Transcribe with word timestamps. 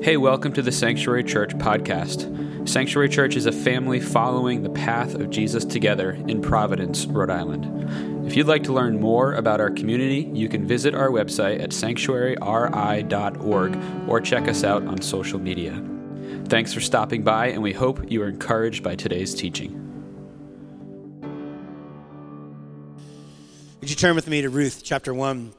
Hey, 0.00 0.16
welcome 0.16 0.52
to 0.52 0.62
the 0.62 0.70
Sanctuary 0.70 1.24
Church 1.24 1.58
podcast. 1.58 2.68
Sanctuary 2.68 3.08
Church 3.08 3.34
is 3.34 3.46
a 3.46 3.52
family 3.52 3.98
following 3.98 4.62
the 4.62 4.70
path 4.70 5.16
of 5.16 5.28
Jesus 5.28 5.64
together 5.64 6.12
in 6.28 6.40
Providence, 6.40 7.04
Rhode 7.06 7.30
Island. 7.30 8.24
If 8.24 8.36
you'd 8.36 8.46
like 8.46 8.62
to 8.64 8.72
learn 8.72 9.00
more 9.00 9.34
about 9.34 9.60
our 9.60 9.70
community, 9.70 10.30
you 10.32 10.48
can 10.48 10.64
visit 10.64 10.94
our 10.94 11.08
website 11.08 11.60
at 11.60 11.70
sanctuaryri.org 11.70 14.08
or 14.08 14.20
check 14.20 14.46
us 14.46 14.62
out 14.62 14.86
on 14.86 15.02
social 15.02 15.40
media. 15.40 15.84
Thanks 16.44 16.72
for 16.72 16.80
stopping 16.80 17.24
by, 17.24 17.48
and 17.48 17.60
we 17.60 17.72
hope 17.72 18.08
you 18.08 18.22
are 18.22 18.28
encouraged 18.28 18.84
by 18.84 18.94
today's 18.94 19.34
teaching. 19.34 19.72
Would 23.80 23.90
you 23.90 23.96
turn 23.96 24.14
with 24.14 24.28
me 24.28 24.42
to 24.42 24.48
Ruth 24.48 24.82
chapter 24.84 25.12
1? 25.12 25.54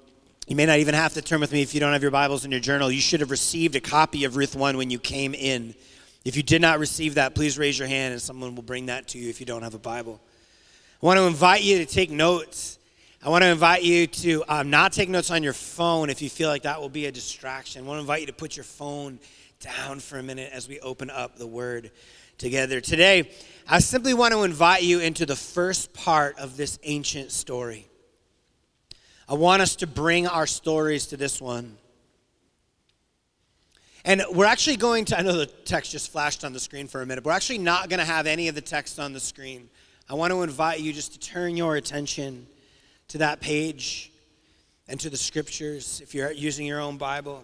You 0.49 0.55
may 0.55 0.65
not 0.65 0.79
even 0.79 0.95
have 0.95 1.13
to 1.13 1.21
turn 1.21 1.41
with 1.41 1.51
me 1.51 1.61
if 1.61 1.75
you 1.75 1.79
don't 1.79 1.93
have 1.93 2.01
your 2.01 2.09
Bibles 2.09 2.43
in 2.43 2.49
your 2.49 2.59
journal. 2.59 2.89
You 2.89 3.01
should 3.01 3.19
have 3.19 3.29
received 3.29 3.75
a 3.75 3.79
copy 3.79 4.23
of 4.23 4.35
Ruth 4.35 4.55
1 4.55 4.77
when 4.77 4.89
you 4.89 4.97
came 4.97 5.35
in. 5.35 5.75
If 6.25 6.35
you 6.35 6.41
did 6.41 6.59
not 6.59 6.79
receive 6.79 7.13
that, 7.13 7.35
please 7.35 7.59
raise 7.59 7.77
your 7.77 7.87
hand 7.87 8.13
and 8.13 8.21
someone 8.21 8.55
will 8.55 8.63
bring 8.63 8.87
that 8.87 9.09
to 9.09 9.19
you 9.19 9.29
if 9.29 9.39
you 9.39 9.45
don't 9.45 9.61
have 9.61 9.75
a 9.75 9.79
Bible. 9.79 10.19
I 11.03 11.05
want 11.05 11.19
to 11.19 11.27
invite 11.27 11.61
you 11.61 11.77
to 11.77 11.85
take 11.85 12.09
notes. 12.09 12.79
I 13.23 13.29
want 13.29 13.43
to 13.43 13.47
invite 13.47 13.83
you 13.83 14.07
to 14.07 14.43
um, 14.47 14.71
not 14.71 14.91
take 14.91 15.07
notes 15.07 15.29
on 15.29 15.43
your 15.43 15.53
phone 15.53 16.09
if 16.09 16.19
you 16.19 16.31
feel 16.31 16.49
like 16.49 16.63
that 16.63 16.81
will 16.81 16.89
be 16.89 17.05
a 17.05 17.11
distraction. 17.11 17.83
I 17.83 17.87
want 17.87 17.97
to 17.97 18.01
invite 18.01 18.21
you 18.21 18.27
to 18.27 18.33
put 18.33 18.57
your 18.57 18.63
phone 18.63 19.19
down 19.59 19.99
for 19.99 20.17
a 20.17 20.23
minute 20.23 20.49
as 20.51 20.67
we 20.67 20.79
open 20.79 21.11
up 21.11 21.37
the 21.37 21.45
Word 21.45 21.91
together. 22.39 22.81
Today, 22.81 23.29
I 23.67 23.77
simply 23.77 24.15
want 24.15 24.33
to 24.33 24.41
invite 24.41 24.81
you 24.81 24.99
into 24.99 25.27
the 25.27 25.35
first 25.35 25.93
part 25.93 26.39
of 26.39 26.57
this 26.57 26.79
ancient 26.81 27.31
story. 27.31 27.88
I 29.29 29.35
want 29.35 29.61
us 29.61 29.75
to 29.75 29.87
bring 29.87 30.25
our 30.25 30.47
stories 30.47 31.05
to 31.07 31.17
this 31.17 31.39
one. 31.39 31.77
And 34.03 34.23
we're 34.31 34.47
actually 34.47 34.77
going 34.77 35.05
to, 35.05 35.19
I 35.19 35.21
know 35.21 35.33
the 35.33 35.45
text 35.45 35.91
just 35.91 36.11
flashed 36.11 36.43
on 36.43 36.51
the 36.51 36.59
screen 36.59 36.87
for 36.87 37.03
a 37.03 37.05
minute, 37.05 37.23
we're 37.23 37.33
actually 37.33 37.59
not 37.59 37.89
going 37.89 37.99
to 37.99 38.05
have 38.05 38.25
any 38.25 38.47
of 38.47 38.55
the 38.55 38.61
text 38.61 38.99
on 38.99 39.13
the 39.13 39.19
screen. 39.19 39.69
I 40.09 40.15
want 40.15 40.33
to 40.33 40.41
invite 40.41 40.79
you 40.79 40.91
just 40.91 41.13
to 41.13 41.19
turn 41.19 41.55
your 41.55 41.75
attention 41.75 42.47
to 43.09 43.19
that 43.19 43.39
page 43.39 44.11
and 44.87 44.99
to 44.99 45.11
the 45.11 45.17
scriptures 45.17 46.01
if 46.01 46.15
you're 46.15 46.31
using 46.31 46.65
your 46.65 46.81
own 46.81 46.97
Bible. 46.97 47.43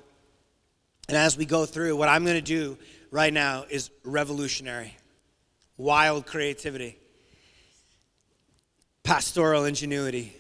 And 1.08 1.16
as 1.16 1.38
we 1.38 1.46
go 1.46 1.68
through, 1.68 1.98
what 1.98 2.10
I'm 2.10 2.24
going 2.24 2.38
to 2.38 2.42
do 2.42 2.80
right 3.12 3.32
now 3.32 3.66
is 3.70 3.92
revolutionary, 4.04 4.98
wild 5.78 6.26
creativity, 6.26 6.98
pastoral 9.04 9.66
ingenuity 9.66 10.34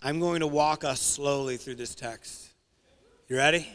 I'm 0.00 0.20
going 0.20 0.40
to 0.40 0.46
walk 0.46 0.84
us 0.84 1.00
slowly 1.00 1.56
through 1.56 1.74
this 1.74 1.94
text. 1.96 2.50
You 3.26 3.36
ready? 3.36 3.68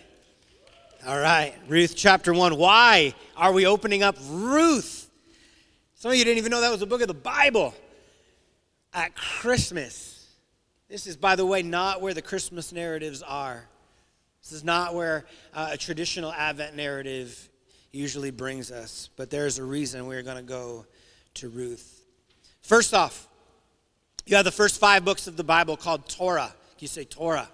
All 1.06 1.20
right, 1.20 1.54
Ruth 1.68 1.96
chapter 1.98 2.34
1. 2.34 2.58
Why 2.58 3.14
are 3.36 3.52
we 3.52 3.66
opening 3.66 4.04
up 4.04 4.16
Ruth? 4.30 5.10
Some 5.96 6.12
of 6.12 6.18
you 6.18 6.24
didn't 6.24 6.38
even 6.38 6.50
know 6.50 6.62
that 6.62 6.72
was 6.72 6.82
a 6.82 6.86
book 6.86 7.02
of 7.02 7.10
the 7.10 7.14
Bible. 7.14 7.74
At 8.94 9.16
Christmas. 9.16 10.26
This 10.88 11.08
is, 11.08 11.18
by 11.18 11.36
the 11.36 11.46
way, 11.46 11.62
not 11.62 12.00
where 12.00 12.14
the 12.14 12.22
Christmas 12.22 12.72
narratives 12.72 13.22
are. 13.22 13.68
This 14.44 14.54
is 14.54 14.64
not 14.64 14.96
where 14.96 15.26
uh, 15.54 15.72
a 15.74 15.78
traditional 15.78 16.32
Advent 16.32 16.74
narrative 16.74 17.50
usually 17.92 18.32
brings 18.32 18.72
us, 18.72 19.10
but 19.18 19.30
there's 19.30 19.60
a 19.60 19.64
reason 19.64 20.08
we're 20.08 20.24
going 20.24 20.38
to 20.38 20.44
go 20.44 20.86
to 21.34 21.50
Ruth. 21.50 22.06
First 22.62 22.94
off, 22.94 23.28
you 24.26 24.36
have 24.36 24.46
the 24.46 24.52
first 24.52 24.80
five 24.80 25.04
books 25.04 25.28
of 25.28 25.38
the 25.38 25.44
Bible 25.44 25.76
called 25.78 26.08
Torah. 26.08 26.54
Can 26.78 26.80
you 26.80 26.88
say 26.88 27.04
Torah? 27.04 27.50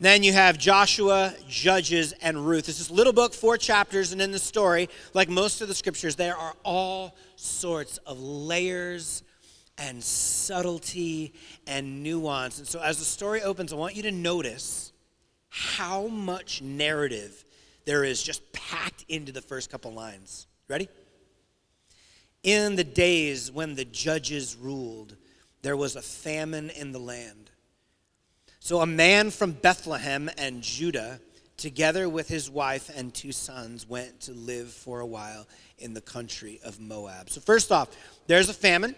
Then 0.00 0.24
you 0.24 0.32
have 0.32 0.58
Joshua, 0.58 1.32
Judges, 1.48 2.12
and 2.20 2.44
Ruth. 2.44 2.68
It's 2.68 2.78
this 2.78 2.90
little 2.90 3.12
book, 3.12 3.32
four 3.32 3.56
chapters, 3.56 4.12
and 4.12 4.20
in 4.20 4.32
the 4.32 4.38
story, 4.38 4.88
like 5.14 5.28
most 5.28 5.60
of 5.60 5.68
the 5.68 5.74
scriptures, 5.74 6.16
there 6.16 6.36
are 6.36 6.54
all 6.64 7.14
sorts 7.36 7.98
of 7.98 8.18
layers 8.18 9.22
and 9.78 10.02
subtlety 10.02 11.32
and 11.68 12.02
nuance. 12.02 12.58
And 12.58 12.66
so 12.66 12.80
as 12.80 12.98
the 12.98 13.04
story 13.04 13.42
opens, 13.42 13.72
I 13.72 13.76
want 13.76 13.94
you 13.94 14.02
to 14.02 14.10
notice 14.10 14.92
how 15.48 16.08
much 16.08 16.62
narrative 16.62 17.44
there 17.84 18.02
is 18.02 18.22
just 18.22 18.52
packed 18.52 19.04
into 19.08 19.30
the 19.30 19.42
first 19.42 19.70
couple 19.70 19.92
lines. 19.92 20.46
Ready? 20.68 20.88
In 22.42 22.74
the 22.74 22.84
days 22.84 23.52
when 23.52 23.76
the 23.76 23.84
judges 23.84 24.56
ruled, 24.56 25.16
there 25.62 25.76
was 25.76 25.96
a 25.96 26.02
famine 26.02 26.70
in 26.70 26.92
the 26.92 26.98
land. 26.98 27.50
So 28.60 28.80
a 28.80 28.86
man 28.86 29.30
from 29.30 29.52
Bethlehem 29.52 30.30
and 30.38 30.62
Judah, 30.62 31.20
together 31.56 32.08
with 32.08 32.28
his 32.28 32.50
wife 32.50 32.90
and 32.94 33.12
two 33.12 33.32
sons, 33.32 33.88
went 33.88 34.20
to 34.22 34.32
live 34.32 34.70
for 34.70 35.00
a 35.00 35.06
while 35.06 35.46
in 35.78 35.94
the 35.94 36.00
country 36.00 36.60
of 36.64 36.80
Moab. 36.80 37.28
So, 37.28 37.40
first 37.40 37.72
off, 37.72 37.88
there's 38.26 38.48
a 38.48 38.54
famine, 38.54 38.94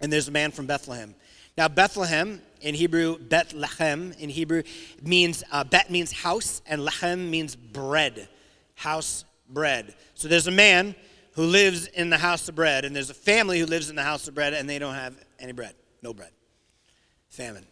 and 0.00 0.12
there's 0.12 0.28
a 0.28 0.32
man 0.32 0.50
from 0.50 0.66
Bethlehem. 0.66 1.14
Now, 1.56 1.68
Bethlehem 1.68 2.40
in 2.60 2.74
Hebrew, 2.74 3.18
Bethlehem 3.18 4.14
in 4.18 4.30
Hebrew 4.30 4.62
means, 5.02 5.44
uh, 5.52 5.64
Bet 5.64 5.90
means 5.90 6.12
house, 6.12 6.62
and 6.66 6.80
Lechem 6.80 7.28
means 7.28 7.56
bread, 7.56 8.28
house 8.74 9.24
bread. 9.50 9.94
So 10.14 10.28
there's 10.28 10.46
a 10.46 10.52
man 10.52 10.94
who 11.32 11.44
lives 11.44 11.86
in 11.88 12.10
the 12.10 12.18
house 12.18 12.48
of 12.48 12.54
bread, 12.54 12.84
and 12.84 12.94
there's 12.94 13.10
a 13.10 13.14
family 13.14 13.60
who 13.60 13.66
lives 13.66 13.90
in 13.90 13.96
the 13.96 14.02
house 14.02 14.28
of 14.28 14.34
bread, 14.34 14.54
and 14.54 14.68
they 14.68 14.78
don't 14.78 14.94
have 14.94 15.14
any 15.38 15.52
bread. 15.52 15.74
No 16.02 16.12
bread. 16.12 16.30
Famine. 17.28 17.66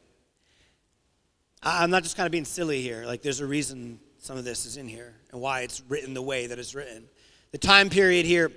I'm 1.62 1.90
not 1.90 2.02
just 2.02 2.16
kind 2.16 2.26
of 2.26 2.32
being 2.32 2.44
silly 2.44 2.82
here. 2.82 3.04
Like, 3.06 3.22
there's 3.22 3.40
a 3.40 3.46
reason 3.46 3.98
some 4.18 4.36
of 4.36 4.44
this 4.44 4.66
is 4.66 4.76
in 4.76 4.88
here 4.88 5.14
and 5.32 5.40
why 5.40 5.60
it's 5.60 5.82
written 5.88 6.14
the 6.14 6.22
way 6.22 6.46
that 6.46 6.58
it's 6.58 6.74
written. 6.74 7.04
The 7.52 7.58
time 7.58 7.90
period 7.90 8.26
here 8.26 8.52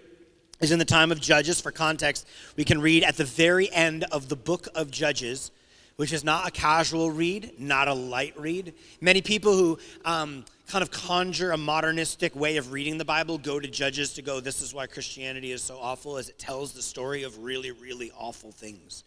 is 0.60 0.72
in 0.72 0.80
the 0.80 0.86
time 0.86 1.12
of 1.12 1.20
Judges. 1.20 1.62
For 1.62 1.72
context, 1.72 2.28
we 2.56 2.64
can 2.64 2.82
read 2.82 3.04
at 3.04 3.18
the 3.18 3.24
very 3.24 3.72
end 3.72 4.04
of 4.12 4.30
the 4.30 4.36
book 4.36 4.68
of 4.76 4.92
Judges, 4.92 5.52
which 5.96 6.12
is 6.12 6.24
not 6.24 6.48
a 6.48 6.52
casual 6.52 7.12
read, 7.12 7.54
not 7.60 7.88
a 7.88 7.94
light 7.94 8.40
read. 8.40 8.74
Many 9.00 9.22
people 9.22 9.54
who 9.54 9.80
um, 10.06 10.46
kind 10.70 10.84
of 10.84 10.92
conjure 10.92 11.52
a 11.52 11.58
modernistic 11.58 12.36
way 12.36 12.58
of 12.58 12.72
reading 12.72 13.00
the 13.00 13.06
Bible 13.06 13.40
go 13.40 13.60
to 13.60 13.68
Judges 13.68 14.14
to 14.14 14.22
go, 14.22 14.40
this 14.40 14.62
is 14.62 14.72
why 14.72 14.86
Christianity 14.86 15.52
is 15.52 15.64
so 15.64 15.80
awful, 15.82 16.18
as 16.18 16.30
it 16.30 16.38
tells 16.38 16.74
the 16.74 16.82
story 16.84 17.24
of 17.24 17.40
really, 17.40 17.72
really 17.72 18.12
awful 18.16 18.52
things. 18.52 19.04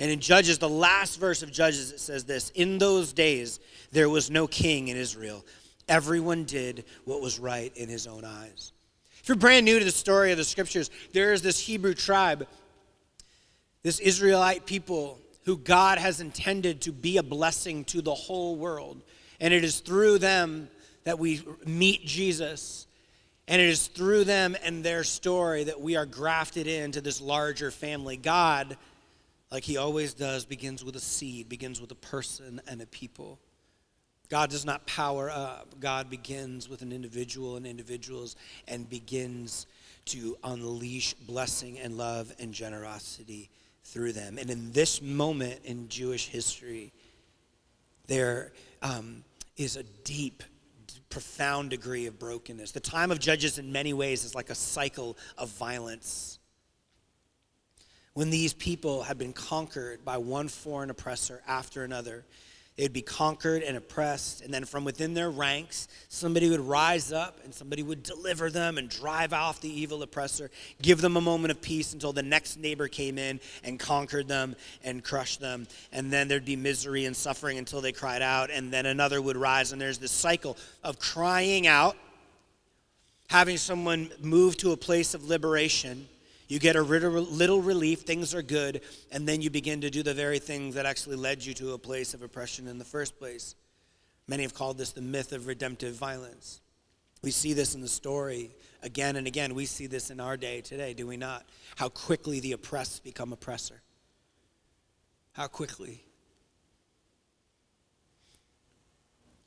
And 0.00 0.10
in 0.10 0.18
Judges, 0.18 0.58
the 0.58 0.68
last 0.68 1.20
verse 1.20 1.44
of 1.44 1.52
Judges, 1.52 1.92
it 1.92 2.00
says 2.00 2.24
this 2.24 2.50
In 2.50 2.78
those 2.78 3.12
days, 3.12 3.60
there 3.92 4.08
was 4.08 4.30
no 4.30 4.48
king 4.48 4.88
in 4.88 4.96
Israel. 4.96 5.44
Everyone 5.88 6.42
did 6.42 6.84
what 7.04 7.22
was 7.22 7.38
right 7.38 7.74
in 7.76 7.88
his 7.88 8.08
own 8.08 8.24
eyes. 8.24 8.72
If 9.20 9.28
you're 9.28 9.36
brand 9.36 9.64
new 9.64 9.78
to 9.78 9.84
the 9.84 9.92
story 9.92 10.32
of 10.32 10.38
the 10.38 10.44
scriptures, 10.44 10.90
there 11.12 11.32
is 11.32 11.40
this 11.40 11.60
Hebrew 11.60 11.94
tribe, 11.94 12.48
this 13.84 14.00
Israelite 14.00 14.66
people 14.66 15.20
who 15.44 15.56
God 15.56 15.98
has 15.98 16.20
intended 16.20 16.80
to 16.82 16.92
be 16.92 17.16
a 17.16 17.22
blessing 17.22 17.84
to 17.84 18.02
the 18.02 18.14
whole 18.14 18.56
world. 18.56 19.00
And 19.40 19.54
it 19.54 19.62
is 19.62 19.78
through 19.78 20.18
them 20.18 20.68
that 21.06 21.18
we 21.18 21.42
meet 21.64 22.04
Jesus. 22.04 22.86
And 23.48 23.62
it 23.62 23.68
is 23.68 23.86
through 23.86 24.24
them 24.24 24.56
and 24.62 24.84
their 24.84 25.04
story 25.04 25.64
that 25.64 25.80
we 25.80 25.96
are 25.96 26.04
grafted 26.04 26.66
into 26.66 27.00
this 27.00 27.20
larger 27.20 27.70
family. 27.70 28.16
God 28.16 28.76
like 29.50 29.64
he 29.64 29.76
always 29.76 30.14
does, 30.14 30.44
begins 30.44 30.84
with 30.84 30.96
a 30.96 31.00
seed, 31.00 31.48
begins 31.48 31.80
with 31.80 31.90
a 31.92 31.96
person 31.96 32.60
and 32.66 32.82
a 32.82 32.86
people. 32.86 33.38
God 34.28 34.50
does 34.50 34.64
not 34.64 34.86
power 34.86 35.30
up. 35.30 35.78
God 35.78 36.10
begins 36.10 36.68
with 36.68 36.82
an 36.82 36.90
individual 36.90 37.56
and 37.56 37.66
individuals 37.66 38.34
and 38.66 38.90
begins 38.90 39.66
to 40.06 40.36
unleash 40.42 41.14
blessing 41.14 41.78
and 41.78 41.96
love 41.96 42.34
and 42.40 42.52
generosity 42.52 43.48
through 43.84 44.12
them. 44.12 44.36
And 44.36 44.50
in 44.50 44.72
this 44.72 45.00
moment 45.00 45.60
in 45.64 45.88
Jewish 45.88 46.26
history, 46.26 46.92
there 48.08 48.52
um, 48.82 49.22
is 49.56 49.76
a 49.76 49.84
deep, 50.02 50.42
profound 51.10 51.70
degree 51.70 52.06
of 52.06 52.18
brokenness. 52.18 52.72
The 52.72 52.80
time 52.80 53.10
of 53.10 53.18
Judges, 53.18 53.58
in 53.58 53.72
many 53.72 53.92
ways, 53.92 54.24
is 54.24 54.34
like 54.34 54.50
a 54.50 54.54
cycle 54.54 55.16
of 55.38 55.48
violence 55.50 56.38
when 58.14 58.30
these 58.30 58.54
people 58.54 59.02
have 59.02 59.18
been 59.18 59.34
conquered 59.34 60.02
by 60.02 60.16
one 60.16 60.48
foreign 60.48 60.88
oppressor 60.88 61.42
after 61.46 61.84
another. 61.84 62.24
They'd 62.76 62.92
be 62.92 63.00
conquered 63.00 63.62
and 63.62 63.74
oppressed, 63.74 64.42
and 64.42 64.52
then 64.52 64.66
from 64.66 64.84
within 64.84 65.14
their 65.14 65.30
ranks, 65.30 65.88
somebody 66.08 66.50
would 66.50 66.60
rise 66.60 67.10
up 67.10 67.40
and 67.42 67.54
somebody 67.54 67.82
would 67.82 68.02
deliver 68.02 68.50
them 68.50 68.76
and 68.76 68.90
drive 68.90 69.32
off 69.32 69.62
the 69.62 69.70
evil 69.70 70.02
oppressor, 70.02 70.50
give 70.82 71.00
them 71.00 71.16
a 71.16 71.20
moment 71.22 71.52
of 71.52 71.62
peace 71.62 71.94
until 71.94 72.12
the 72.12 72.22
next 72.22 72.58
neighbor 72.58 72.86
came 72.86 73.16
in 73.16 73.40
and 73.64 73.80
conquered 73.80 74.28
them 74.28 74.56
and 74.84 75.02
crushed 75.02 75.40
them. 75.40 75.66
And 75.90 76.12
then 76.12 76.28
there'd 76.28 76.44
be 76.44 76.56
misery 76.56 77.06
and 77.06 77.16
suffering 77.16 77.56
until 77.56 77.80
they 77.80 77.92
cried 77.92 78.20
out, 78.20 78.50
and 78.50 78.70
then 78.70 78.84
another 78.84 79.22
would 79.22 79.38
rise. 79.38 79.72
And 79.72 79.80
there's 79.80 79.98
this 79.98 80.12
cycle 80.12 80.58
of 80.84 80.98
crying 80.98 81.66
out, 81.66 81.96
having 83.30 83.56
someone 83.56 84.10
move 84.20 84.58
to 84.58 84.72
a 84.72 84.76
place 84.76 85.14
of 85.14 85.24
liberation 85.24 86.08
you 86.48 86.58
get 86.58 86.76
a 86.76 86.82
little 86.82 87.60
relief, 87.60 88.02
things 88.02 88.34
are 88.34 88.42
good, 88.42 88.80
and 89.10 89.26
then 89.28 89.42
you 89.42 89.50
begin 89.50 89.80
to 89.80 89.90
do 89.90 90.02
the 90.02 90.14
very 90.14 90.38
things 90.38 90.74
that 90.74 90.86
actually 90.86 91.16
led 91.16 91.44
you 91.44 91.54
to 91.54 91.72
a 91.72 91.78
place 91.78 92.14
of 92.14 92.22
oppression 92.22 92.68
in 92.68 92.78
the 92.78 92.84
first 92.84 93.18
place. 93.18 93.54
Many 94.28 94.42
have 94.44 94.54
called 94.54 94.78
this 94.78 94.92
the 94.92 95.02
myth 95.02 95.32
of 95.32 95.46
redemptive 95.46 95.94
violence. 95.94 96.60
We 97.22 97.30
see 97.30 97.52
this 97.52 97.74
in 97.74 97.80
the 97.80 97.88
story 97.88 98.50
again 98.82 99.16
and 99.16 99.26
again. 99.26 99.54
We 99.54 99.66
see 99.66 99.86
this 99.86 100.10
in 100.10 100.20
our 100.20 100.36
day 100.36 100.60
today, 100.60 100.94
do 100.94 101.06
we 101.06 101.16
not? 101.16 101.44
How 101.74 101.88
quickly 101.88 102.40
the 102.40 102.52
oppressed 102.52 103.02
become 103.02 103.32
oppressor. 103.32 103.82
How 105.32 105.48
quickly. 105.48 106.02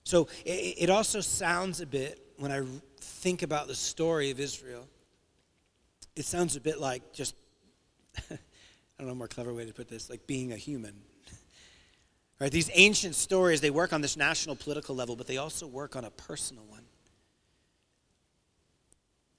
So 0.04 0.28
it 0.44 0.90
also 0.90 1.22
sounds 1.22 1.82
a 1.82 1.86
bit, 1.86 2.20
when 2.38 2.52
I 2.52 2.64
think 3.00 3.44
about 3.44 3.68
the 3.68 3.76
story 3.76 4.32
of 4.32 4.40
Israel, 4.40 4.88
it 6.16 6.26
sounds 6.26 6.56
a 6.56 6.62
bit 6.62 6.80
like 6.80 7.14
just, 7.14 7.36
I 8.18 8.38
don't 8.98 9.08
know 9.08 9.14
a 9.14 9.16
more 9.16 9.28
clever 9.28 9.54
way 9.54 9.66
to 9.66 9.74
put 9.74 9.88
this, 9.88 10.10
like 10.10 10.28
being 10.28 10.52
a 10.52 10.58
human. 10.58 10.94
Right? 12.40 12.52
These 12.52 12.72
ancient 12.74 13.16
stories, 13.16 13.60
they 13.60 13.70
work 13.70 13.92
on 13.92 14.02
this 14.02 14.16
national 14.16 14.56
political 14.56 14.96
level, 14.96 15.16
but 15.16 15.28
they 15.28 15.38
also 15.38 15.68
work 15.68 15.96
on 15.96 16.06
a 16.06 16.10
personal 16.10 16.64
one. 16.66 16.84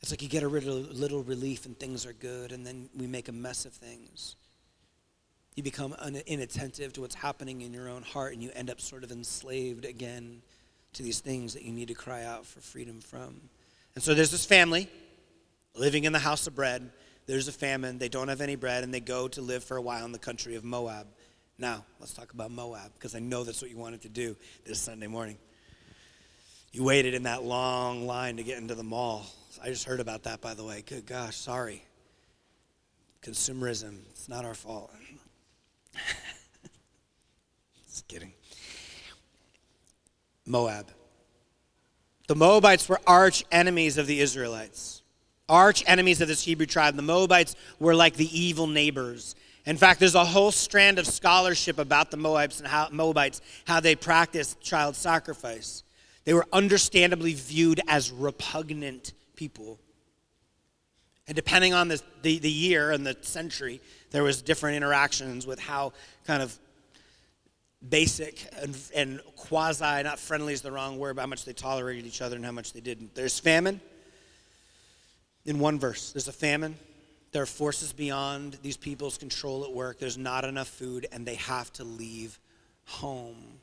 It's 0.02 0.10
like 0.10 0.22
you 0.22 0.28
get 0.28 0.42
a 0.42 0.48
little, 0.48 0.76
little 0.76 1.22
relief 1.22 1.66
and 1.66 1.78
things 1.78 2.06
are 2.06 2.12
good, 2.12 2.52
and 2.52 2.66
then 2.66 2.88
we 2.96 3.06
make 3.06 3.28
a 3.28 3.32
mess 3.32 3.64
of 3.64 3.72
things. 3.72 4.36
You 5.56 5.62
become 5.62 5.94
un- 5.98 6.22
inattentive 6.26 6.92
to 6.94 7.02
what's 7.02 7.14
happening 7.14 7.62
in 7.62 7.72
your 7.72 7.88
own 7.88 8.02
heart, 8.02 8.32
and 8.32 8.42
you 8.42 8.50
end 8.54 8.70
up 8.70 8.80
sort 8.80 9.04
of 9.04 9.10
enslaved 9.10 9.84
again 9.84 10.42
to 10.94 11.02
these 11.02 11.20
things 11.20 11.54
that 11.54 11.62
you 11.62 11.72
need 11.72 11.88
to 11.88 11.94
cry 11.94 12.24
out 12.24 12.46
for 12.46 12.60
freedom 12.60 13.00
from. 13.00 13.40
And 13.94 14.02
so 14.02 14.14
there's 14.14 14.30
this 14.30 14.46
family 14.46 14.88
living 15.74 16.04
in 16.04 16.12
the 16.12 16.18
house 16.18 16.46
of 16.46 16.54
bread. 16.54 16.90
There's 17.26 17.48
a 17.48 17.52
famine. 17.52 17.98
They 17.98 18.08
don't 18.08 18.28
have 18.28 18.40
any 18.40 18.56
bread, 18.56 18.84
and 18.84 18.92
they 18.92 19.00
go 19.00 19.28
to 19.28 19.40
live 19.40 19.62
for 19.64 19.76
a 19.76 19.82
while 19.82 20.04
in 20.04 20.12
the 20.12 20.18
country 20.18 20.56
of 20.56 20.64
Moab. 20.64 21.06
Now, 21.58 21.84
let's 21.98 22.12
talk 22.12 22.32
about 22.32 22.50
Moab, 22.50 22.92
because 22.94 23.14
I 23.14 23.18
know 23.18 23.44
that's 23.44 23.60
what 23.60 23.70
you 23.70 23.76
wanted 23.76 24.02
to 24.02 24.08
do 24.08 24.36
this 24.64 24.80
Sunday 24.80 25.06
morning. 25.06 25.36
You 26.72 26.84
waited 26.84 27.14
in 27.14 27.24
that 27.24 27.42
long 27.42 28.06
line 28.06 28.36
to 28.36 28.42
get 28.42 28.58
into 28.58 28.74
the 28.74 28.84
mall. 28.84 29.26
I 29.62 29.68
just 29.68 29.84
heard 29.84 30.00
about 30.00 30.22
that, 30.24 30.40
by 30.40 30.54
the 30.54 30.64
way. 30.64 30.82
Good 30.86 31.04
gosh, 31.04 31.36
sorry. 31.36 31.84
Consumerism, 33.22 33.98
it's 34.10 34.28
not 34.28 34.44
our 34.44 34.54
fault. 34.54 34.90
just 37.88 38.08
kidding. 38.08 38.32
Moab. 40.46 40.86
The 42.28 42.36
Moabites 42.36 42.88
were 42.88 43.00
arch 43.06 43.44
enemies 43.50 43.98
of 43.98 44.06
the 44.06 44.20
Israelites, 44.20 44.99
arch 45.50 45.84
enemies 45.86 46.20
of 46.22 46.28
this 46.28 46.42
Hebrew 46.42 46.66
tribe. 46.66 46.96
The 46.96 47.02
Moabites 47.02 47.56
were 47.78 47.94
like 47.94 48.14
the 48.14 48.38
evil 48.38 48.66
neighbors. 48.66 49.34
In 49.66 49.76
fact, 49.76 50.00
there's 50.00 50.14
a 50.14 50.24
whole 50.24 50.52
strand 50.52 50.98
of 50.98 51.06
scholarship 51.06 51.78
about 51.78 52.10
the 52.10 52.16
Moabites 52.16 52.60
and 52.60 52.68
how, 52.68 52.88
Moabites, 52.90 53.42
how 53.66 53.80
they 53.80 53.94
practiced 53.94 54.60
child 54.60 54.96
sacrifice. 54.96 55.82
They 56.24 56.32
were 56.32 56.46
understandably 56.52 57.34
viewed 57.34 57.80
as 57.88 58.10
repugnant 58.10 59.12
people. 59.36 59.78
And 61.26 61.36
depending 61.36 61.74
on 61.74 61.88
the, 61.88 62.00
the, 62.22 62.38
the 62.38 62.50
year 62.50 62.90
and 62.90 63.06
the 63.06 63.16
century, 63.20 63.80
there 64.10 64.22
was 64.22 64.42
different 64.42 64.76
interactions 64.76 65.46
with 65.46 65.58
how 65.58 65.92
kind 66.26 66.42
of 66.42 66.58
basic 67.86 68.44
and, 68.60 68.76
and 68.94 69.20
quasi, 69.36 70.02
not 70.02 70.18
friendly 70.18 70.52
is 70.52 70.62
the 70.62 70.72
wrong 70.72 70.98
word, 70.98 71.16
but 71.16 71.22
how 71.22 71.26
much 71.26 71.44
they 71.44 71.52
tolerated 71.52 72.06
each 72.06 72.20
other 72.20 72.36
and 72.36 72.44
how 72.44 72.52
much 72.52 72.72
they 72.72 72.80
didn't. 72.80 73.14
There's 73.14 73.38
famine 73.38 73.80
in 75.50 75.58
one 75.58 75.78
verse. 75.78 76.12
There's 76.12 76.28
a 76.28 76.32
famine. 76.32 76.76
There 77.32 77.42
are 77.42 77.46
forces 77.46 77.92
beyond 77.92 78.58
these 78.62 78.76
people's 78.76 79.18
control 79.18 79.64
at 79.64 79.72
work. 79.72 79.98
There's 79.98 80.18
not 80.18 80.44
enough 80.44 80.68
food, 80.68 81.06
and 81.12 81.26
they 81.26 81.36
have 81.36 81.72
to 81.74 81.84
leave 81.84 82.38
home. 82.86 83.60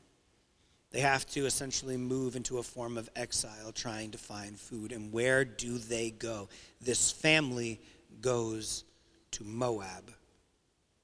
They 0.90 1.00
have 1.00 1.26
to 1.30 1.44
essentially 1.44 1.96
move 1.98 2.34
into 2.34 2.58
a 2.58 2.62
form 2.62 2.96
of 2.96 3.10
exile 3.14 3.72
trying 3.72 4.12
to 4.12 4.18
find 4.18 4.58
food. 4.58 4.92
And 4.92 5.12
where 5.12 5.44
do 5.44 5.76
they 5.76 6.10
go? 6.10 6.48
This 6.80 7.10
family 7.10 7.80
goes 8.22 8.84
to 9.32 9.44
Moab, 9.44 10.10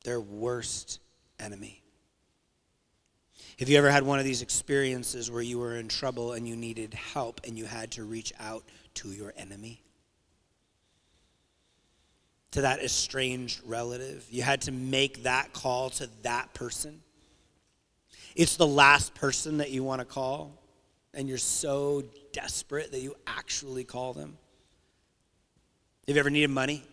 their 0.05 0.21
worst 0.21 1.01
enemy. 1.39 1.83
Have 3.59 3.69
you 3.69 3.77
ever 3.77 3.91
had 3.91 4.03
one 4.03 4.19
of 4.19 4.25
these 4.25 4.43
experiences 4.43 5.31
where 5.31 5.43
you 5.43 5.59
were 5.59 5.77
in 5.77 5.89
trouble 5.89 6.33
and 6.33 6.49
you 6.49 6.57
needed 6.57 6.95
help 6.95 7.43
and 7.47 7.59
you 7.59 7.67
had 7.67 7.93
to 7.93 8.05
reach 8.05 8.33
out 8.41 8.65
to 8.95 9.11
your 9.11 9.35
enemy? 9.37 9.84
To 12.55 12.61
that 12.61 12.81
estranged 12.81 13.61
relative? 13.67 14.25
You 14.31 14.43
had 14.43 14.63
to 14.63 14.73
make 14.73 15.25
that 15.25 15.53
call 15.53 15.91
to 15.91 16.09
that 16.23 16.55
person? 16.55 17.01
It's 18.37 18.57
the 18.57 18.67
last 18.67 19.13
person 19.17 19.59
that 19.59 19.73
you 19.73 19.83
want 19.83 20.01
to 20.01 20.05
call, 20.05 20.53
and 21.13 21.29
you're 21.29 21.37
so 21.37 22.05
desperate 22.33 22.93
that 22.93 23.01
you 23.01 23.17
actually 23.27 23.83
call 23.83 24.13
them. 24.13 24.39
Have 26.07 26.15
you 26.15 26.21
ever 26.21 26.31
needed 26.31 26.51
money? 26.51 26.85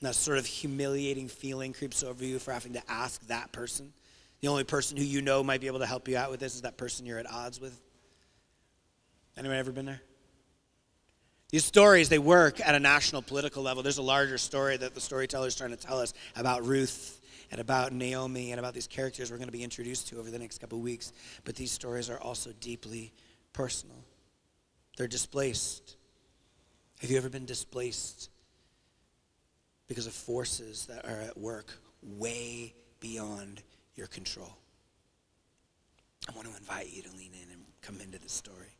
And 0.00 0.08
that 0.08 0.14
sort 0.14 0.38
of 0.38 0.46
humiliating 0.46 1.28
feeling 1.28 1.74
creeps 1.74 2.02
over 2.02 2.24
you 2.24 2.38
for 2.38 2.52
having 2.52 2.72
to 2.72 2.82
ask 2.90 3.20
that 3.26 3.52
person. 3.52 3.92
The 4.40 4.48
only 4.48 4.64
person 4.64 4.96
who 4.96 5.04
you 5.04 5.20
know 5.20 5.44
might 5.44 5.60
be 5.60 5.66
able 5.66 5.80
to 5.80 5.86
help 5.86 6.08
you 6.08 6.16
out 6.16 6.30
with 6.30 6.40
this 6.40 6.54
is 6.54 6.62
that 6.62 6.78
person 6.78 7.04
you're 7.04 7.18
at 7.18 7.30
odds 7.30 7.60
with. 7.60 7.78
Anyone 9.36 9.58
ever 9.58 9.70
been 9.70 9.84
there? 9.84 10.00
These 11.52 11.66
stories, 11.66 12.08
they 12.08 12.18
work 12.18 12.66
at 12.66 12.74
a 12.74 12.80
national 12.80 13.20
political 13.20 13.62
level. 13.62 13.82
There's 13.82 13.98
a 13.98 14.02
larger 14.02 14.38
story 14.38 14.78
that 14.78 14.94
the 14.94 15.02
storyteller 15.02 15.48
is 15.48 15.54
trying 15.54 15.70
to 15.70 15.76
tell 15.76 15.98
us 15.98 16.14
about 16.34 16.66
Ruth 16.66 17.20
and 17.50 17.60
about 17.60 17.92
Naomi 17.92 18.52
and 18.52 18.58
about 18.58 18.72
these 18.72 18.86
characters 18.86 19.30
we're 19.30 19.36
going 19.36 19.48
to 19.48 19.52
be 19.52 19.62
introduced 19.62 20.08
to 20.08 20.18
over 20.18 20.30
the 20.30 20.38
next 20.38 20.58
couple 20.62 20.80
weeks. 20.80 21.12
But 21.44 21.54
these 21.54 21.70
stories 21.70 22.08
are 22.08 22.18
also 22.18 22.52
deeply 22.58 23.12
personal. 23.52 24.02
They're 24.96 25.06
displaced. 25.06 25.96
Have 27.02 27.10
you 27.10 27.18
ever 27.18 27.28
been 27.28 27.44
displaced 27.44 28.30
because 29.88 30.06
of 30.06 30.14
forces 30.14 30.86
that 30.86 31.04
are 31.04 31.20
at 31.20 31.36
work 31.36 31.70
way 32.02 32.74
beyond 32.98 33.62
your 33.94 34.06
control? 34.06 34.56
I 36.26 36.32
want 36.34 36.48
to 36.48 36.56
invite 36.56 36.90
you 36.90 37.02
to 37.02 37.10
lean 37.10 37.32
in 37.34 37.52
and 37.52 37.62
come 37.82 38.00
into 38.00 38.18
this 38.18 38.32
story. 38.32 38.78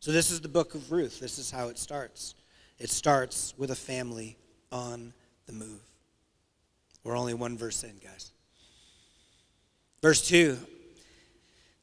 So, 0.00 0.12
this 0.12 0.30
is 0.30 0.40
the 0.40 0.48
book 0.48 0.74
of 0.74 0.90
Ruth. 0.90 1.20
This 1.20 1.38
is 1.38 1.50
how 1.50 1.68
it 1.68 1.76
starts. 1.78 2.34
It 2.78 2.88
starts 2.88 3.52
with 3.58 3.70
a 3.70 3.76
family 3.76 4.38
on 4.72 5.12
the 5.44 5.52
move. 5.52 5.82
We're 7.04 7.18
only 7.18 7.34
one 7.34 7.58
verse 7.58 7.84
in, 7.84 7.98
guys. 8.02 8.32
Verse 10.00 10.26
2 10.26 10.56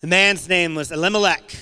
The 0.02 0.08
man's 0.08 0.50
name 0.50 0.74
was 0.74 0.92
Elimelech. 0.92 1.56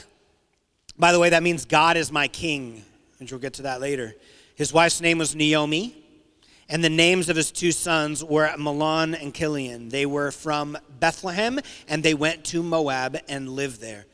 By 0.98 1.12
the 1.12 1.20
way, 1.20 1.30
that 1.32 1.44
means 1.44 1.66
God 1.66 1.98
is 1.98 2.10
my 2.10 2.30
king, 2.30 2.86
and 3.20 3.30
we'll 3.30 3.42
get 3.42 3.56
to 3.56 3.64
that 3.64 3.82
later. 3.82 4.16
His 4.56 4.72
wife's 4.72 5.02
name 5.02 5.18
was 5.18 5.36
Naomi, 5.36 5.94
and 6.70 6.82
the 6.82 6.90
names 6.90 7.28
of 7.28 7.36
his 7.36 7.52
two 7.52 7.74
sons 7.74 8.24
were 8.24 8.48
Mahlon 8.58 9.22
and 9.22 9.34
Kilion. 9.34 9.90
They 9.90 10.06
were 10.06 10.32
from 10.32 10.78
Bethlehem, 11.02 11.60
and 11.90 12.02
they 12.02 12.14
went 12.14 12.46
to 12.46 12.64
Moab 12.64 13.18
and 13.28 13.50
lived 13.50 13.82
there. 13.82 14.06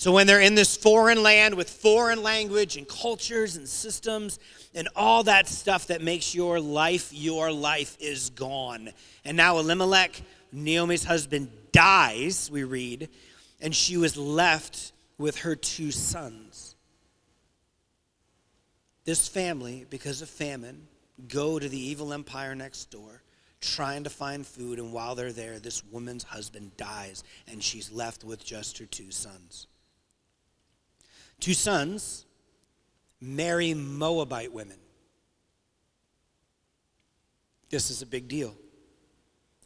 So 0.00 0.12
when 0.12 0.26
they're 0.26 0.40
in 0.40 0.54
this 0.54 0.78
foreign 0.78 1.22
land 1.22 1.56
with 1.56 1.68
foreign 1.68 2.22
language 2.22 2.78
and 2.78 2.88
cultures 2.88 3.56
and 3.56 3.68
systems 3.68 4.38
and 4.74 4.88
all 4.96 5.24
that 5.24 5.46
stuff 5.46 5.88
that 5.88 6.00
makes 6.00 6.34
your 6.34 6.58
life 6.58 7.12
your 7.12 7.52
life 7.52 7.98
is 8.00 8.30
gone. 8.30 8.94
And 9.26 9.36
now 9.36 9.58
Elimelech, 9.58 10.22
Naomi's 10.52 11.04
husband, 11.04 11.50
dies, 11.70 12.48
we 12.50 12.64
read, 12.64 13.10
and 13.60 13.76
she 13.76 13.98
was 13.98 14.16
left 14.16 14.92
with 15.18 15.40
her 15.40 15.54
two 15.54 15.90
sons. 15.90 16.76
This 19.04 19.28
family, 19.28 19.84
because 19.90 20.22
of 20.22 20.30
famine, 20.30 20.88
go 21.28 21.58
to 21.58 21.68
the 21.68 21.78
evil 21.78 22.14
empire 22.14 22.54
next 22.54 22.90
door 22.90 23.20
trying 23.60 24.04
to 24.04 24.08
find 24.08 24.46
food, 24.46 24.78
and 24.78 24.94
while 24.94 25.14
they're 25.14 25.30
there, 25.30 25.58
this 25.58 25.84
woman's 25.92 26.24
husband 26.24 26.74
dies, 26.78 27.22
and 27.46 27.62
she's 27.62 27.92
left 27.92 28.24
with 28.24 28.42
just 28.42 28.78
her 28.78 28.86
two 28.86 29.10
sons 29.10 29.66
two 31.40 31.54
sons 31.54 32.26
marry 33.20 33.74
Moabite 33.74 34.52
women. 34.52 34.78
This 37.70 37.90
is 37.90 38.02
a 38.02 38.06
big 38.06 38.28
deal. 38.28 38.54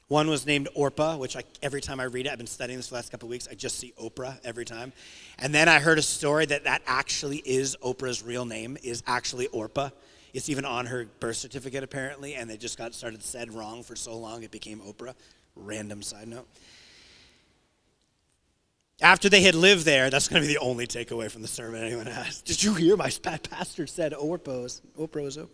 One 0.09 0.28
was 0.28 0.45
named 0.45 0.69
Orpah, 0.75 1.16
which 1.16 1.35
I, 1.35 1.43
every 1.62 1.81
time 1.81 1.99
I 1.99 2.04
read 2.04 2.26
it, 2.26 2.33
I've 2.33 2.38
been 2.38 2.47
studying 2.47 2.78
this 2.78 2.88
for 2.88 2.93
the 2.93 2.97
last 2.97 3.11
couple 3.11 3.26
of 3.26 3.31
weeks, 3.31 3.49
I 3.50 3.54
just 3.54 3.78
see 3.78 3.95
Oprah 3.99 4.38
every 4.45 4.66
time. 4.66 4.93
And 5.38 5.54
then 5.54 5.66
I 5.66 5.78
heard 5.81 5.99
a 5.99 6.02
story 6.02 6.45
that 6.47 6.64
that 6.64 6.83
actually 6.87 7.38
is 7.38 7.76
Oprah's 7.83 8.23
real 8.23 8.45
name, 8.45 8.76
is 8.83 9.02
actually 9.07 9.47
Orpah. 9.49 9.88
It's 10.35 10.50
even 10.50 10.66
on 10.66 10.87
her 10.87 11.07
birth 11.21 11.37
certificate, 11.37 11.83
apparently, 11.83 12.35
and 12.35 12.50
they 12.50 12.59
just 12.59 12.76
got 12.76 12.93
started 12.93 13.23
said 13.23 13.54
wrong 13.54 13.83
for 13.83 13.97
so 13.97 14.16
long 14.16 14.43
it 14.43 14.50
became 14.50 14.81
Oprah. 14.81 15.14
Random 15.57 16.02
side 16.02 16.28
note. 16.28 16.49
After 19.00 19.28
they 19.28 19.42
had 19.42 19.54
lived 19.54 19.84
there, 19.84 20.08
that's 20.08 20.28
going 20.28 20.40
to 20.42 20.46
be 20.46 20.54
the 20.54 20.60
only 20.60 20.86
takeaway 20.86 21.30
from 21.30 21.42
the 21.42 21.48
sermon 21.48 21.82
anyone 21.82 22.06
has. 22.06 22.42
Did 22.42 22.62
you 22.62 22.74
hear 22.74 22.96
my 22.96 23.10
pastor 23.10 23.86
said 23.86 24.12
was 24.12 24.82
Oprah? 24.98 25.48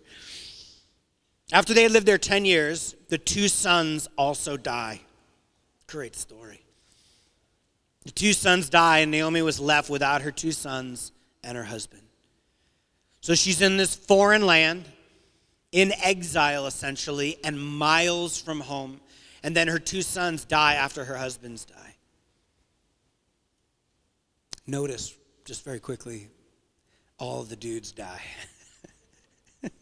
After 1.53 1.75
they 1.75 1.83
had 1.83 1.93
lived 1.93 2.07
there 2.07 2.19
10 2.19 2.45
years, 2.45 2.95
the 3.09 3.19
two 3.19 3.49
sons 3.49 4.09
also 4.17 4.57
die. 4.57 5.01
Great 5.87 6.15
story. 6.15 6.61
The 8.05 8.13
two 8.13 8.33
sons 8.33 8.69
die, 8.69 8.99
and 8.99 9.11
Naomi 9.11 9.43
was 9.43 9.59
left 9.59 9.91
without 9.91 10.23
her 10.23 10.31
two 10.31 10.53
sons 10.53 11.13
and 11.43 11.57
her 11.57 11.65
husband. 11.65 12.03
So 13.21 13.35
she's 13.35 13.61
in 13.61 13.77
this 13.77 13.95
foreign 13.95 14.47
land, 14.47 14.85
in 15.73 15.93
exile 16.03 16.67
essentially, 16.67 17.39
and 17.45 17.61
miles 17.61 18.41
from 18.41 18.61
home. 18.61 19.01
And 19.43 19.57
then 19.57 19.69
her 19.69 19.79
two 19.79 20.03
sons 20.03 20.45
die 20.45 20.75
after 20.75 21.05
her 21.05 21.17
husbands 21.17 21.65
die. 21.65 21.90
Notice, 24.71 25.17
just 25.45 25.65
very 25.65 25.81
quickly, 25.81 26.29
all 27.19 27.43
the 27.43 27.57
dudes 27.57 27.91
die. 27.91 28.23
it's 29.65 29.75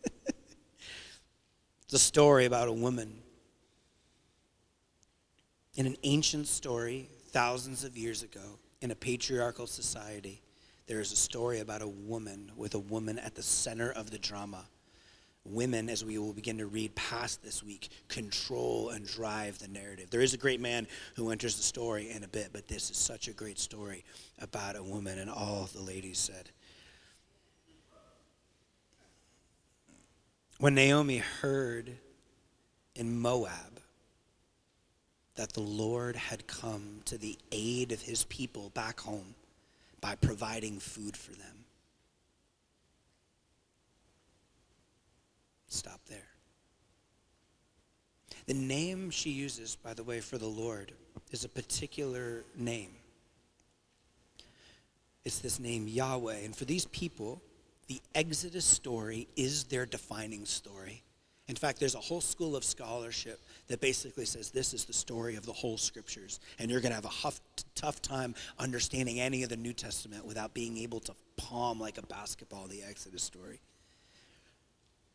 a 1.92 1.99
story 1.99 2.47
about 2.47 2.68
a 2.68 2.73
woman. 2.73 3.21
In 5.75 5.85
an 5.85 5.97
ancient 6.04 6.47
story, 6.47 7.11
thousands 7.33 7.85
of 7.85 7.99
years 7.99 8.23
ago, 8.23 8.59
in 8.80 8.90
a 8.90 8.95
patriarchal 8.95 9.66
society, 9.66 10.40
there 10.87 11.00
is 11.00 11.12
a 11.12 11.16
story 11.16 11.61
about 11.61 11.83
a 11.83 11.87
woman 11.87 12.50
with 12.57 12.75
a 12.75 12.78
woman 12.78 13.18
at 13.18 13.35
the 13.35 13.42
center 13.42 13.92
of 13.92 14.11
the 14.11 14.18
drama. 14.18 14.64
Women, 15.45 15.88
as 15.88 16.04
we 16.04 16.18
will 16.18 16.35
begin 16.35 16.59
to 16.59 16.66
read 16.66 16.95
past 16.95 17.42
this 17.42 17.62
week, 17.62 17.88
control 18.09 18.90
and 18.90 19.07
drive 19.07 19.59
the 19.59 19.68
narrative. 19.68 20.11
There 20.11 20.21
is 20.21 20.35
a 20.35 20.38
great 20.38 20.61
man 20.61 20.87
who 21.16 21.30
enters 21.30 21.57
the 21.57 21.62
story 21.62 22.11
in 22.11 22.23
a 22.23 22.28
bit, 22.28 22.50
but 22.52 22.68
this 22.68 22.90
is 22.90 22.97
such 22.99 23.28
a 23.28 23.33
great 23.33 23.59
story 23.59 24.04
about 24.40 24.76
a 24.76 24.83
woman, 24.83 25.18
and 25.18 25.30
all 25.30 25.68
the 25.73 25.80
ladies 25.80 26.18
said. 26.18 26.50
When 30.59 30.75
Naomi 30.75 31.18
heard 31.18 31.97
in 32.95 33.18
Moab 33.18 33.80
that 35.37 35.52
the 35.52 35.61
Lord 35.61 36.16
had 36.16 36.49
come 36.49 37.00
to 37.04 37.16
the 37.16 37.38
aid 37.52 37.92
of 37.92 38.02
his 38.02 38.25
people 38.25 38.71
back 38.71 38.99
home 38.99 39.37
by 40.00 40.16
providing 40.16 40.80
food 40.80 41.16
for 41.16 41.30
them. 41.30 41.64
Stop 45.68 46.00
there. 46.08 46.28
The 48.46 48.54
name 48.54 49.10
she 49.10 49.30
uses, 49.30 49.76
by 49.76 49.94
the 49.94 50.02
way, 50.02 50.20
for 50.20 50.38
the 50.38 50.46
Lord 50.46 50.92
is 51.30 51.44
a 51.44 51.48
particular 51.48 52.44
name. 52.56 52.90
It's 55.25 55.40
this 55.40 55.60
name, 55.60 55.87
Yahweh. 55.87 56.38
And 56.44 56.56
for 56.56 56.64
these 56.64 56.87
people, 56.87 57.42
the 57.88 58.00
Exodus 58.14 58.64
story 58.64 59.28
is 59.37 59.64
their 59.64 59.84
defining 59.84 60.46
story. 60.46 61.02
In 61.48 61.56
fact, 61.56 61.80
there's 61.80 61.94
a 61.94 62.00
whole 62.00 62.20
school 62.20 62.56
of 62.56 62.64
scholarship 62.64 63.40
that 63.68 63.80
basically 63.80 64.26
says 64.26 64.50
this 64.50 64.75
is 64.75 64.84
the 64.84 64.92
story 64.92 65.37
of 65.37 65.46
the 65.46 65.52
whole 65.52 65.78
scriptures. 65.78 66.40
And 66.58 66.70
you're 66.70 66.80
going 66.80 66.90
to 66.90 66.96
have 66.96 67.06
a 67.06 67.08
huff, 67.08 67.40
tough 67.75 68.00
time 68.02 68.34
understanding 68.58 69.20
any 69.20 69.42
of 69.42 69.48
the 69.48 69.56
New 69.56 69.72
Testament 69.72 70.26
without 70.26 70.54
being 70.54 70.78
able 70.78 71.00
to 71.00 71.14
palm 71.37 71.80
like 71.80 71.98
a 71.98 72.02
basketball 72.02 72.66
the 72.66 72.82
Exodus 72.82 73.22
story. 73.22 73.60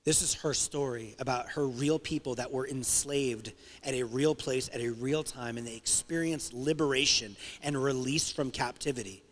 This 0.06 0.22
is 0.22 0.34
her 0.36 0.54
story 0.54 1.16
about 1.20 1.50
her 1.50 1.66
real 1.66 1.98
people 1.98 2.36
that 2.36 2.52
were 2.52 2.68
enslaved 2.68 3.54
at 3.86 3.94
a 3.94 4.04
real 4.04 4.36
place 4.36 4.70
at 4.74 4.82
a 4.82 4.90
real 4.90 5.24
time, 5.24 5.58
and 5.58 5.66
they 5.66 5.76
experienced 5.76 6.54
liberation 6.54 7.38
and 7.62 7.82
release 7.82 8.30
from 8.30 8.52
captivity. 8.52 9.24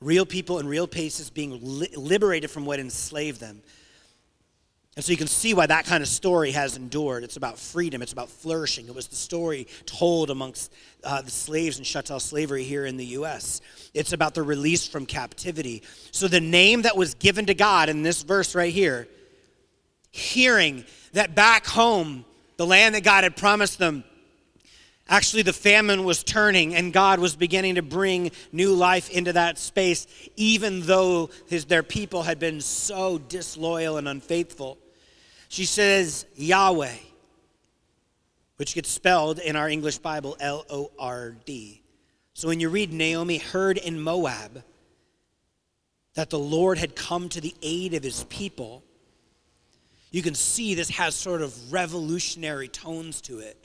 Real 0.00 0.24
people 0.24 0.58
in 0.58 0.66
real 0.66 0.86
places 0.86 1.28
being 1.28 1.58
li- 1.62 1.94
liberated 1.96 2.50
from 2.50 2.64
what 2.64 2.80
enslaved 2.80 3.40
them. 3.40 3.62
And 4.96 5.04
so 5.04 5.10
you 5.10 5.18
can 5.18 5.26
see 5.26 5.54
why 5.54 5.66
that 5.66 5.86
kind 5.86 6.02
of 6.02 6.08
story 6.08 6.52
has 6.52 6.76
endured. 6.76 7.24
It's 7.24 7.36
about 7.36 7.58
freedom, 7.58 8.00
it's 8.00 8.12
about 8.12 8.30
flourishing. 8.30 8.86
It 8.86 8.94
was 8.94 9.08
the 9.08 9.16
story 9.16 9.66
told 9.86 10.30
amongst 10.30 10.72
uh, 11.02 11.20
the 11.20 11.30
slaves 11.30 11.78
in 11.78 11.84
chattel 11.84 12.20
slavery 12.20 12.62
here 12.62 12.86
in 12.86 12.96
the 12.96 13.06
U.S. 13.06 13.60
It's 13.92 14.12
about 14.12 14.34
the 14.34 14.42
release 14.42 14.86
from 14.86 15.04
captivity. 15.04 15.82
So 16.10 16.28
the 16.28 16.40
name 16.40 16.82
that 16.82 16.96
was 16.96 17.14
given 17.14 17.46
to 17.46 17.54
God 17.54 17.88
in 17.88 18.02
this 18.02 18.22
verse 18.22 18.54
right 18.54 18.72
here, 18.72 19.08
hearing 20.14 20.84
that 21.12 21.34
back 21.34 21.66
home, 21.66 22.24
the 22.56 22.64
land 22.64 22.94
that 22.94 23.02
God 23.02 23.24
had 23.24 23.36
promised 23.36 23.78
them, 23.78 24.04
Actually, 25.06 25.42
the 25.42 25.52
famine 25.52 26.04
was 26.04 26.24
turning, 26.24 26.74
and 26.74 26.90
God 26.90 27.18
was 27.18 27.36
beginning 27.36 27.74
to 27.74 27.82
bring 27.82 28.30
new 28.52 28.72
life 28.72 29.10
into 29.10 29.34
that 29.34 29.58
space, 29.58 30.06
even 30.34 30.80
though 30.80 31.28
his, 31.46 31.66
their 31.66 31.82
people 31.82 32.22
had 32.22 32.38
been 32.38 32.62
so 32.62 33.18
disloyal 33.18 33.98
and 33.98 34.08
unfaithful. 34.08 34.78
She 35.50 35.66
says 35.66 36.24
Yahweh, 36.36 36.96
which 38.56 38.74
gets 38.74 38.88
spelled 38.88 39.40
in 39.40 39.56
our 39.56 39.68
English 39.68 39.98
Bible 39.98 40.38
L 40.40 40.64
O 40.70 40.90
R 40.98 41.36
D. 41.44 41.82
So 42.32 42.48
when 42.48 42.58
you 42.60 42.70
read 42.70 42.90
Naomi 42.90 43.36
heard 43.36 43.76
in 43.76 44.00
Moab 44.00 44.62
that 46.14 46.30
the 46.30 46.38
Lord 46.38 46.78
had 46.78 46.96
come 46.96 47.28
to 47.28 47.42
the 47.42 47.54
aid 47.60 47.92
of 47.92 48.02
his 48.02 48.24
people, 48.24 48.82
you 50.14 50.22
can 50.22 50.36
see 50.36 50.74
this 50.74 50.90
has 50.90 51.12
sort 51.16 51.42
of 51.42 51.72
revolutionary 51.72 52.68
tones 52.68 53.20
to 53.22 53.40
it. 53.40 53.56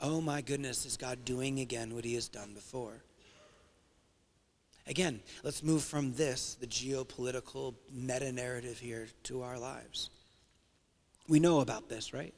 Oh 0.00 0.20
my 0.20 0.42
goodness, 0.42 0.86
is 0.86 0.96
God 0.96 1.24
doing 1.24 1.58
again 1.58 1.92
what 1.92 2.04
he 2.04 2.14
has 2.14 2.28
done 2.28 2.54
before? 2.54 3.02
Again, 4.86 5.18
let's 5.42 5.60
move 5.60 5.82
from 5.82 6.14
this, 6.14 6.56
the 6.60 6.68
geopolitical 6.68 7.74
meta 7.92 8.30
narrative 8.30 8.78
here, 8.78 9.08
to 9.24 9.42
our 9.42 9.58
lives. 9.58 10.10
We 11.26 11.40
know 11.40 11.58
about 11.58 11.88
this, 11.88 12.14
right? 12.14 12.32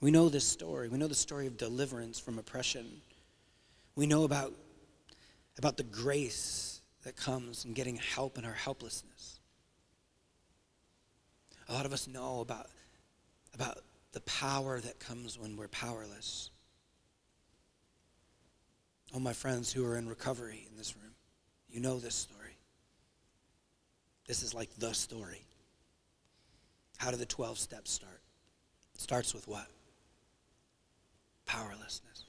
We 0.00 0.10
know 0.10 0.28
this 0.28 0.44
story. 0.44 0.88
We 0.88 0.98
know 0.98 1.06
the 1.06 1.14
story 1.14 1.46
of 1.46 1.56
deliverance 1.56 2.18
from 2.18 2.40
oppression. 2.40 2.86
We 3.94 4.06
know 4.06 4.24
about, 4.24 4.52
about 5.58 5.76
the 5.76 5.84
grace 5.84 6.80
that 7.04 7.14
comes 7.14 7.64
in 7.64 7.72
getting 7.72 7.94
help 7.94 8.36
in 8.36 8.44
our 8.44 8.52
helplessness. 8.52 9.11
A 11.72 11.74
lot 11.74 11.86
of 11.86 11.94
us 11.94 12.06
know 12.06 12.40
about, 12.40 12.66
about 13.54 13.78
the 14.12 14.20
power 14.20 14.78
that 14.78 15.00
comes 15.00 15.38
when 15.38 15.56
we're 15.56 15.68
powerless. 15.68 16.50
All 19.14 19.20
my 19.20 19.32
friends 19.32 19.72
who 19.72 19.86
are 19.86 19.96
in 19.96 20.06
recovery 20.06 20.66
in 20.70 20.76
this 20.76 20.94
room, 20.94 21.14
you 21.70 21.80
know 21.80 21.98
this 21.98 22.14
story. 22.14 22.58
This 24.26 24.42
is 24.42 24.52
like 24.52 24.68
the 24.76 24.92
story. 24.92 25.46
How 26.98 27.10
do 27.10 27.16
the 27.16 27.24
12 27.24 27.56
steps 27.56 27.90
start? 27.90 28.20
It 28.94 29.00
starts 29.00 29.32
with 29.32 29.48
what? 29.48 29.66
Powerlessness. 31.46 32.26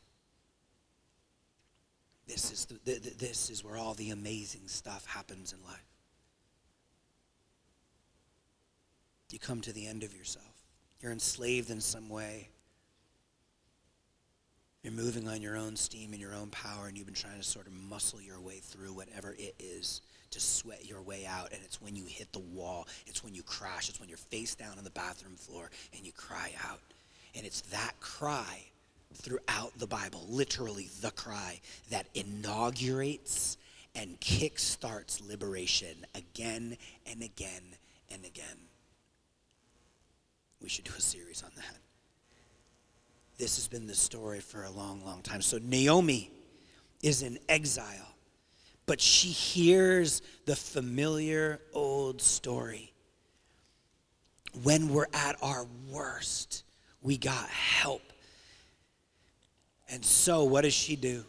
This 2.28 2.50
is, 2.50 2.66
the, 2.66 3.14
this 3.18 3.50
is 3.50 3.62
where 3.62 3.76
all 3.76 3.94
the 3.94 4.12
amazing 4.12 4.68
stuff 4.68 5.06
happens 5.06 5.52
in 5.52 5.62
life. 5.66 5.93
You 9.34 9.40
come 9.40 9.62
to 9.62 9.74
the 9.74 9.88
end 9.88 10.04
of 10.04 10.16
yourself. 10.16 10.46
You're 11.02 11.12
enslaved 11.12 11.72
in 11.72 11.82
some 11.82 12.08
way. 12.08 12.50
You're 14.84 14.94
moving 14.94 15.28
on 15.28 15.42
your 15.42 15.58
own 15.58 15.76
steam 15.76 16.12
and 16.12 16.22
your 16.22 16.36
own 16.36 16.52
power, 16.52 16.86
and 16.86 16.96
you've 16.96 17.08
been 17.08 17.16
trying 17.16 17.40
to 17.40 17.44
sort 17.44 17.66
of 17.66 17.74
muscle 17.74 18.22
your 18.22 18.40
way 18.40 18.60
through 18.60 18.94
whatever 18.94 19.36
it 19.40 19.56
is 19.58 20.02
to 20.30 20.40
sweat 20.40 20.86
your 20.86 21.02
way 21.02 21.26
out. 21.26 21.52
And 21.52 21.62
it's 21.64 21.82
when 21.82 21.96
you 21.96 22.06
hit 22.06 22.32
the 22.32 22.42
wall, 22.42 22.88
it's 23.08 23.24
when 23.24 23.34
you 23.34 23.42
crash, 23.42 23.90
it's 23.90 24.00
when 24.00 24.08
you're 24.08 24.20
face 24.20 24.54
down 24.54 24.78
on 24.78 24.84
the 24.84 24.92
bathroom 24.92 25.36
floor 25.36 25.72
and 25.98 26.06
you 26.06 26.12
cry 26.12 26.52
out. 26.70 26.82
And 27.36 27.44
it's 27.44 27.62
that 27.62 27.94
cry 28.00 28.66
throughout 29.16 29.72
the 29.80 29.88
Bible, 29.88 30.28
literally 30.30 30.90
the 31.02 31.10
cry, 31.10 31.60
that 31.90 32.06
inaugurates 32.14 33.58
and 33.96 34.20
kickstarts 34.20 35.28
liberation 35.28 36.06
again 36.14 36.78
and 37.08 37.24
again 37.24 37.64
and 38.12 38.24
again. 38.26 38.58
We 40.64 40.70
should 40.70 40.86
do 40.86 40.94
a 40.98 41.02
series 41.02 41.44
on 41.44 41.52
that. 41.58 41.78
This 43.38 43.58
has 43.58 43.68
been 43.68 43.86
the 43.86 43.96
story 43.96 44.40
for 44.40 44.64
a 44.64 44.72
long, 44.72 45.04
long 45.06 45.22
time. 45.22 45.42
So 45.42 45.60
Naomi 45.62 46.32
is 47.02 47.22
in 47.22 47.38
exile 47.50 48.14
but 48.86 49.00
she 49.00 49.30
hears 49.30 50.22
the 50.46 50.56
familiar 50.56 51.60
old 51.74 52.22
story. 52.22 52.92
When 54.64 54.90
we're 54.90 55.08
at 55.14 55.38
our 55.42 55.66
worst, 55.90 56.64
we 57.02 57.18
got 57.18 57.48
help. 57.50 58.02
And 59.90 60.04
so, 60.04 60.44
what 60.44 60.62
does 60.62 60.74
she 60.74 60.96
do? 60.96 61.24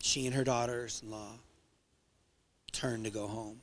She 0.00 0.26
and 0.26 0.34
her 0.34 0.44
daughters 0.44 1.00
in 1.02 1.10
law 1.10 1.32
turn 2.72 3.04
to 3.04 3.10
go 3.10 3.26
home. 3.26 3.60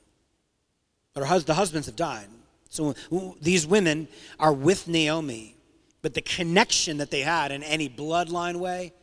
But 1.13 1.21
her 1.21 1.27
hus- 1.27 1.43
the 1.43 1.53
husbands 1.53 1.88
have 1.88 1.95
died. 1.95 2.27
So 2.71 2.95
these 3.41 3.67
women 3.67 4.07
are 4.39 4.53
with 4.53 4.87
Naomi, 4.87 5.57
but 6.01 6.13
the 6.13 6.21
connection 6.21 6.97
that 6.99 7.11
they 7.11 7.19
had 7.19 7.51
in 7.51 7.63
any 7.63 7.89
bloodline 7.89 8.55
way 8.55 8.93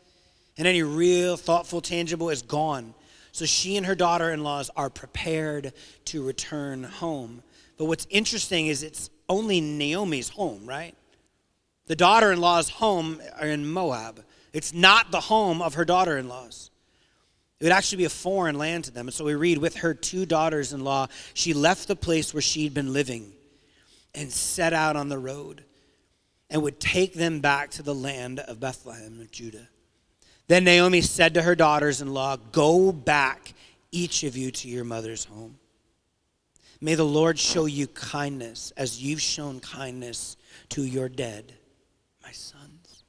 and 0.57 0.67
any 0.67 0.83
real, 0.83 1.37
thoughtful, 1.37 1.83
tangible 1.83 2.31
is 2.31 2.41
gone. 2.41 2.95
So 3.31 3.45
she 3.45 3.77
and 3.77 3.85
her 3.85 3.95
daughter 3.95 4.33
in 4.33 4.43
laws 4.43 4.71
are 4.75 4.89
prepared 4.89 5.75
to 6.07 6.27
return 6.27 6.83
home. 6.83 7.43
But 7.77 7.85
what's 7.85 8.07
interesting 8.09 8.69
is 8.69 8.83
it's 8.83 9.11
only 9.29 9.61
Naomi's 9.61 10.31
home, 10.31 10.65
right? 10.65 10.95
The 11.89 11.97
daughter 11.97 12.33
in 12.33 12.41
law's 12.41 12.71
home 12.71 13.21
are 13.39 13.49
in 13.49 13.67
Moab. 13.67 14.25
It's 14.55 14.73
not 14.73 15.13
the 15.13 15.21
home 15.21 15.61
of 15.61 15.75
her 15.75 15.85
daughter 15.85 16.17
in 16.17 16.27
laws. 16.27 16.71
It 17.61 17.65
would 17.65 17.73
actually 17.73 17.99
be 17.99 18.05
a 18.07 18.11
foreign 18.11 18.57
land 18.57 18.85
to 18.85 18.93
them. 18.93 19.09
And 19.09 19.15
so 19.15 19.27
we 19.27 19.35
read, 19.35 19.59
with 19.59 19.77
her 19.77 19.93
two 19.93 20.25
daughters 20.25 20.73
in 20.73 20.85
law, 20.85 21.09
she 21.35 21.53
left 21.53 21.87
the 21.87 21.97
place 21.97 22.33
where 22.33 22.41
she'd 22.41 22.73
been 22.73 22.95
living 22.95 23.35
and 24.15 24.33
set 24.33 24.73
out 24.73 24.97
on 24.97 25.09
the 25.09 25.19
road 25.19 25.65
and 26.51 26.63
would 26.63 26.81
take 26.81 27.15
them 27.15 27.41
back 27.41 27.71
to 27.73 27.83
the 27.83 27.95
land 27.95 28.41
of 28.41 28.61
Bethlehem 28.61 29.21
of 29.21 29.31
Judah. 29.31 29.69
Then 30.47 30.65
Naomi 30.65 31.03
said 31.03 31.35
to 31.35 31.43
her 31.43 31.55
daughters 31.55 32.01
in 32.01 32.15
law, 32.15 32.37
Go 32.37 32.91
back, 32.91 33.53
each 33.93 34.25
of 34.25 34.37
you, 34.37 34.51
to 34.51 34.69
your 34.69 34.85
mother's 34.85 35.27
home. 35.27 35.59
May 36.81 36.95
the 36.95 37.05
Lord 37.05 37.39
show 37.39 37.67
you 37.67 37.87
kindness 37.89 38.73
as 38.77 39.03
you've 39.03 39.21
shown 39.21 39.61
kindness 39.61 40.37
to 40.71 40.85
your 40.85 41.09
dead, 41.09 41.53
my 42.23 42.31
sons, 42.31 43.05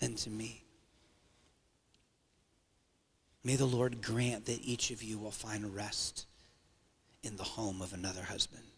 and 0.00 0.16
to 0.18 0.30
me. 0.30 0.64
May 3.42 3.56
the 3.56 3.66
Lord 3.66 4.02
grant 4.02 4.46
that 4.46 4.62
each 4.62 4.90
of 4.90 5.02
you 5.02 5.18
will 5.18 5.30
find 5.30 5.74
rest 5.74 6.26
in 7.22 7.36
the 7.36 7.42
home 7.42 7.82
of 7.82 7.92
another 7.92 8.22
husband. 8.22 8.69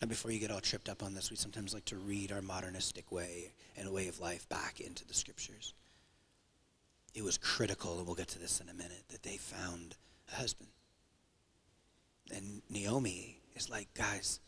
Now, 0.00 0.08
before 0.08 0.30
you 0.30 0.38
get 0.38 0.50
all 0.50 0.60
tripped 0.60 0.88
up 0.88 1.02
on 1.02 1.14
this, 1.14 1.30
we 1.30 1.36
sometimes 1.36 1.72
like 1.72 1.86
to 1.86 1.96
read 1.96 2.30
our 2.32 2.42
modernistic 2.42 3.10
way 3.10 3.52
and 3.76 3.90
way 3.90 4.08
of 4.08 4.20
life 4.20 4.48
back 4.48 4.80
into 4.80 5.06
the 5.06 5.14
scriptures. 5.14 5.72
It 7.14 7.24
was 7.24 7.38
critical, 7.38 7.96
and 7.96 8.06
we'll 8.06 8.14
get 8.14 8.28
to 8.28 8.38
this 8.38 8.60
in 8.60 8.68
a 8.68 8.74
minute, 8.74 9.04
that 9.08 9.22
they 9.22 9.38
found 9.38 9.96
a 10.30 10.36
husband. 10.36 10.68
And 12.34 12.60
Naomi 12.68 13.38
is 13.54 13.70
like, 13.70 13.88
guys, 13.94 14.40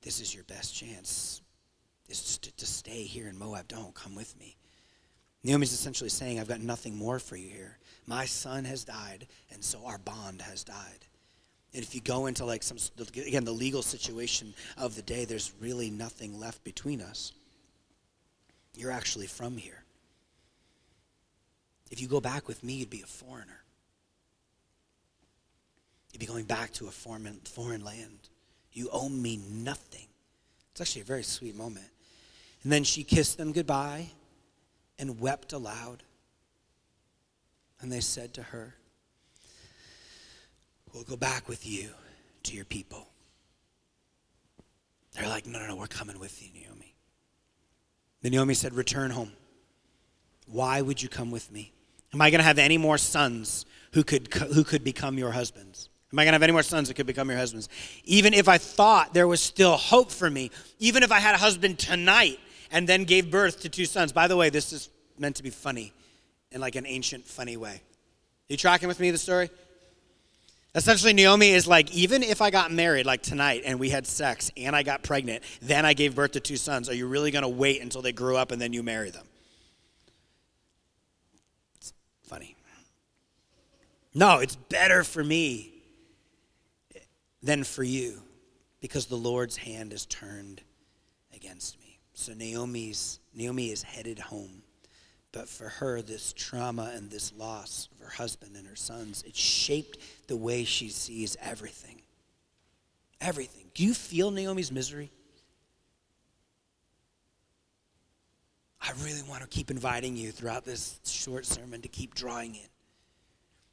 this 0.00 0.20
is 0.20 0.34
your 0.34 0.44
best 0.44 0.74
chance. 0.74 1.42
Is 2.08 2.38
to, 2.38 2.56
to 2.56 2.66
stay 2.66 3.04
here 3.04 3.28
in 3.28 3.38
Moab. 3.38 3.68
Don't 3.68 3.94
come 3.94 4.14
with 4.14 4.38
me. 4.38 4.56
Naomi's 5.44 5.72
essentially 5.72 6.10
saying, 6.10 6.38
I've 6.38 6.48
got 6.48 6.60
nothing 6.60 6.96
more 6.96 7.18
for 7.18 7.36
you 7.36 7.48
here. 7.48 7.78
My 8.06 8.26
son 8.26 8.64
has 8.64 8.84
died, 8.84 9.26
and 9.52 9.62
so 9.62 9.84
our 9.86 9.98
bond 9.98 10.42
has 10.42 10.64
died. 10.64 11.06
And 11.74 11.82
if 11.82 11.94
you 11.94 12.00
go 12.00 12.26
into 12.26 12.44
like 12.44 12.62
some, 12.62 12.76
again, 13.16 13.44
the 13.44 13.52
legal 13.52 13.82
situation 13.82 14.52
of 14.76 14.94
the 14.94 15.02
day, 15.02 15.24
there's 15.24 15.52
really 15.60 15.90
nothing 15.90 16.38
left 16.38 16.62
between 16.64 17.00
us. 17.00 17.32
You're 18.74 18.90
actually 18.90 19.26
from 19.26 19.56
here. 19.56 19.82
If 21.90 22.00
you 22.00 22.08
go 22.08 22.20
back 22.20 22.48
with 22.48 22.62
me, 22.62 22.74
you'd 22.74 22.90
be 22.90 23.02
a 23.02 23.06
foreigner. 23.06 23.62
You'd 26.12 26.20
be 26.20 26.26
going 26.26 26.44
back 26.44 26.72
to 26.74 26.88
a 26.88 26.90
foreign, 26.90 27.40
foreign 27.44 27.84
land. 27.84 28.28
You 28.72 28.88
owe 28.92 29.08
me 29.08 29.38
nothing. 29.50 30.06
It's 30.72 30.80
actually 30.80 31.02
a 31.02 31.06
very 31.06 31.22
sweet 31.22 31.54
moment. 31.54 31.86
And 32.62 32.72
then 32.72 32.84
she 32.84 33.02
kissed 33.02 33.38
them 33.38 33.52
goodbye 33.52 34.08
and 34.98 35.20
wept 35.20 35.52
aloud. 35.52 36.02
And 37.80 37.90
they 37.90 38.00
said 38.00 38.34
to 38.34 38.42
her, 38.42 38.74
We'll 40.92 41.04
go 41.04 41.16
back 41.16 41.48
with 41.48 41.66
you 41.66 41.90
to 42.44 42.54
your 42.54 42.64
people. 42.64 43.08
They're 45.12 45.28
like, 45.28 45.46
No, 45.46 45.58
no, 45.58 45.68
no, 45.68 45.76
we're 45.76 45.86
coming 45.86 46.18
with 46.18 46.42
you, 46.42 46.48
Naomi. 46.52 46.94
Then 48.22 48.32
Naomi 48.32 48.54
said, 48.54 48.74
Return 48.74 49.10
home. 49.10 49.32
Why 50.46 50.82
would 50.82 51.02
you 51.02 51.08
come 51.08 51.30
with 51.30 51.50
me? 51.50 51.72
Am 52.12 52.20
I 52.20 52.30
going 52.30 52.40
to 52.40 52.44
have 52.44 52.58
any 52.58 52.76
more 52.76 52.98
sons 52.98 53.64
who 53.92 54.04
could, 54.04 54.32
who 54.34 54.64
could 54.64 54.84
become 54.84 55.16
your 55.16 55.30
husbands? 55.30 55.88
Am 56.12 56.18
I 56.18 56.24
going 56.24 56.32
to 56.32 56.34
have 56.34 56.42
any 56.42 56.52
more 56.52 56.62
sons 56.62 56.88
that 56.88 56.94
could 56.94 57.06
become 57.06 57.30
your 57.30 57.38
husbands? 57.38 57.70
Even 58.04 58.34
if 58.34 58.48
I 58.48 58.58
thought 58.58 59.14
there 59.14 59.26
was 59.26 59.40
still 59.40 59.76
hope 59.78 60.10
for 60.10 60.28
me, 60.28 60.50
even 60.78 61.02
if 61.02 61.10
I 61.10 61.20
had 61.20 61.34
a 61.34 61.38
husband 61.38 61.78
tonight 61.78 62.38
and 62.70 62.86
then 62.86 63.04
gave 63.04 63.30
birth 63.30 63.60
to 63.60 63.70
two 63.70 63.86
sons. 63.86 64.12
By 64.12 64.28
the 64.28 64.36
way, 64.36 64.50
this 64.50 64.72
is 64.72 64.90
meant 65.18 65.36
to 65.36 65.42
be 65.42 65.50
funny 65.50 65.92
in 66.50 66.60
like 66.60 66.76
an 66.76 66.86
ancient, 66.86 67.26
funny 67.26 67.56
way. 67.56 67.74
Are 67.74 68.48
you 68.48 68.56
tracking 68.58 68.88
with 68.88 69.00
me 69.00 69.10
the 69.10 69.18
story? 69.18 69.48
Essentially, 70.74 71.12
Naomi 71.12 71.50
is 71.50 71.66
like, 71.66 71.92
even 71.92 72.22
if 72.22 72.40
I 72.40 72.50
got 72.50 72.72
married 72.72 73.04
like 73.04 73.22
tonight 73.22 73.62
and 73.66 73.78
we 73.78 73.90
had 73.90 74.06
sex 74.06 74.50
and 74.56 74.74
I 74.74 74.82
got 74.82 75.02
pregnant, 75.02 75.44
then 75.60 75.84
I 75.84 75.92
gave 75.92 76.14
birth 76.14 76.32
to 76.32 76.40
two 76.40 76.56
sons, 76.56 76.88
are 76.88 76.94
you 76.94 77.06
really 77.06 77.30
going 77.30 77.42
to 77.42 77.48
wait 77.48 77.82
until 77.82 78.00
they 78.00 78.12
grew 78.12 78.36
up 78.36 78.52
and 78.52 78.60
then 78.60 78.72
you 78.72 78.82
marry 78.82 79.10
them? 79.10 79.26
It's 81.76 81.92
funny. 82.26 82.56
No, 84.14 84.38
it's 84.38 84.56
better 84.56 85.04
for 85.04 85.22
me 85.22 85.74
than 87.42 87.64
for 87.64 87.82
you 87.82 88.22
because 88.80 89.06
the 89.06 89.16
Lord's 89.16 89.56
hand 89.58 89.92
is 89.92 90.06
turned 90.06 90.62
against 91.34 91.78
me. 91.80 91.98
So 92.14 92.32
Naomi's 92.32 93.20
Naomi 93.34 93.70
is 93.70 93.82
headed 93.82 94.18
home. 94.18 94.61
But 95.32 95.48
for 95.48 95.68
her, 95.68 96.02
this 96.02 96.34
trauma 96.34 96.92
and 96.94 97.10
this 97.10 97.32
loss 97.32 97.88
of 97.92 98.04
her 98.04 98.12
husband 98.12 98.54
and 98.54 98.66
her 98.66 98.76
sons, 98.76 99.24
it 99.26 99.34
shaped 99.34 99.98
the 100.28 100.36
way 100.36 100.64
she 100.64 100.90
sees 100.90 101.38
everything. 101.40 102.02
Everything. 103.20 103.64
Do 103.74 103.82
you 103.82 103.94
feel 103.94 104.30
Naomi's 104.30 104.70
misery? 104.70 105.10
I 108.82 108.92
really 109.02 109.22
want 109.22 109.42
to 109.42 109.48
keep 109.48 109.70
inviting 109.70 110.16
you 110.16 110.32
throughout 110.32 110.64
this 110.64 110.98
short 111.04 111.46
sermon 111.46 111.80
to 111.82 111.88
keep 111.88 112.14
drawing 112.14 112.56
in. 112.56 112.68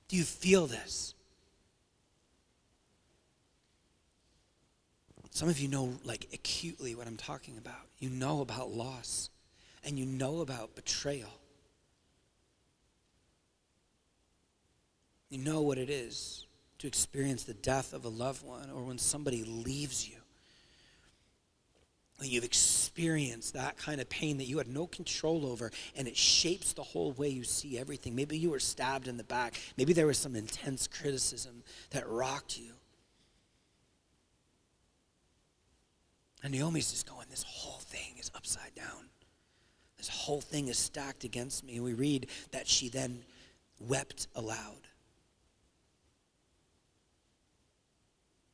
Do 0.08 0.16
you 0.16 0.24
feel 0.24 0.66
this? 0.66 1.14
Some 5.32 5.50
of 5.50 5.60
you 5.60 5.68
know, 5.68 5.94
like, 6.04 6.28
acutely 6.34 6.96
what 6.96 7.08
I'm 7.08 7.18
talking 7.18 7.58
about. 7.58 7.88
You 7.98 8.10
know 8.10 8.42
about 8.42 8.72
loss, 8.72 9.30
and 9.84 9.98
you 9.98 10.06
know 10.06 10.40
about 10.42 10.76
betrayal. 10.76 11.39
You 15.30 15.38
know 15.38 15.62
what 15.62 15.78
it 15.78 15.90
is 15.90 16.46
to 16.80 16.88
experience 16.88 17.44
the 17.44 17.54
death 17.54 17.94
of 17.94 18.06
a 18.06 18.10
loved 18.10 18.44
one 18.46 18.70
or 18.72 18.84
when 18.84 18.98
somebody 18.98 19.44
leaves 19.44 20.10
you. 20.10 20.16
When 22.18 22.30
you've 22.30 22.44
experienced 22.44 23.54
that 23.54 23.78
kind 23.78 24.02
of 24.02 24.10
pain 24.10 24.38
that 24.38 24.46
you 24.46 24.58
had 24.58 24.68
no 24.68 24.88
control 24.88 25.46
over 25.46 25.72
and 25.96 26.08
it 26.08 26.18
shapes 26.18 26.74
the 26.74 26.84
whole 26.84 27.14
way 27.14 27.30
you 27.30 27.44
see 27.44 27.78
everything. 27.78 28.16
Maybe 28.16 28.38
you 28.38 28.50
were 28.50 28.60
stabbed 28.60 29.08
in 29.08 29.18
the 29.18 29.24
back. 29.24 29.60
Maybe 29.78 29.94
there 29.94 30.08
was 30.08 30.18
some 30.18 30.36
intense 30.36 30.88
criticism 30.88 31.64
that 31.92 32.10
rocked 32.10 32.58
you. 32.58 32.74
And 36.44 36.54
Naomi's 36.54 36.92
just 36.92 37.08
going, 37.08 37.28
This 37.30 37.44
whole 37.44 37.80
thing 37.80 38.16
is 38.20 38.32
upside 38.36 38.76
down. 38.76 39.10
This 39.98 40.10
whole 40.10 40.42
thing 40.42 40.70
is 40.70 40.78
stacked 40.78 41.24
against 41.24 41.64
me. 41.64 41.76
And 41.76 41.84
we 41.84 41.94
read 41.94 42.28
that 42.52 42.68
she 42.68 42.90
then 42.90 43.22
wept 43.80 44.28
aloud. 44.36 44.89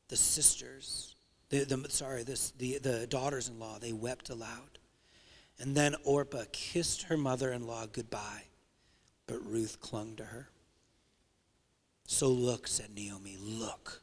The 0.08 0.15
sisters, 0.15 1.15
the, 1.50 1.63
the 1.63 1.89
sorry, 1.89 2.24
this, 2.24 2.52
the, 2.52 2.78
the 2.80 3.08
daughters 3.08 3.50
in 3.50 3.60
law, 3.60 3.78
they 3.80 3.94
wept 3.94 4.30
aloud. 4.30 4.80
And 5.60 5.76
then 5.76 5.96
Orpah 6.04 6.44
kissed 6.52 7.04
her 7.04 7.18
mother 7.18 7.52
in 7.52 7.65
law 7.65 7.86
goodbye, 7.86 8.44
but 9.28 9.46
Ruth 9.46 9.80
clung 9.80 10.15
to 10.18 10.26
her. 10.26 10.50
So 12.08 12.28
look, 12.28 12.68
said 12.68 12.89
Naomi, 12.94 13.38
look. 13.39 14.02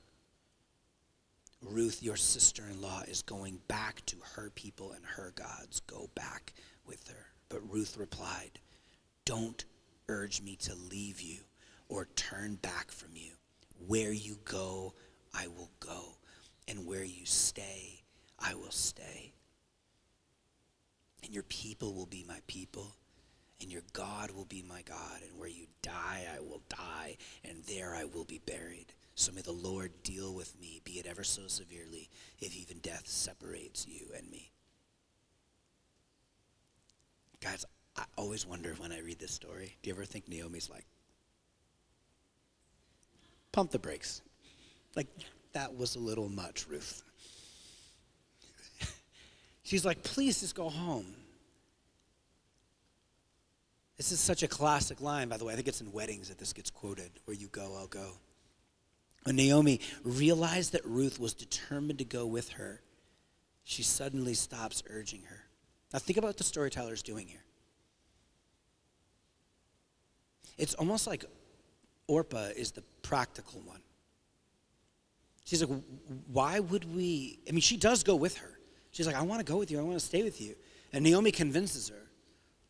Ruth, 1.61 2.03
your 2.03 2.17
sister 2.17 2.65
in 2.69 2.81
law, 2.81 3.03
is 3.07 3.23
going 3.23 3.61
back 3.69 4.05
to 4.07 4.17
her 4.35 4.51
people 4.51 4.93
and 4.93 5.05
her 5.05 5.33
gods. 5.37 5.81
Go 5.81 6.11
back 6.15 6.53
with 6.87 7.07
her. 7.09 7.27
But 7.49 7.71
Ruth 7.71 7.97
replied, 7.97 8.59
Don't 9.25 9.65
urge 10.09 10.43
me 10.43 10.57
to 10.57 10.75
leave 10.75 11.21
you 11.21 11.41
or 11.89 12.09
turn 12.17 12.57
back 12.57 12.91
from 12.91 13.11
you. 13.15 13.33
Where 13.87 14.13
you 14.13 14.39
go, 14.45 14.95
I 15.35 15.47
will 15.49 15.71
go, 15.81 16.17
and 16.69 16.87
where 16.87 17.05
you 17.05 17.25
stay, 17.25 18.03
I 18.39 18.55
will 18.55 18.71
stay. 18.71 19.33
And 21.25 21.33
your 21.33 21.45
people 21.45 21.95
will 21.95 22.07
be 22.07 22.25
my 22.27 22.39
people, 22.47 22.97
and 23.61 23.71
your 23.71 23.83
God 23.93 24.33
will 24.33 24.45
be 24.45 24.63
my 24.69 24.83
God, 24.83 25.21
and 25.23 25.39
where 25.39 25.49
you 25.49 25.67
die, 25.83 26.27
I 26.35 26.41
will 26.41 26.63
die, 26.69 27.17
and 27.45 27.63
there 27.65 27.95
I 27.95 28.05
will 28.05 28.25
be 28.25 28.41
buried. 28.45 28.93
So 29.15 29.31
may 29.33 29.43
the 29.43 29.53
Lord 29.53 29.93
deal 30.03 30.35
with 30.35 30.59
me, 30.61 30.81
be 30.85 30.93
it 30.93 31.07
ever 31.07 31.23
so 31.23 31.43
severely, 31.47 32.09
if 32.41 32.57
even 32.57 32.79
death 32.79 33.07
separates 33.07 33.87
you 33.87 34.07
and 34.17 34.31
me. 34.31 34.51
Guys, 37.41 37.65
I 37.97 38.05
always 38.17 38.47
wonder 38.47 38.75
when 38.79 38.93
I 38.93 39.01
read 39.01 39.19
this 39.19 39.33
story, 39.33 39.77
do 39.83 39.91
you 39.91 39.95
ever 39.95 40.05
think 40.05 40.29
Naomi's 40.29 40.71
like, 40.71 40.87
pump 43.53 43.71
the 43.71 43.79
brakes? 43.79 44.23
Like, 44.95 45.09
that 45.53 45.77
was 45.77 45.97
a 45.97 45.99
little 45.99 46.29
much, 46.29 46.67
Ruth. 46.69 47.03
She's 49.63 49.85
like, 49.85 50.03
please 50.03 50.41
just 50.41 50.55
go 50.55 50.69
home. 50.69 51.07
This 53.97 54.13
is 54.13 54.21
such 54.21 54.43
a 54.43 54.49
classic 54.49 55.01
line, 55.01 55.29
by 55.29 55.37
the 55.37 55.45
way. 55.45 55.53
I 55.53 55.57
think 55.57 55.69
it's 55.69 55.81
in 55.81 55.93
weddings 55.93 56.29
that 56.29 56.39
this 56.39 56.53
gets 56.53 56.71
quoted 56.71 57.11
where 57.25 57.37
you 57.37 57.47
go, 57.49 57.77
I'll 57.77 57.87
go. 57.87 58.13
When 59.25 59.37
Naomi 59.37 59.81
realized 60.03 60.73
that 60.73 60.85
Ruth 60.85 61.21
was 61.21 61.35
determined 61.35 62.01
to 62.01 62.05
go 62.05 62.27
with 62.27 62.51
her, 62.51 62.81
she 63.65 63.83
suddenly 63.83 64.35
stops 64.35 64.83
urging 64.91 65.23
her. 65.29 65.45
Now, 65.93 66.01
think 66.01 66.17
about 66.17 66.29
what 66.29 66.39
the 66.39 66.45
storyteller's 66.45 67.03
doing 67.03 67.29
here. 67.29 67.45
It's 70.59 70.75
almost 70.75 71.07
like 71.07 71.25
Orpah 72.09 72.49
is 72.57 72.73
the 72.73 72.83
practical 73.03 73.61
one. 73.61 73.81
She's 75.45 75.63
like, 75.63 75.83
why 76.31 76.61
would 76.61 76.95
we? 76.95 77.39
I 77.49 77.53
mean, 77.53 77.61
she 77.61 77.77
does 77.77 78.03
go 78.03 78.15
with 78.15 78.37
her. 78.39 78.59
She's 78.93 79.07
like, 79.07 79.17
I 79.17 79.23
want 79.23 79.45
to 79.45 79.51
go 79.51 79.59
with 79.59 79.71
you. 79.71 79.79
I 79.79 79.83
want 79.83 79.99
to 79.99 80.05
stay 80.05 80.23
with 80.23 80.41
you. 80.41 80.55
And 80.93 81.03
Naomi 81.05 81.33
convinces 81.33 81.89
her. 81.89 82.03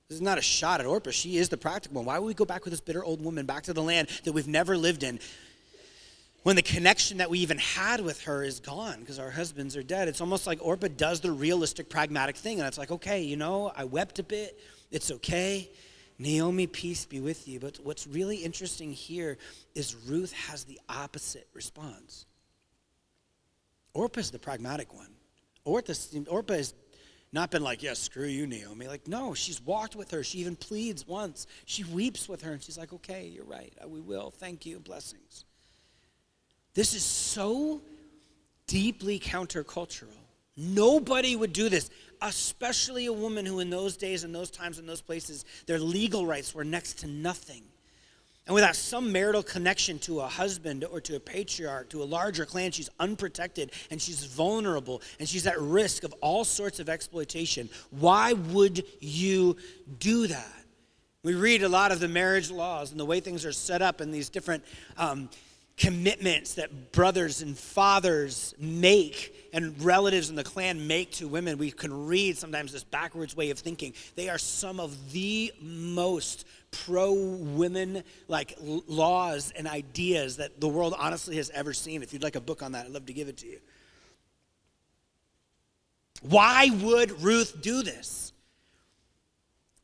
This 0.09 0.17
is 0.17 0.23
not 0.23 0.39
a 0.39 0.43
shot 0.43 0.81
at 0.81 0.87
Orpah. 0.87 1.11
She 1.11 1.39
is 1.39 1.49
the 1.49 1.57
practical 1.57 1.97
one. 1.97 2.05
Why 2.05 2.19
would 2.19 2.27
we 2.27 2.35
go 2.35 2.45
back 2.45 2.65
with 2.65 2.73
this 2.73 2.81
bitter 2.81 3.05
old 3.05 3.23
woman 3.25 3.47
back 3.47 3.65
to 3.65 3.73
the 3.73 3.83
land 3.83 4.09
that 4.25 4.33
we've 4.33 4.47
never 4.47 4.77
lived 4.77 5.03
in? 5.03 5.19
When 6.43 6.57
the 6.57 6.63
connection 6.63 7.19
that 7.19 7.31
we 7.31 7.39
even 7.39 7.59
had 7.59 8.01
with 8.01 8.23
her 8.25 8.43
is 8.43 8.61
gone 8.61 9.01
because 9.01 9.19
our 9.19 9.31
husbands 9.31 9.77
are 9.77 9.83
dead. 9.83 10.09
It's 10.09 10.21
almost 10.21 10.47
like 10.47 10.59
Orpah 10.61 10.89
does 10.97 11.21
the 11.21 11.31
realistic, 11.31 11.89
pragmatic 11.89 12.37
thing. 12.37 12.59
And 12.59 12.67
it's 12.67 12.79
like, 12.79 12.91
okay, 12.91 13.23
you 13.23 13.37
know, 13.37 13.73
I 13.77 13.85
wept 13.85 14.19
a 14.19 14.25
bit. 14.25 14.59
It's 14.91 15.11
okay. 15.11 15.71
Naomi, 16.19 16.67
peace 16.67 17.05
be 17.05 17.21
with 17.21 17.49
you. 17.49 17.59
But 17.61 17.79
what's 17.83 18.07
really 18.07 18.37
interesting 18.37 18.93
here 18.93 19.39
is 19.75 19.97
Ruth 20.07 20.33
has 20.33 20.65
the 20.65 20.81
opposite 20.89 21.49
response. 21.55 22.27
Orpah 23.95 24.21
is 24.21 24.31
the 24.31 24.39
pragmatic 24.39 24.95
one. 24.95 25.11
Orpah, 25.65 25.93
has 26.55 26.75
not 27.33 27.51
been 27.51 27.63
like, 27.63 27.83
yeah, 27.83 27.95
screw 27.95 28.27
you, 28.27 28.47
Naomi. 28.47 28.89
Like, 28.89 29.09
no, 29.09 29.35
she's 29.35 29.61
walked 29.61 29.97
with 29.97 30.11
her. 30.11 30.23
She 30.23 30.39
even 30.39 30.57
pleads 30.57 31.07
once. 31.07 31.47
She 31.65 31.85
weeps 31.85 32.29
with 32.29 32.43
her, 32.43 32.53
and 32.53 32.63
she's 32.63 32.77
like, 32.77 32.93
okay, 32.93 33.27
you're 33.27 33.45
right. 33.45 33.73
We 33.87 34.01
will. 34.01 34.31
Thank 34.31 34.67
you. 34.67 34.81
Blessings. 34.81 35.45
This 36.75 36.95
is 36.95 37.05
so 37.05 37.83
deeply 38.67 39.19
countercultural. 39.19 40.17
Nobody 40.57 41.35
would 41.35 41.53
do 41.53 41.69
this, 41.69 41.91
especially 42.21 43.07
a 43.07 43.13
woman 43.13 43.47
who, 43.47 43.61
in 43.61 43.71
those 43.71 43.97
days, 43.97 44.25
in 44.25 44.33
those 44.33 44.51
times, 44.51 44.79
in 44.79 44.87
those 44.87 45.01
places, 45.01 45.45
their 45.67 45.79
legal 45.79 46.27
rights 46.27 46.55
were 46.55 46.65
next 46.65 46.99
to 47.01 47.07
nothing. 47.07 47.63
And 48.47 48.55
without 48.55 48.75
some 48.75 49.13
marital 49.13 49.43
connection 49.43 50.01
to 50.01 50.21
a 50.21 50.27
husband 50.27 50.85
or 50.85 51.01
to 51.03 51.15
a 51.15 51.21
patriarch, 51.21 51.91
to 51.91 52.03
a 52.03 52.05
larger 52.05 52.45
clan, 52.45 52.73
she's 52.73 52.91
unprotected 52.99 53.71
and 53.91 54.03
she's 54.03 54.25
vulnerable 54.25 55.01
and 55.21 55.29
she's 55.29 55.47
at 55.47 55.61
risk 55.61 56.03
of 56.03 56.13
all 56.21 56.45
sorts 56.45 56.81
of 56.81 56.89
exploitation. 56.89 57.69
Why 57.91 58.33
would 58.33 58.85
you 59.01 59.57
do 60.01 60.27
that? 60.27 60.65
We 61.23 61.35
read 61.35 61.63
a 61.63 61.69
lot 61.69 61.93
of 61.93 62.01
the 62.01 62.09
marriage 62.09 62.51
laws 62.51 62.91
and 62.91 62.99
the 62.99 63.05
way 63.05 63.21
things 63.21 63.47
are 63.47 63.53
set 63.53 63.81
up 63.81 64.01
and 64.01 64.13
these 64.13 64.29
different 64.29 64.65
um, 64.97 65.31
commitments 65.77 66.55
that 66.55 66.93
brothers 66.93 67.43
and 67.43 67.57
fathers 67.57 68.55
make 68.59 69.35
and 69.53 69.81
relatives 69.83 70.31
in 70.31 70.37
the 70.37 70.45
clan 70.45 70.87
make 70.87 71.13
to 71.13 71.29
women. 71.29 71.59
We 71.59 71.71
can 71.71 72.07
read 72.07 72.39
sometimes 72.39 72.73
this 72.73 72.85
backwards 72.85 73.37
way 73.37 73.51
of 73.51 73.59
thinking. 73.59 73.93
They 74.15 74.29
are 74.29 74.39
some 74.39 74.81
of 74.81 75.13
the 75.13 75.53
most 75.61 76.47
pro 76.71 77.13
women 77.13 78.03
like 78.29 78.57
laws 78.61 79.53
and 79.55 79.67
ideas 79.67 80.39
that 80.39 80.61
the 80.61 80.69
world 80.69 80.95
honestly 80.99 81.37
has 81.37 81.51
ever 81.51 81.73
seen. 81.73 82.03
If 82.03 82.13
you'd 82.13 82.23
like 82.23 82.37
a 82.37 82.41
book 82.41 82.63
on 82.63 82.73
that, 82.73 82.87
I'd 82.87 82.93
love 82.93 83.07
to 83.07 83.13
give 83.13 83.29
it 83.29 83.39
to 83.39 83.47
you. 83.47 83.59
Why 86.23 86.71
would 86.83 87.23
Ruth 87.23 87.61
do 87.61 87.83
this? 87.83 88.33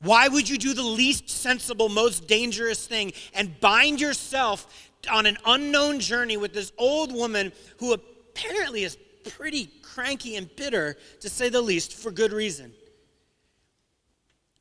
Why 0.00 0.28
would 0.28 0.48
you 0.48 0.58
do 0.58 0.74
the 0.74 0.82
least 0.82 1.28
sensible, 1.28 1.88
most 1.88 2.28
dangerous 2.28 2.86
thing 2.86 3.12
and 3.34 3.58
bind 3.58 4.00
yourself 4.00 4.87
on 5.10 5.26
an 5.26 5.38
unknown 5.46 6.00
journey 6.00 6.36
with 6.36 6.52
this 6.52 6.72
old 6.78 7.12
woman 7.12 7.52
who 7.78 7.92
apparently 7.92 8.84
is 8.84 8.96
pretty 9.24 9.70
cranky 9.82 10.36
and 10.36 10.54
bitter, 10.56 10.96
to 11.20 11.28
say 11.28 11.48
the 11.48 11.60
least, 11.60 11.94
for 11.94 12.10
good 12.10 12.32
reason? 12.32 12.72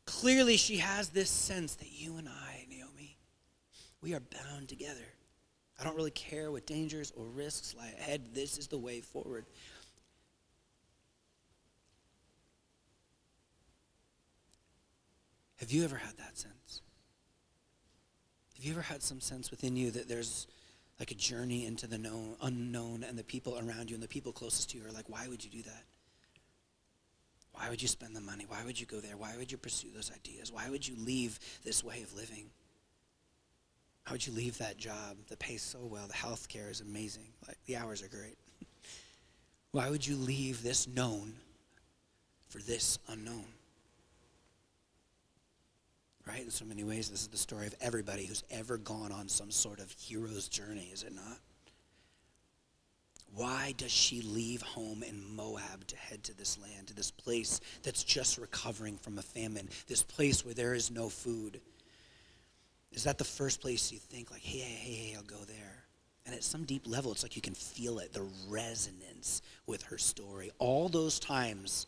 Clearly, 0.05 0.57
she 0.57 0.77
has 0.77 1.09
this 1.09 1.29
sense 1.29 1.75
that 1.75 1.91
you 1.91 2.17
and 2.17 2.29
I, 2.29 2.65
Naomi, 2.69 3.17
we 4.01 4.13
are 4.13 4.21
bound 4.21 4.69
together. 4.69 5.05
I 5.79 5.83
don't 5.83 5.95
really 5.95 6.11
care 6.11 6.51
what 6.51 6.65
dangers 6.65 7.11
or 7.15 7.25
risks 7.25 7.75
lie 7.77 7.93
ahead. 7.99 8.33
This 8.33 8.57
is 8.57 8.67
the 8.67 8.77
way 8.77 9.01
forward. 9.01 9.45
Have 15.57 15.71
you 15.71 15.83
ever 15.83 15.95
had 15.95 16.17
that 16.17 16.37
sense? 16.37 16.81
Have 18.57 18.65
you 18.65 18.71
ever 18.71 18.81
had 18.81 19.03
some 19.03 19.21
sense 19.21 19.51
within 19.51 19.75
you 19.75 19.91
that 19.91 20.09
there's 20.09 20.47
like 20.99 21.11
a 21.11 21.15
journey 21.15 21.67
into 21.67 21.85
the 21.85 21.99
known, 21.99 22.35
unknown 22.41 23.05
and 23.07 23.15
the 23.15 23.23
people 23.23 23.55
around 23.55 23.91
you 23.91 23.93
and 23.93 24.01
the 24.01 24.07
people 24.07 24.31
closest 24.31 24.71
to 24.71 24.79
you 24.79 24.85
are 24.87 24.91
like, 24.91 25.07
why 25.07 25.27
would 25.27 25.45
you 25.45 25.51
do 25.51 25.61
that? 25.61 25.83
Why 27.51 27.69
would 27.69 27.83
you 27.83 27.87
spend 27.87 28.15
the 28.15 28.21
money? 28.21 28.45
Why 28.47 28.63
would 28.65 28.79
you 28.79 28.87
go 28.87 28.99
there? 28.99 29.15
Why 29.15 29.35
would 29.37 29.51
you 29.51 29.59
pursue 29.59 29.89
those 29.93 30.11
ideas? 30.11 30.51
Why 30.51 30.71
would 30.71 30.87
you 30.87 30.95
leave 30.97 31.39
this 31.63 31.83
way 31.83 32.01
of 32.01 32.15
living? 32.15 32.49
Why 34.05 34.13
would 34.13 34.25
you 34.25 34.33
leave 34.33 34.57
that 34.57 34.77
job 34.77 35.17
that 35.27 35.37
pays 35.37 35.61
so 35.61 35.79
well? 35.83 36.07
The 36.07 36.15
health 36.15 36.49
care 36.49 36.71
is 36.71 36.81
amazing. 36.81 37.27
Like 37.47 37.57
the 37.67 37.75
hours 37.75 38.01
are 38.01 38.07
great. 38.07 38.37
Why 39.71 39.91
would 39.91 40.05
you 40.05 40.15
leave 40.15 40.63
this 40.63 40.87
known 40.87 41.33
for 42.49 42.57
this 42.57 42.97
unknown? 43.07 43.45
Right? 46.27 46.43
In 46.43 46.51
so 46.51 46.65
many 46.65 46.83
ways, 46.83 47.09
this 47.09 47.21
is 47.21 47.27
the 47.27 47.37
story 47.37 47.67
of 47.67 47.75
everybody 47.79 48.25
who's 48.25 48.43
ever 48.51 48.77
gone 48.77 49.11
on 49.11 49.29
some 49.29 49.49
sort 49.49 49.79
of 49.79 49.89
hero's 49.97 50.49
journey, 50.49 50.89
is 50.91 51.03
it 51.03 51.15
not? 51.15 51.39
Why 53.33 53.73
does 53.77 53.91
she 53.91 54.21
leave 54.21 54.61
home 54.61 55.03
in 55.03 55.35
Moab 55.35 55.87
to 55.87 55.95
head 55.95 56.23
to 56.23 56.37
this 56.37 56.57
land, 56.57 56.87
to 56.87 56.93
this 56.93 57.11
place 57.11 57.61
that's 57.83 58.03
just 58.03 58.37
recovering 58.37 58.97
from 58.97 59.17
a 59.17 59.21
famine, 59.21 59.69
this 59.87 60.03
place 60.03 60.43
where 60.43 60.53
there 60.53 60.73
is 60.73 60.91
no 60.91 61.07
food? 61.07 61.61
Is 62.91 63.03
that 63.03 63.17
the 63.17 63.23
first 63.23 63.61
place 63.61 63.91
you 63.91 63.99
think, 63.99 64.31
like, 64.31 64.41
hey, 64.41 64.59
hey, 64.59 64.93
hey, 64.93 65.15
I'll 65.15 65.23
go 65.23 65.43
there? 65.45 65.83
And 66.25 66.35
at 66.35 66.43
some 66.43 66.63
deep 66.65 66.87
level, 66.87 67.11
it's 67.11 67.23
like 67.23 67.35
you 67.35 67.41
can 67.41 67.53
feel 67.53 67.99
it, 67.99 68.11
the 68.11 68.27
resonance 68.49 69.41
with 69.65 69.83
her 69.83 69.97
story. 69.97 70.51
All 70.57 70.89
those 70.89 71.19
times 71.19 71.87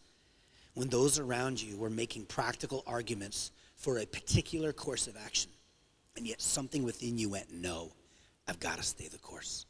when 0.76 0.88
those 0.88 1.20
around 1.20 1.62
you 1.62 1.76
were 1.76 1.90
making 1.90 2.26
practical 2.26 2.84
arguments 2.88 3.52
for 3.80 3.98
a 3.98 4.06
particular 4.06 4.74
course 4.74 5.08
of 5.08 5.16
action, 5.18 5.50
and 6.16 6.28
yet 6.28 6.42
something 6.42 6.84
within 6.84 7.18
you 7.18 7.30
went, 7.30 7.52
no, 7.52 7.94
I've 8.48 8.60
got 8.60 8.78
to 8.78 8.84
stay 8.84 9.08
the 9.08 9.18
course. 9.18 9.66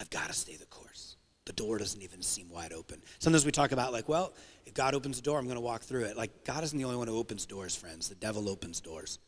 I've 0.00 0.10
got 0.10 0.26
to 0.26 0.32
stay 0.32 0.56
the 0.56 0.66
course. 0.66 1.16
The 1.46 1.52
door 1.52 1.78
doesn't 1.78 2.02
even 2.02 2.22
seem 2.22 2.50
wide 2.50 2.72
open. 2.72 3.00
Sometimes 3.20 3.46
we 3.46 3.52
talk 3.52 3.72
about, 3.72 3.92
like, 3.92 4.08
well, 4.08 4.34
if 4.66 4.74
God 4.74 4.94
opens 4.94 5.18
a 5.18 5.22
door, 5.22 5.38
I'm 5.38 5.44
going 5.44 5.56
to 5.56 5.60
walk 5.60 5.82
through 5.82 6.04
it. 6.04 6.16
Like, 6.16 6.44
God 6.44 6.64
isn't 6.64 6.76
the 6.76 6.84
only 6.84 6.96
one 6.96 7.06
who 7.08 7.16
opens 7.16 7.46
doors, 7.46 7.76
friends. 7.76 8.08
The 8.08 8.14
devil 8.16 8.48
opens 8.48 8.80
doors. 8.80 9.20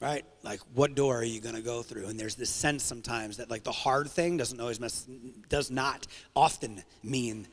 Right? 0.00 0.24
Like, 0.42 0.60
what 0.74 0.94
door 0.94 1.16
are 1.16 1.24
you 1.24 1.40
going 1.40 1.54
to 1.54 1.62
go 1.62 1.82
through? 1.82 2.06
And 2.06 2.18
there's 2.18 2.34
this 2.34 2.50
sense 2.50 2.82
sometimes 2.82 3.36
that, 3.36 3.50
like, 3.50 3.62
the 3.62 3.72
hard 3.72 4.10
thing 4.10 4.36
doesn't 4.36 4.60
always 4.60 4.80
mess, 4.80 5.06
does 5.48 5.70
not 5.70 6.06
often 6.34 6.82
mean 7.02 7.46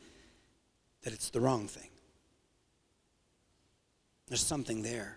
that 1.03 1.13
it's 1.13 1.29
the 1.31 1.41
wrong 1.41 1.67
thing. 1.67 1.89
There's 4.33 4.41
something 4.41 4.81
there. 4.81 5.15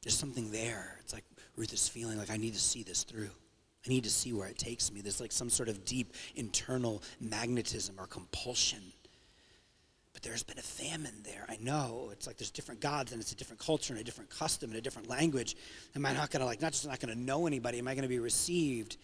There's 0.00 0.16
something 0.16 0.50
there. 0.50 0.96
It's 1.00 1.12
like 1.12 1.24
Ruth 1.54 1.74
is 1.74 1.86
feeling 1.86 2.16
like 2.16 2.30
I 2.30 2.38
need 2.38 2.54
to 2.54 2.58
see 2.58 2.82
this 2.84 3.02
through. 3.02 3.28
I 3.84 3.88
need 3.90 4.04
to 4.04 4.10
see 4.10 4.32
where 4.32 4.48
it 4.48 4.56
takes 4.56 4.90
me. 4.90 5.02
There's 5.02 5.20
like 5.20 5.30
some 5.30 5.50
sort 5.50 5.68
of 5.68 5.84
deep 5.84 6.14
internal 6.36 7.02
magnetism 7.20 7.96
or 7.98 8.06
compulsion. 8.06 8.80
But 10.14 10.22
there's 10.22 10.42
been 10.42 10.58
a 10.58 10.62
famine 10.62 11.16
there. 11.22 11.44
I 11.50 11.58
know. 11.60 12.08
It's 12.12 12.26
like 12.26 12.38
there's 12.38 12.50
different 12.50 12.80
gods 12.80 13.12
and 13.12 13.20
it's 13.20 13.32
a 13.32 13.36
different 13.36 13.60
culture 13.60 13.92
and 13.92 14.00
a 14.00 14.04
different 14.04 14.30
custom 14.30 14.70
and 14.70 14.78
a 14.78 14.82
different 14.82 15.10
language. 15.10 15.54
Am 15.96 16.06
I 16.06 16.14
not 16.14 16.30
going 16.30 16.40
to 16.40 16.46
like, 16.46 16.62
not 16.62 16.72
just 16.72 16.88
not 16.88 16.98
going 16.98 17.12
to 17.12 17.20
know 17.20 17.46
anybody, 17.46 17.78
am 17.78 17.88
I 17.88 17.94
going 17.94 18.04
to 18.04 18.08
be 18.08 18.20
received? 18.20 18.96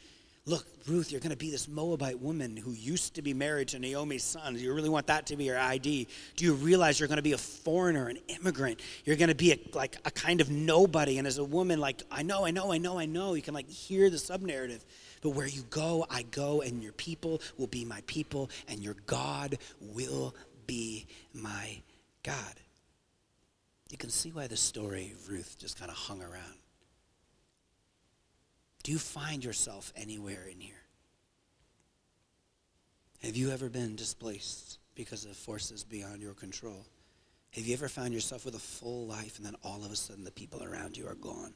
Look, 0.44 0.66
Ruth, 0.88 1.12
you're 1.12 1.20
going 1.20 1.31
to 1.31 1.37
be 1.37 1.52
this 1.52 1.68
Moabite 1.68 2.20
woman 2.20 2.57
who 2.57 2.72
used 2.72 3.14
to 3.14 3.22
be 3.22 3.33
married 3.33 3.68
to 3.68 3.78
Naomi's 3.78 4.24
son. 4.24 4.55
Do 4.55 4.61
you 4.61 4.72
really 4.72 4.88
want 4.88 5.07
that 5.07 5.26
to 5.26 5.37
be 5.37 5.44
your 5.44 5.59
ID? 5.59 6.09
Do 6.35 6.44
you 6.44 6.55
realize 6.55 6.98
you're 6.98 7.07
going 7.07 7.18
to 7.18 7.22
be 7.22 7.33
a 7.33 7.38
foreigner, 7.38 8.09
an 8.09 8.18
immigrant? 8.26 8.81
You're 9.05 9.14
going 9.14 9.28
to 9.28 9.37
be 9.37 9.52
a, 9.52 9.59
like 9.72 9.96
a 10.05 10.11
kind 10.11 10.40
of 10.40 10.50
nobody. 10.50 11.18
And 11.18 11.28
as 11.28 11.38
a 11.38 11.44
woman, 11.44 11.78
like, 11.78 12.02
I 12.11 12.24
know, 12.24 12.44
I 12.44 12.50
know, 12.50 12.72
I 12.72 12.78
know, 12.78 12.98
I 12.98 13.07
know, 13.07 13.35
you 13.35 13.42
can 13.42 13.55
like 13.55 13.68
hear 13.68 14.11
the 14.11 14.18
sub 14.18 14.42
narrative. 14.42 14.85
But 15.20 15.31
where 15.31 15.46
you 15.46 15.62
go, 15.70 16.07
I 16.11 16.22
go, 16.22 16.61
and 16.61 16.83
your 16.83 16.92
people 16.92 17.40
will 17.57 17.68
be 17.68 17.85
my 17.85 18.02
people, 18.09 18.50
and 18.66 18.83
your 18.83 18.96
God 19.07 19.59
will 19.81 20.35
be 20.66 21.07
my 21.33 21.81
God. 22.24 22.55
You 23.90 23.96
can 23.96 24.11
see 24.11 24.31
why 24.33 24.48
the 24.48 24.57
story 24.57 25.12
of 25.14 25.28
Ruth 25.28 25.57
just 25.61 25.78
kind 25.78 25.88
of 25.90 25.96
hung 25.96 26.20
around. 26.20 26.62
Do 28.82 28.90
you 28.90 28.98
find 28.98 29.44
yourself 29.44 29.92
anywhere 29.94 30.46
in 30.50 30.60
here? 30.60 30.74
Have 33.22 33.36
you 33.36 33.50
ever 33.50 33.68
been 33.68 33.94
displaced 33.94 34.78
because 34.96 35.24
of 35.24 35.36
forces 35.36 35.84
beyond 35.84 36.20
your 36.20 36.34
control? 36.34 36.84
Have 37.52 37.66
you 37.66 37.74
ever 37.74 37.88
found 37.88 38.12
yourself 38.12 38.44
with 38.44 38.54
a 38.56 38.60
full 38.60 39.06
life 39.06 39.36
and 39.36 39.46
then 39.46 39.54
all 39.62 39.84
of 39.84 39.92
a 39.92 39.96
sudden 39.96 40.24
the 40.24 40.32
people 40.32 40.64
around 40.64 40.96
you 40.96 41.06
are 41.06 41.14
gone? 41.14 41.54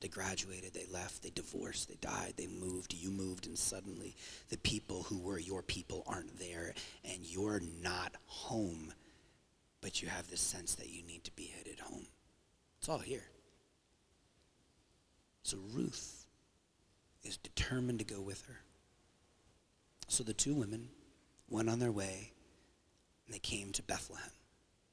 They 0.00 0.08
graduated, 0.08 0.72
they 0.72 0.86
left, 0.90 1.22
they 1.22 1.30
divorced, 1.30 1.88
they 1.88 1.96
died, 2.00 2.34
they 2.36 2.46
moved, 2.46 2.94
you 2.94 3.10
moved, 3.10 3.46
and 3.46 3.58
suddenly 3.58 4.14
the 4.50 4.58
people 4.58 5.02
who 5.02 5.18
were 5.18 5.38
your 5.38 5.62
people 5.62 6.04
aren't 6.06 6.38
there 6.38 6.74
and 7.04 7.24
you're 7.24 7.60
not 7.82 8.14
home, 8.26 8.92
but 9.80 10.00
you 10.00 10.08
have 10.08 10.28
this 10.28 10.40
sense 10.40 10.74
that 10.76 10.88
you 10.88 11.02
need 11.02 11.24
to 11.24 11.32
be 11.32 11.52
headed 11.56 11.80
home. 11.80 12.06
It's 12.78 12.88
all 12.88 12.98
here. 12.98 13.24
So 15.46 15.58
Ruth 15.72 16.26
is 17.22 17.36
determined 17.36 18.00
to 18.00 18.04
go 18.04 18.20
with 18.20 18.44
her. 18.48 18.56
So 20.08 20.24
the 20.24 20.34
two 20.34 20.54
women 20.54 20.88
went 21.48 21.70
on 21.70 21.78
their 21.78 21.92
way 21.92 22.32
and 23.24 23.32
they 23.32 23.38
came 23.38 23.70
to 23.70 23.82
Bethlehem 23.84 24.32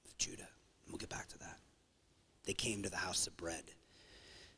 of 0.05 0.15
Judah. 0.19 0.47
And 0.83 0.91
we'll 0.91 0.99
get 0.99 1.09
back 1.09 1.27
to 1.29 1.39
that. 1.39 1.57
They 2.45 2.53
came 2.53 2.83
to 2.83 2.91
the 2.91 2.97
house 2.97 3.25
of 3.25 3.35
bread. 3.35 3.63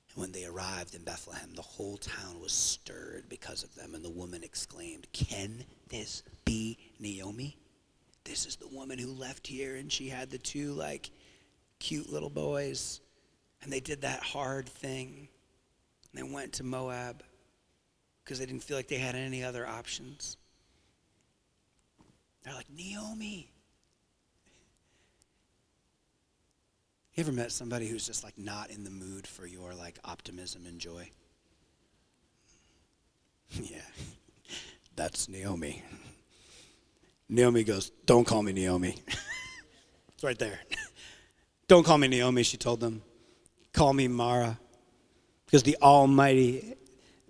And 0.09 0.17
when 0.21 0.33
they 0.33 0.43
arrived 0.43 0.95
in 0.95 1.05
Bethlehem, 1.05 1.53
the 1.55 1.61
whole 1.61 1.95
town 1.95 2.41
was 2.41 2.51
stirred 2.51 3.29
because 3.29 3.63
of 3.63 3.73
them. 3.75 3.95
And 3.95 4.03
the 4.03 4.09
woman 4.09 4.43
exclaimed, 4.43 5.07
Can 5.13 5.63
this 5.87 6.23
be 6.43 6.77
Naomi? 6.99 7.55
This 8.25 8.45
is 8.45 8.57
the 8.57 8.67
woman 8.67 8.99
who 8.99 9.13
left 9.13 9.47
here 9.47 9.77
and 9.77 9.89
she 9.89 10.09
had 10.09 10.29
the 10.29 10.39
two 10.39 10.73
like 10.73 11.09
cute 11.79 12.11
little 12.11 12.29
boys. 12.29 12.99
And 13.61 13.71
they 13.71 13.79
did 13.79 14.01
that 14.01 14.21
hard 14.21 14.67
thing. 14.67 15.29
They 16.15 16.23
went 16.23 16.53
to 16.53 16.63
Moab 16.63 17.23
because 18.23 18.39
they 18.39 18.45
didn't 18.45 18.63
feel 18.63 18.77
like 18.77 18.87
they 18.87 18.97
had 18.97 19.15
any 19.15 19.43
other 19.43 19.67
options. 19.67 20.37
They're 22.43 22.53
like, 22.53 22.69
Naomi. 22.69 23.51
You 27.13 27.21
ever 27.21 27.31
met 27.31 27.51
somebody 27.51 27.87
who's 27.87 28.05
just 28.05 28.23
like 28.23 28.37
not 28.37 28.69
in 28.69 28.83
the 28.83 28.89
mood 28.89 29.27
for 29.27 29.45
your 29.45 29.73
like 29.73 29.99
optimism 30.05 30.65
and 30.65 30.79
joy? 30.79 31.09
yeah, 33.61 33.77
that's 34.95 35.27
Naomi. 35.27 35.83
Naomi 37.27 37.63
goes, 37.63 37.91
Don't 38.05 38.25
call 38.25 38.43
me 38.43 38.53
Naomi. 38.53 38.95
it's 40.13 40.23
right 40.23 40.37
there. 40.37 40.59
Don't 41.67 41.85
call 41.85 41.97
me 41.97 42.07
Naomi, 42.07 42.43
she 42.43 42.57
told 42.57 42.79
them. 42.79 43.01
Call 43.73 43.93
me 43.93 44.07
Mara. 44.07 44.59
Because 45.55 45.63
the 45.63 45.77
Almighty, 45.81 46.75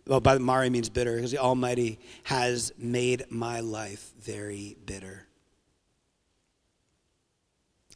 well, 0.08 0.20
by 0.20 0.40
Mara 0.40 0.68
means 0.72 0.90
bitter, 0.90 1.16
because 1.16 1.30
the 1.30 1.38
Almighty 1.38 2.00
has 2.24 2.72
made 2.76 3.26
my 3.30 3.60
life 3.60 4.14
very 4.20 4.76
bitter. 4.84 5.28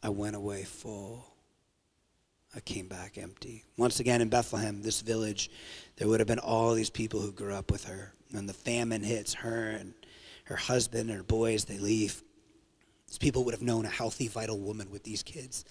I 0.04 0.10
went 0.10 0.36
away 0.36 0.62
full. 0.62 1.26
I 2.54 2.60
came 2.60 2.86
back 2.86 3.18
empty. 3.18 3.64
Once 3.76 3.98
again 3.98 4.20
in 4.20 4.28
Bethlehem, 4.28 4.82
this 4.82 5.00
village, 5.00 5.50
there 5.96 6.06
would 6.06 6.20
have 6.20 6.28
been 6.28 6.38
all 6.38 6.74
these 6.74 6.90
people 6.90 7.18
who 7.18 7.32
grew 7.32 7.52
up 7.52 7.72
with 7.72 7.86
her. 7.86 8.12
And 8.32 8.48
the 8.48 8.54
famine 8.54 9.02
hits 9.02 9.34
her 9.34 9.70
and 9.70 9.94
her 10.44 10.54
husband 10.54 11.10
and 11.10 11.18
her 11.18 11.24
boys, 11.24 11.64
they 11.64 11.78
leave. 11.78 12.22
These 13.08 13.18
people 13.18 13.42
would 13.46 13.54
have 13.54 13.62
known 13.62 13.84
a 13.84 13.88
healthy, 13.88 14.28
vital 14.28 14.60
woman 14.60 14.92
with 14.92 15.02
these 15.02 15.24
kids. 15.24 15.64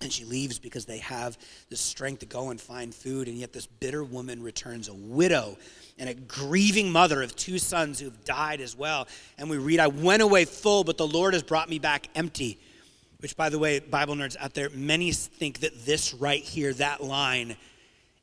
And 0.00 0.12
she 0.12 0.24
leaves 0.24 0.58
because 0.58 0.84
they 0.84 0.98
have 0.98 1.38
the 1.70 1.76
strength 1.76 2.20
to 2.20 2.26
go 2.26 2.50
and 2.50 2.60
find 2.60 2.94
food. 2.94 3.28
And 3.28 3.38
yet, 3.38 3.52
this 3.52 3.66
bitter 3.66 4.02
woman 4.04 4.42
returns 4.42 4.88
a 4.88 4.94
widow 4.94 5.56
and 5.98 6.08
a 6.08 6.14
grieving 6.14 6.90
mother 6.90 7.22
of 7.22 7.34
two 7.36 7.58
sons 7.58 8.00
who've 8.00 8.24
died 8.24 8.60
as 8.60 8.76
well. 8.76 9.06
And 9.38 9.48
we 9.48 9.56
read, 9.56 9.80
I 9.80 9.86
went 9.86 10.22
away 10.22 10.44
full, 10.44 10.84
but 10.84 10.98
the 10.98 11.06
Lord 11.06 11.32
has 11.32 11.42
brought 11.42 11.70
me 11.70 11.78
back 11.78 12.08
empty. 12.14 12.58
Which, 13.20 13.36
by 13.36 13.48
the 13.48 13.58
way, 13.58 13.78
Bible 13.78 14.16
nerds 14.16 14.36
out 14.38 14.52
there, 14.52 14.68
many 14.70 15.12
think 15.12 15.60
that 15.60 15.86
this 15.86 16.12
right 16.12 16.42
here, 16.42 16.74
that 16.74 17.02
line, 17.02 17.56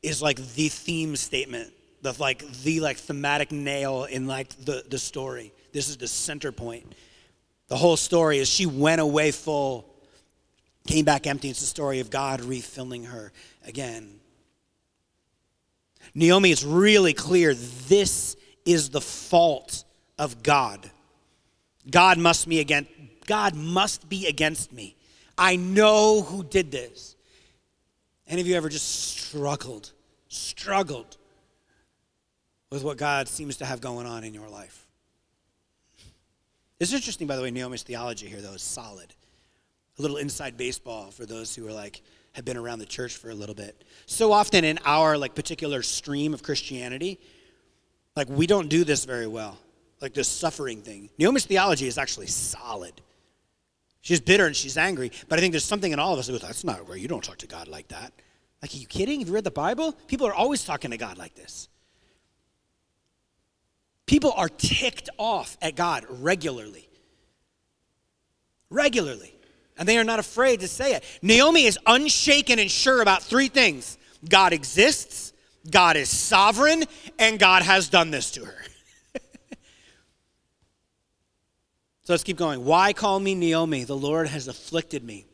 is 0.02 0.20
like 0.20 0.36
the 0.54 0.68
theme 0.68 1.16
statement, 1.16 1.72
the 2.02 2.14
like 2.18 2.46
the 2.62 2.80
like 2.80 2.98
thematic 2.98 3.50
nail 3.50 4.04
in 4.04 4.26
like 4.26 4.50
the, 4.64 4.84
the 4.88 4.98
story. 4.98 5.52
This 5.72 5.88
is 5.88 5.96
the 5.96 6.06
center 6.06 6.52
point. 6.52 6.94
The 7.68 7.76
whole 7.76 7.96
story 7.96 8.38
is 8.38 8.48
she 8.48 8.66
went 8.66 9.00
away 9.00 9.30
full 9.30 9.91
came 10.86 11.04
back 11.04 11.26
empty. 11.26 11.48
It's 11.48 11.60
the 11.60 11.66
story 11.66 12.00
of 12.00 12.10
God 12.10 12.40
refilling 12.40 13.04
her 13.04 13.32
again. 13.66 14.20
Naomi 16.14 16.50
is 16.50 16.64
really 16.64 17.14
clear 17.14 17.54
this 17.54 18.36
is 18.64 18.90
the 18.90 19.00
fault 19.00 19.84
of 20.18 20.42
God. 20.42 20.90
God 21.90 22.18
must 22.18 22.48
be 22.48 22.60
against 22.60 22.90
God 23.26 23.54
must 23.54 24.08
be 24.08 24.26
against 24.26 24.72
me. 24.72 24.96
I 25.38 25.56
know 25.56 26.22
who 26.22 26.42
did 26.42 26.72
this. 26.72 27.14
Any 28.26 28.40
of 28.40 28.48
you 28.48 28.56
ever 28.56 28.68
just 28.68 29.16
struggled, 29.16 29.92
struggled 30.28 31.16
with 32.70 32.82
what 32.82 32.96
God 32.96 33.28
seems 33.28 33.58
to 33.58 33.64
have 33.64 33.80
going 33.80 34.06
on 34.06 34.24
in 34.24 34.34
your 34.34 34.48
life? 34.48 34.86
It's 36.80 36.92
interesting, 36.92 37.28
by 37.28 37.36
the 37.36 37.42
way, 37.42 37.52
Naomi's 37.52 37.84
theology 37.84 38.26
here, 38.26 38.40
though, 38.40 38.54
is 38.54 38.62
solid 38.62 39.14
a 39.98 40.02
little 40.02 40.16
inside 40.16 40.56
baseball 40.56 41.10
for 41.10 41.26
those 41.26 41.54
who 41.54 41.66
are 41.66 41.72
like 41.72 42.02
have 42.32 42.44
been 42.44 42.56
around 42.56 42.78
the 42.78 42.86
church 42.86 43.16
for 43.16 43.30
a 43.30 43.34
little 43.34 43.54
bit. 43.54 43.84
So 44.06 44.32
often 44.32 44.64
in 44.64 44.78
our 44.84 45.18
like 45.18 45.34
particular 45.34 45.82
stream 45.82 46.32
of 46.32 46.42
Christianity, 46.42 47.20
like 48.16 48.28
we 48.28 48.46
don't 48.46 48.68
do 48.68 48.84
this 48.84 49.04
very 49.04 49.26
well. 49.26 49.58
Like 50.00 50.14
this 50.14 50.28
suffering 50.28 50.82
thing. 50.82 51.10
Naomi's 51.18 51.44
theology 51.44 51.86
is 51.86 51.98
actually 51.98 52.26
solid. 52.26 53.00
She's 54.00 54.20
bitter 54.20 54.46
and 54.46 54.56
she's 54.56 54.76
angry, 54.76 55.12
but 55.28 55.38
I 55.38 55.42
think 55.42 55.52
there's 55.52 55.64
something 55.64 55.92
in 55.92 56.00
all 56.00 56.12
of 56.12 56.18
us 56.18 56.26
that 56.26 56.32
goes, 56.32 56.40
that's 56.40 56.64
not 56.64 56.88
where 56.88 56.96
you 56.96 57.06
don't 57.06 57.22
talk 57.22 57.38
to 57.38 57.46
God 57.46 57.68
like 57.68 57.88
that. 57.88 58.12
Like, 58.60 58.74
are 58.74 58.76
you 58.76 58.86
kidding? 58.86 59.20
Have 59.20 59.28
you 59.28 59.34
read 59.34 59.44
the 59.44 59.52
Bible? 59.52 59.92
People 60.08 60.26
are 60.26 60.34
always 60.34 60.64
talking 60.64 60.90
to 60.90 60.96
God 60.96 61.18
like 61.18 61.34
this. 61.34 61.68
People 64.06 64.32
are 64.32 64.48
ticked 64.48 65.08
off 65.18 65.56
at 65.62 65.76
God 65.76 66.04
regularly. 66.08 66.88
Regularly 68.70 69.31
and 69.78 69.88
they 69.88 69.98
are 69.98 70.04
not 70.04 70.18
afraid 70.18 70.60
to 70.60 70.68
say 70.68 70.94
it. 70.94 71.04
Naomi 71.22 71.64
is 71.64 71.78
unshaken 71.86 72.58
and 72.58 72.70
sure 72.70 73.00
about 73.02 73.22
three 73.22 73.48
things 73.48 73.98
God 74.28 74.52
exists, 74.52 75.32
God 75.70 75.96
is 75.96 76.08
sovereign, 76.08 76.84
and 77.18 77.38
God 77.38 77.62
has 77.62 77.88
done 77.88 78.10
this 78.10 78.30
to 78.32 78.44
her. 78.44 78.64
so 82.04 82.12
let's 82.12 82.24
keep 82.24 82.36
going. 82.36 82.64
Why 82.64 82.92
call 82.92 83.18
me 83.18 83.34
Naomi? 83.34 83.84
The 83.84 83.96
Lord 83.96 84.28
has 84.28 84.48
afflicted 84.48 85.02
me. 85.02 85.26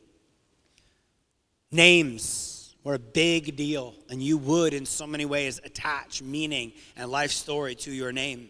Names 1.71 2.75
were 2.83 2.95
a 2.95 2.99
big 2.99 3.55
deal, 3.55 3.93
and 4.09 4.23
you 4.23 4.37
would, 4.37 4.73
in 4.73 4.85
so 4.85 5.05
many 5.05 5.25
ways, 5.25 5.59
attach 5.63 6.23
meaning 6.23 6.71
and 6.95 7.11
life 7.11 7.31
story 7.31 7.75
to 7.75 7.91
your 7.91 8.11
name. 8.11 8.49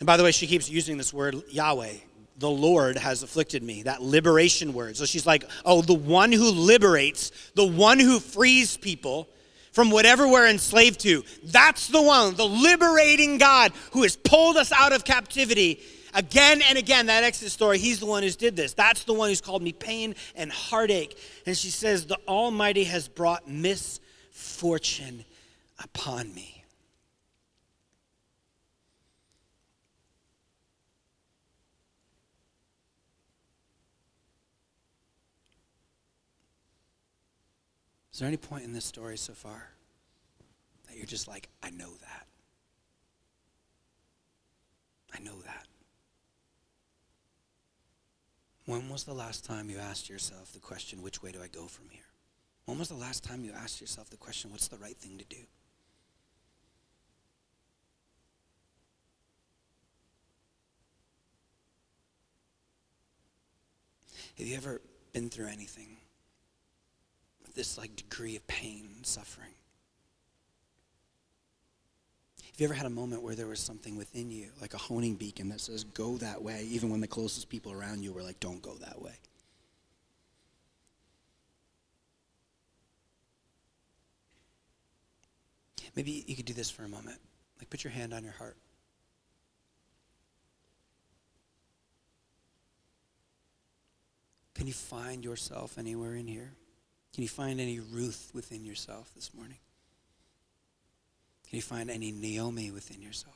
And 0.00 0.06
by 0.06 0.16
the 0.16 0.24
way, 0.24 0.32
she 0.32 0.46
keeps 0.46 0.68
using 0.68 0.96
this 0.98 1.12
word 1.12 1.36
Yahweh 1.50 1.94
the 2.38 2.50
Lord 2.50 2.96
has 2.96 3.22
afflicted 3.22 3.62
me. 3.62 3.82
That 3.82 4.02
liberation 4.02 4.72
word. 4.72 4.96
So 4.96 5.04
she's 5.04 5.26
like, 5.26 5.44
oh, 5.64 5.82
the 5.82 5.94
one 5.94 6.32
who 6.32 6.50
liberates, 6.50 7.32
the 7.54 7.66
one 7.66 7.98
who 7.98 8.20
frees 8.20 8.76
people 8.76 9.28
from 9.72 9.90
whatever 9.90 10.26
we're 10.26 10.48
enslaved 10.48 11.00
to. 11.00 11.24
That's 11.44 11.88
the 11.88 12.02
one, 12.02 12.34
the 12.34 12.46
liberating 12.46 13.38
God 13.38 13.72
who 13.92 14.02
has 14.02 14.16
pulled 14.16 14.56
us 14.56 14.72
out 14.72 14.92
of 14.92 15.04
captivity. 15.04 15.80
Again 16.14 16.62
and 16.62 16.78
again, 16.78 17.06
that 17.06 17.22
Exodus 17.22 17.52
story, 17.52 17.78
he's 17.78 18.00
the 18.00 18.06
one 18.06 18.22
who's 18.22 18.36
did 18.36 18.56
this. 18.56 18.72
That's 18.72 19.04
the 19.04 19.12
one 19.12 19.28
who's 19.28 19.40
called 19.40 19.62
me 19.62 19.72
pain 19.72 20.14
and 20.34 20.50
heartache. 20.50 21.18
And 21.44 21.56
she 21.56 21.70
says, 21.70 22.06
The 22.06 22.18
Almighty 22.26 22.84
has 22.84 23.08
brought 23.08 23.48
misfortune 23.48 25.24
upon 25.78 26.34
me. 26.34 26.57
Is 38.18 38.20
there 38.20 38.26
any 38.26 38.36
point 38.36 38.64
in 38.64 38.72
this 38.72 38.84
story 38.84 39.16
so 39.16 39.32
far 39.32 39.68
that 40.88 40.96
you're 40.96 41.06
just 41.06 41.28
like, 41.28 41.48
I 41.62 41.70
know 41.70 41.92
that? 42.00 42.26
I 45.14 45.20
know 45.22 45.40
that. 45.42 45.68
When 48.66 48.88
was 48.88 49.04
the 49.04 49.14
last 49.14 49.44
time 49.44 49.70
you 49.70 49.78
asked 49.78 50.10
yourself 50.10 50.52
the 50.52 50.58
question, 50.58 51.00
which 51.00 51.22
way 51.22 51.30
do 51.30 51.40
I 51.40 51.46
go 51.46 51.68
from 51.68 51.90
here? 51.90 52.02
When 52.64 52.76
was 52.76 52.88
the 52.88 52.96
last 52.96 53.22
time 53.22 53.44
you 53.44 53.52
asked 53.52 53.80
yourself 53.80 54.10
the 54.10 54.16
question, 54.16 54.50
what's 54.50 54.66
the 54.66 54.78
right 54.78 54.96
thing 54.96 55.16
to 55.18 55.24
do? 55.24 55.44
Have 64.38 64.46
you 64.48 64.56
ever 64.56 64.80
been 65.12 65.30
through 65.30 65.46
anything 65.46 65.98
this 67.58 67.76
like 67.76 67.96
degree 67.96 68.36
of 68.36 68.46
pain 68.46 68.88
and 68.94 69.04
suffering. 69.04 69.50
Have 72.52 72.60
you 72.60 72.64
ever 72.66 72.74
had 72.74 72.86
a 72.86 72.90
moment 72.90 73.22
where 73.22 73.34
there 73.34 73.48
was 73.48 73.58
something 73.58 73.96
within 73.96 74.30
you, 74.30 74.46
like 74.60 74.74
a 74.74 74.78
honing 74.78 75.16
beacon 75.16 75.48
that 75.48 75.60
says, 75.60 75.82
go 75.82 76.16
that 76.18 76.40
way, 76.40 76.66
even 76.70 76.88
when 76.88 77.00
the 77.00 77.08
closest 77.08 77.48
people 77.48 77.72
around 77.72 78.04
you 78.04 78.12
were 78.12 78.22
like, 78.22 78.38
don't 78.38 78.62
go 78.62 78.74
that 78.74 79.02
way? 79.02 79.14
Maybe 85.96 86.24
you 86.28 86.36
could 86.36 86.44
do 86.44 86.54
this 86.54 86.70
for 86.70 86.84
a 86.84 86.88
moment. 86.88 87.18
Like, 87.58 87.70
put 87.70 87.82
your 87.82 87.90
hand 87.90 88.14
on 88.14 88.22
your 88.22 88.34
heart. 88.34 88.56
Can 94.54 94.68
you 94.68 94.72
find 94.72 95.24
yourself 95.24 95.76
anywhere 95.76 96.14
in 96.14 96.28
here? 96.28 96.52
Can 97.12 97.22
you 97.22 97.28
find 97.28 97.60
any 97.60 97.80
Ruth 97.80 98.30
within 98.34 98.64
yourself 98.64 99.10
this 99.14 99.34
morning? 99.34 99.58
Can 101.48 101.56
you 101.56 101.62
find 101.62 101.90
any 101.90 102.12
Naomi 102.12 102.70
within 102.70 103.00
yourself? 103.00 103.34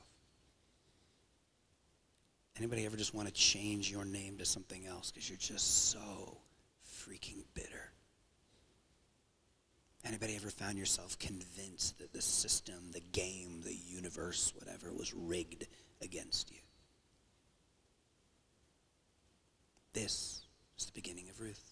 Anybody 2.58 2.84
ever 2.84 2.96
just 2.96 3.14
want 3.14 3.28
to 3.28 3.34
change 3.34 3.90
your 3.90 4.04
name 4.04 4.36
to 4.38 4.44
something 4.44 4.86
else 4.86 5.10
because 5.10 5.28
you're 5.28 5.38
just 5.38 5.90
so 5.90 6.36
freaking 6.86 7.42
bitter? 7.54 7.92
Anybody 10.04 10.36
ever 10.36 10.50
found 10.50 10.76
yourself 10.78 11.18
convinced 11.18 11.98
that 11.98 12.12
the 12.12 12.20
system, 12.20 12.90
the 12.92 13.00
game, 13.12 13.62
the 13.64 13.74
universe, 13.74 14.52
whatever, 14.56 14.92
was 14.92 15.14
rigged 15.14 15.66
against 16.02 16.50
you? 16.50 16.58
This 19.92 20.42
is 20.78 20.86
the 20.86 20.92
beginning 20.92 21.28
of 21.30 21.40
Ruth. 21.40 21.71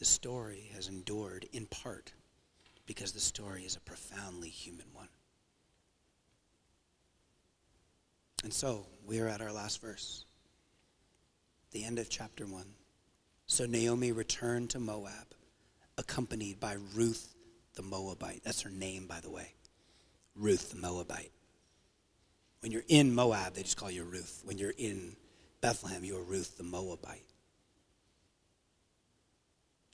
The 0.00 0.06
story 0.06 0.70
has 0.74 0.88
endured 0.88 1.46
in 1.52 1.66
part 1.66 2.12
because 2.86 3.12
the 3.12 3.20
story 3.20 3.64
is 3.64 3.76
a 3.76 3.80
profoundly 3.80 4.48
human 4.48 4.86
one. 4.94 5.10
And 8.42 8.50
so 8.50 8.86
we 9.04 9.20
are 9.20 9.28
at 9.28 9.42
our 9.42 9.52
last 9.52 9.82
verse, 9.82 10.24
the 11.72 11.84
end 11.84 11.98
of 11.98 12.08
chapter 12.08 12.46
1. 12.46 12.64
So 13.46 13.66
Naomi 13.66 14.10
returned 14.10 14.70
to 14.70 14.80
Moab, 14.80 15.34
accompanied 15.98 16.58
by 16.58 16.78
Ruth 16.94 17.34
the 17.74 17.82
Moabite. 17.82 18.40
That's 18.42 18.62
her 18.62 18.70
name, 18.70 19.06
by 19.06 19.20
the 19.20 19.30
way. 19.30 19.52
Ruth 20.34 20.70
the 20.70 20.78
Moabite. 20.78 21.32
When 22.60 22.72
you're 22.72 22.84
in 22.88 23.14
Moab, 23.14 23.52
they 23.52 23.64
just 23.64 23.76
call 23.76 23.90
you 23.90 24.04
Ruth. 24.04 24.40
When 24.46 24.56
you're 24.56 24.72
in 24.78 25.16
Bethlehem, 25.60 26.04
you're 26.06 26.24
Ruth 26.24 26.56
the 26.56 26.64
Moabite. 26.64 27.29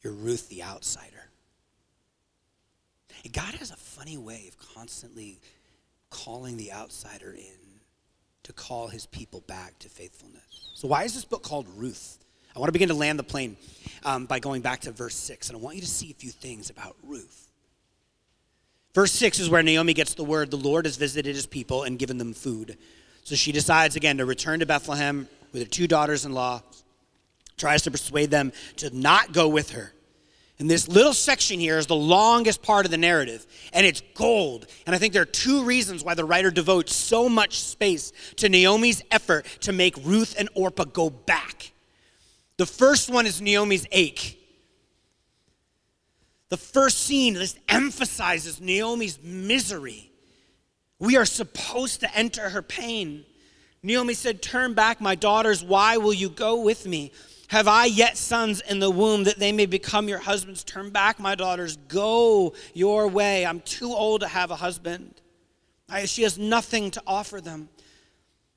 You're 0.06 0.14
Ruth 0.14 0.48
the 0.48 0.62
outsider. 0.62 1.30
And 3.24 3.32
God 3.32 3.54
has 3.54 3.72
a 3.72 3.76
funny 3.76 4.16
way 4.16 4.44
of 4.46 4.56
constantly 4.56 5.40
calling 6.10 6.56
the 6.56 6.72
outsider 6.72 7.32
in 7.32 7.80
to 8.44 8.52
call 8.52 8.86
his 8.86 9.04
people 9.06 9.40
back 9.48 9.76
to 9.80 9.88
faithfulness. 9.88 10.70
So, 10.74 10.86
why 10.86 11.02
is 11.02 11.14
this 11.14 11.24
book 11.24 11.42
called 11.42 11.66
Ruth? 11.74 12.18
I 12.54 12.60
want 12.60 12.68
to 12.68 12.72
begin 12.72 12.90
to 12.90 12.94
land 12.94 13.18
the 13.18 13.24
plane 13.24 13.56
um, 14.04 14.26
by 14.26 14.38
going 14.38 14.62
back 14.62 14.82
to 14.82 14.92
verse 14.92 15.16
6, 15.16 15.48
and 15.48 15.58
I 15.58 15.60
want 15.60 15.74
you 15.74 15.82
to 15.82 15.88
see 15.88 16.12
a 16.12 16.14
few 16.14 16.30
things 16.30 16.70
about 16.70 16.94
Ruth. 17.02 17.50
Verse 18.94 19.10
6 19.10 19.40
is 19.40 19.50
where 19.50 19.64
Naomi 19.64 19.92
gets 19.92 20.14
the 20.14 20.22
word 20.22 20.52
the 20.52 20.56
Lord 20.56 20.84
has 20.84 20.96
visited 20.96 21.34
his 21.34 21.46
people 21.46 21.82
and 21.82 21.98
given 21.98 22.16
them 22.16 22.32
food. 22.32 22.78
So 23.24 23.34
she 23.34 23.50
decides 23.50 23.96
again 23.96 24.18
to 24.18 24.24
return 24.24 24.60
to 24.60 24.66
Bethlehem 24.66 25.28
with 25.52 25.62
her 25.62 25.68
two 25.68 25.88
daughters 25.88 26.24
in 26.24 26.32
law, 26.32 26.62
tries 27.56 27.82
to 27.82 27.90
persuade 27.90 28.30
them 28.30 28.52
to 28.76 28.96
not 28.96 29.32
go 29.32 29.48
with 29.48 29.70
her. 29.70 29.92
And 30.58 30.70
this 30.70 30.88
little 30.88 31.12
section 31.12 31.60
here 31.60 31.76
is 31.76 31.86
the 31.86 31.94
longest 31.94 32.62
part 32.62 32.86
of 32.86 32.90
the 32.90 32.96
narrative, 32.96 33.46
and 33.74 33.84
it's 33.84 34.02
gold. 34.14 34.66
And 34.86 34.94
I 34.94 34.98
think 34.98 35.12
there 35.12 35.22
are 35.22 35.26
two 35.26 35.64
reasons 35.64 36.02
why 36.02 36.14
the 36.14 36.24
writer 36.24 36.50
devotes 36.50 36.94
so 36.94 37.28
much 37.28 37.60
space 37.60 38.12
to 38.36 38.48
Naomi's 38.48 39.02
effort 39.10 39.46
to 39.60 39.72
make 39.72 39.96
Ruth 39.98 40.34
and 40.38 40.48
Orpah 40.54 40.84
go 40.84 41.10
back. 41.10 41.72
The 42.56 42.64
first 42.64 43.10
one 43.10 43.26
is 43.26 43.42
Naomi's 43.42 43.86
ache. 43.92 44.38
The 46.48 46.56
first 46.56 47.02
scene 47.02 47.34
this 47.34 47.58
emphasizes 47.68 48.60
Naomi's 48.60 49.18
misery. 49.22 50.10
We 50.98 51.16
are 51.16 51.26
supposed 51.26 52.00
to 52.00 52.16
enter 52.16 52.48
her 52.48 52.62
pain. 52.62 53.26
Naomi 53.82 54.14
said, 54.14 54.40
Turn 54.40 54.72
back, 54.72 55.02
my 55.02 55.16
daughters. 55.16 55.62
Why 55.62 55.98
will 55.98 56.14
you 56.14 56.30
go 56.30 56.62
with 56.62 56.86
me? 56.86 57.12
Have 57.48 57.68
I 57.68 57.84
yet 57.84 58.16
sons 58.16 58.60
in 58.60 58.80
the 58.80 58.90
womb 58.90 59.24
that 59.24 59.38
they 59.38 59.52
may 59.52 59.66
become 59.66 60.08
your 60.08 60.18
husbands? 60.18 60.64
Turn 60.64 60.90
back, 60.90 61.20
my 61.20 61.34
daughters. 61.34 61.76
Go 61.88 62.54
your 62.74 63.06
way. 63.06 63.46
I'm 63.46 63.60
too 63.60 63.92
old 63.92 64.22
to 64.22 64.28
have 64.28 64.50
a 64.50 64.56
husband. 64.56 65.20
I, 65.88 66.06
she 66.06 66.22
has 66.22 66.38
nothing 66.38 66.90
to 66.92 67.02
offer 67.06 67.40
them. 67.40 67.68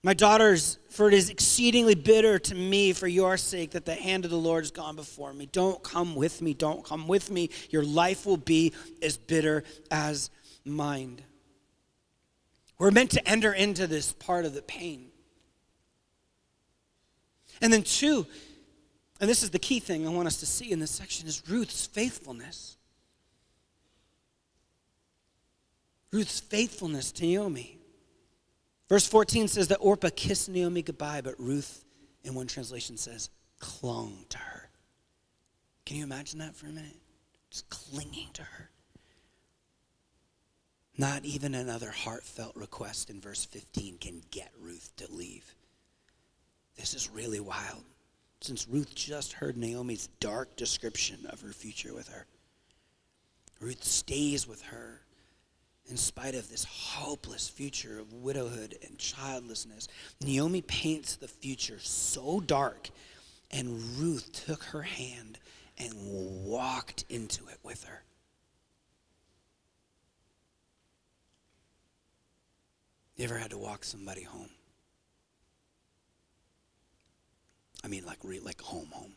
My 0.01 0.13
daughters, 0.13 0.79
for 0.89 1.09
it 1.09 1.13
is 1.13 1.29
exceedingly 1.29 1.93
bitter 1.93 2.39
to 2.39 2.55
me 2.55 2.93
for 2.93 3.07
your 3.07 3.35
sake 3.37 3.71
that 3.71 3.85
the 3.85 3.95
hand 3.95 4.23
of 4.23 4.31
the 4.31 4.37
Lord 4.37 4.63
has 4.63 4.71
gone 4.71 4.95
before 4.95 5.33
me. 5.33 5.45
Don't 5.45 5.83
come 5.83 6.15
with 6.15 6.41
me. 6.41 6.53
Don't 6.53 6.83
come 6.85 7.07
with 7.07 7.29
me. 7.29 7.49
Your 7.69 7.83
life 7.83 8.25
will 8.25 8.37
be 8.37 8.73
as 9.03 9.17
bitter 9.17 9.63
as 9.91 10.29
mine. 10.65 11.19
We're 12.77 12.91
meant 12.91 13.11
to 13.11 13.29
enter 13.29 13.51
into 13.51 13.87
this 13.87 14.13
part 14.13 14.45
of 14.45 14.53
the 14.53 14.61
pain. 14.61 15.07
And 17.61 17.73
then, 17.73 17.83
two, 17.83 18.25
and 19.19 19.29
this 19.29 19.43
is 19.43 19.49
the 19.49 19.59
key 19.59 19.79
thing 19.79 20.07
I 20.07 20.11
want 20.11 20.27
us 20.27 20.37
to 20.37 20.45
see 20.45 20.71
in 20.71 20.79
this 20.79 20.91
section 20.91 21.27
is 21.27 21.49
Ruth's 21.49 21.85
faithfulness. 21.85 22.77
Ruth's 26.11 26.39
faithfulness 26.39 27.11
to 27.13 27.25
Naomi. 27.25 27.77
Verse 28.87 29.05
14 29.05 29.47
says 29.47 29.67
that 29.67 29.77
Orpah 29.77 30.09
kissed 30.15 30.49
Naomi 30.49 30.81
goodbye, 30.81 31.21
but 31.21 31.35
Ruth, 31.37 31.83
in 32.23 32.33
one 32.33 32.47
translation, 32.47 32.97
says, 32.97 33.29
clung 33.59 34.25
to 34.29 34.37
her. 34.37 34.69
Can 35.85 35.97
you 35.97 36.03
imagine 36.03 36.39
that 36.39 36.55
for 36.55 36.67
a 36.67 36.71
minute? 36.71 36.97
Just 37.51 37.69
clinging 37.69 38.29
to 38.33 38.41
her. 38.41 38.69
Not 40.97 41.23
even 41.25 41.55
another 41.55 41.91
heartfelt 41.91 42.55
request 42.55 43.09
in 43.09 43.21
verse 43.21 43.45
15 43.45 43.97
can 43.99 44.21
get 44.31 44.51
Ruth 44.59 44.91
to 44.97 45.11
leave. 45.11 45.55
This 46.77 46.93
is 46.93 47.09
really 47.09 47.39
wild 47.39 47.83
since 48.41 48.67
Ruth 48.67 48.95
just 48.95 49.33
heard 49.33 49.57
Naomi's 49.57 50.07
dark 50.19 50.55
description 50.55 51.25
of 51.29 51.41
her 51.41 51.51
future 51.51 51.93
with 51.93 52.07
her. 52.09 52.25
Ruth 53.59 53.83
stays 53.83 54.47
with 54.47 54.61
her 54.63 55.01
in 55.89 55.97
spite 55.97 56.35
of 56.35 56.49
this 56.49 56.63
hopeless 56.63 57.49
future 57.49 57.99
of 57.99 58.13
widowhood 58.13 58.77
and 58.87 58.97
childlessness. 58.97 59.87
Naomi 60.21 60.61
paints 60.61 61.15
the 61.15 61.27
future 61.27 61.79
so 61.79 62.39
dark, 62.39 62.89
and 63.51 63.97
Ruth 63.97 64.31
took 64.45 64.63
her 64.65 64.83
hand 64.83 65.39
and 65.77 65.93
walked 66.45 67.05
into 67.09 67.47
it 67.47 67.57
with 67.63 67.83
her. 67.85 68.03
You 73.15 73.25
ever 73.25 73.37
had 73.37 73.51
to 73.51 73.57
walk 73.57 73.83
somebody 73.83 74.23
home? 74.23 74.49
I 77.83 77.87
mean, 77.87 78.05
like 78.05 78.19
like 78.23 78.61
home, 78.61 78.89
home. 78.91 79.13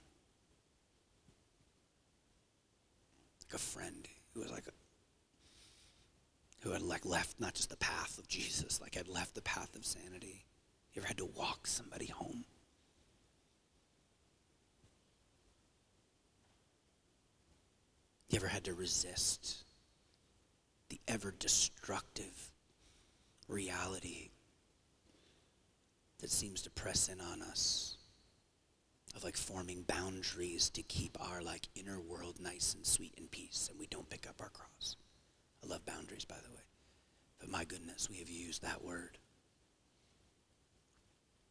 Like 3.45 3.55
a 3.55 3.59
friend 3.59 4.09
who 4.33 4.41
was 4.41 4.51
like, 4.51 4.65
who 6.61 6.71
had 6.71 6.83
like 6.83 7.05
left 7.05 7.41
not 7.41 7.55
just 7.55 7.71
the 7.71 7.77
path 7.77 8.19
of 8.19 8.29
Jesus, 8.29 8.81
like 8.81 8.95
had 8.95 9.09
left 9.09 9.35
the 9.35 9.43
path 9.43 9.75
of 9.75 9.85
sanity. 9.85 10.45
You 10.95 11.01
ever 11.01 11.09
had 11.09 11.19
to 11.19 11.27
walk 11.27 11.67
somebody 11.67 12.07
home? 12.07 12.45
You 18.29 18.37
ever 18.37 18.49
had 18.49 18.65
to 18.65 18.75
resist 18.75 19.65
the 20.89 21.01
ever 21.07 21.35
destructive 21.39 22.51
reality 23.49 24.31
that 26.21 26.31
seems 26.31 26.63
to 26.63 26.71
press 26.71 27.09
in 27.09 27.21
on 27.21 27.43
us? 27.43 27.97
Of 29.15 29.25
like 29.25 29.37
forming 29.37 29.83
boundaries 29.83 30.71
to 30.71 30.83
keep 30.83 31.19
our 31.21 31.43
like 31.43 31.69
inner 31.75 32.01
world 32.01 32.41
nice 32.41 32.75
and 32.75 32.87
sweet 32.87 33.15
and 33.19 33.31
peace 33.31 33.69
and 33.71 33.79
we 33.79 33.87
don't 33.87 34.09
pick 34.09 34.29
up 34.29 34.41
our 34.41 34.49
cross. 34.49 34.97
I 35.63 35.67
love 35.67 35.85
boundaries 35.85 36.25
by 36.25 36.37
the 36.43 36.55
way. 36.55 36.63
But 37.39 37.51
my 37.51 37.65
goodness, 37.65 38.09
we 38.09 38.19
have 38.19 38.31
used 38.31 38.63
that 38.63 38.85
word 38.85 39.19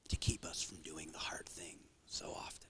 to 0.10 0.16
keep 0.16 0.46
us 0.46 0.62
from 0.62 0.82
doing 0.82 1.12
the 1.12 1.20
hard 1.20 1.48
thing 1.48 1.78
so 2.06 2.28
often. 2.28 2.70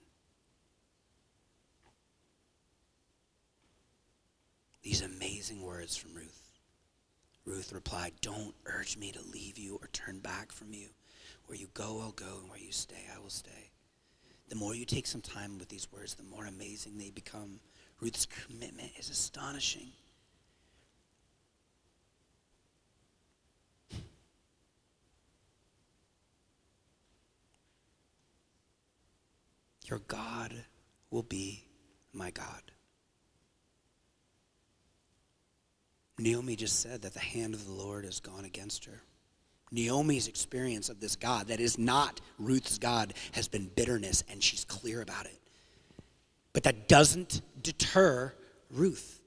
These 4.82 5.02
amazing 5.02 5.62
words 5.62 5.96
from 5.96 6.14
Ruth. 6.14 6.50
Ruth 7.44 7.72
replied, 7.72 8.14
Don't 8.20 8.54
urge 8.66 8.96
me 8.96 9.12
to 9.12 9.22
leave 9.22 9.56
you 9.56 9.78
or 9.80 9.88
turn 9.92 10.18
back 10.18 10.50
from 10.50 10.72
you. 10.72 10.88
Where 11.46 11.56
you 11.56 11.68
go, 11.74 12.00
I'll 12.00 12.12
go, 12.12 12.38
and 12.40 12.48
where 12.48 12.58
you 12.58 12.72
stay, 12.72 13.06
I 13.14 13.20
will 13.20 13.30
stay 13.30 13.71
the 14.48 14.56
more 14.56 14.74
you 14.74 14.84
take 14.84 15.06
some 15.06 15.20
time 15.20 15.58
with 15.58 15.68
these 15.68 15.90
words, 15.92 16.14
the 16.14 16.22
more 16.22 16.46
amazing 16.46 16.98
they 16.98 17.10
become. 17.10 17.60
Ruth's 18.00 18.26
commitment 18.26 18.90
is 18.98 19.10
astonishing. 19.10 19.92
Your 29.84 30.00
God 30.08 30.64
will 31.10 31.22
be 31.22 31.64
my 32.12 32.30
God. 32.30 32.72
Naomi 36.18 36.56
just 36.56 36.80
said 36.80 37.02
that 37.02 37.14
the 37.14 37.20
hand 37.20 37.54
of 37.54 37.66
the 37.66 37.72
Lord 37.72 38.04
has 38.04 38.20
gone 38.20 38.44
against 38.44 38.84
her. 38.84 39.02
Naomi's 39.72 40.28
experience 40.28 40.88
of 40.88 41.00
this 41.00 41.16
God 41.16 41.48
that 41.48 41.58
is 41.58 41.78
not 41.78 42.20
Ruth's 42.38 42.78
God 42.78 43.14
has 43.32 43.48
been 43.48 43.70
bitterness, 43.74 44.22
and 44.30 44.42
she's 44.42 44.64
clear 44.64 45.00
about 45.00 45.24
it. 45.26 45.38
But 46.52 46.64
that 46.64 46.86
doesn't 46.86 47.40
deter 47.62 48.34
Ruth. 48.70 49.20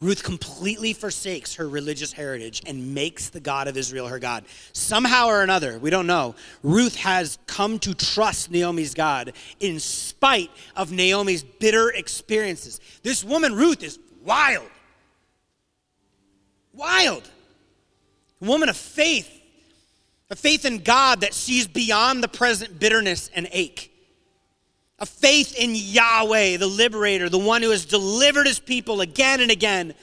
Ruth 0.00 0.22
completely 0.22 0.94
forsakes 0.94 1.56
her 1.56 1.68
religious 1.68 2.12
heritage 2.12 2.62
and 2.66 2.94
makes 2.94 3.28
the 3.28 3.40
God 3.40 3.68
of 3.68 3.76
Israel 3.76 4.08
her 4.08 4.18
God. 4.18 4.46
Somehow 4.72 5.26
or 5.26 5.42
another, 5.42 5.78
we 5.78 5.90
don't 5.90 6.06
know, 6.06 6.34
Ruth 6.62 6.96
has 6.96 7.38
come 7.46 7.78
to 7.80 7.92
trust 7.92 8.50
Naomi's 8.50 8.94
God 8.94 9.34
in 9.58 9.78
spite 9.78 10.50
of 10.74 10.90
Naomi's 10.90 11.42
bitter 11.42 11.90
experiences. 11.90 12.80
This 13.02 13.22
woman, 13.22 13.54
Ruth, 13.54 13.82
is 13.82 13.98
wild. 14.24 14.70
Wild. 16.72 17.28
A 18.42 18.44
woman 18.46 18.68
of 18.68 18.76
faith, 18.76 19.28
a 20.30 20.36
faith 20.36 20.64
in 20.64 20.78
God 20.78 21.20
that 21.20 21.34
sees 21.34 21.66
beyond 21.66 22.22
the 22.22 22.28
present 22.28 22.78
bitterness 22.78 23.30
and 23.34 23.48
ache 23.52 23.90
a 25.00 25.06
faith 25.06 25.56
in 25.56 25.70
Yahweh, 25.74 26.58
the 26.58 26.66
liberator, 26.66 27.30
the 27.30 27.38
one 27.38 27.62
who 27.62 27.70
has 27.70 27.86
delivered 27.86 28.46
his 28.46 28.60
people 28.60 29.00
again 29.00 29.40
and 29.40 29.50
again, 29.50 29.94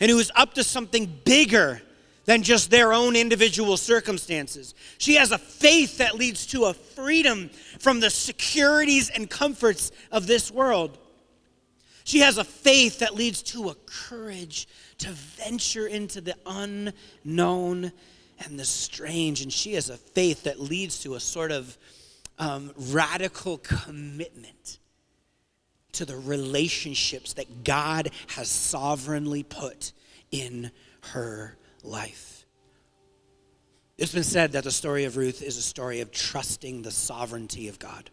and 0.00 0.10
who 0.10 0.18
is 0.18 0.32
up 0.34 0.54
to 0.54 0.64
something 0.64 1.20
bigger 1.24 1.82
than 2.24 2.42
just 2.42 2.70
their 2.70 2.92
own 2.92 3.16
individual 3.16 3.76
circumstances. 3.76 4.74
She 4.96 5.16
has 5.16 5.30
a 5.30 5.38
faith 5.38 5.98
that 5.98 6.14
leads 6.14 6.46
to 6.46 6.66
a 6.66 6.74
freedom 6.74 7.50
from 7.78 8.00
the 8.00 8.08
securities 8.08 9.10
and 9.10 9.28
comforts 9.28 9.92
of 10.10 10.26
this 10.26 10.50
world. 10.50 10.96
She 12.04 12.20
has 12.20 12.38
a 12.38 12.44
faith 12.44 13.00
that 13.00 13.14
leads 13.14 13.42
to 13.42 13.68
a 13.68 13.74
courage 13.84 14.68
to 15.00 15.10
venture 15.10 15.86
into 15.86 16.20
the 16.20 16.36
unknown 16.46 17.92
and 18.44 18.58
the 18.58 18.64
strange. 18.64 19.42
And 19.42 19.52
she 19.52 19.74
has 19.74 19.90
a 19.90 19.96
faith 19.96 20.44
that 20.44 20.60
leads 20.60 21.02
to 21.02 21.14
a 21.14 21.20
sort 21.20 21.52
of 21.52 21.76
um, 22.38 22.72
radical 22.76 23.58
commitment 23.58 24.78
to 25.92 26.04
the 26.04 26.16
relationships 26.16 27.34
that 27.34 27.64
God 27.64 28.10
has 28.28 28.48
sovereignly 28.48 29.42
put 29.42 29.92
in 30.30 30.70
her 31.12 31.56
life. 31.82 32.44
It's 33.98 34.14
been 34.14 34.24
said 34.24 34.52
that 34.52 34.64
the 34.64 34.70
story 34.70 35.04
of 35.04 35.16
Ruth 35.16 35.42
is 35.42 35.58
a 35.58 35.62
story 35.62 36.00
of 36.00 36.10
trusting 36.10 36.82
the 36.82 36.90
sovereignty 36.90 37.68
of 37.68 37.78
God. 37.78 38.08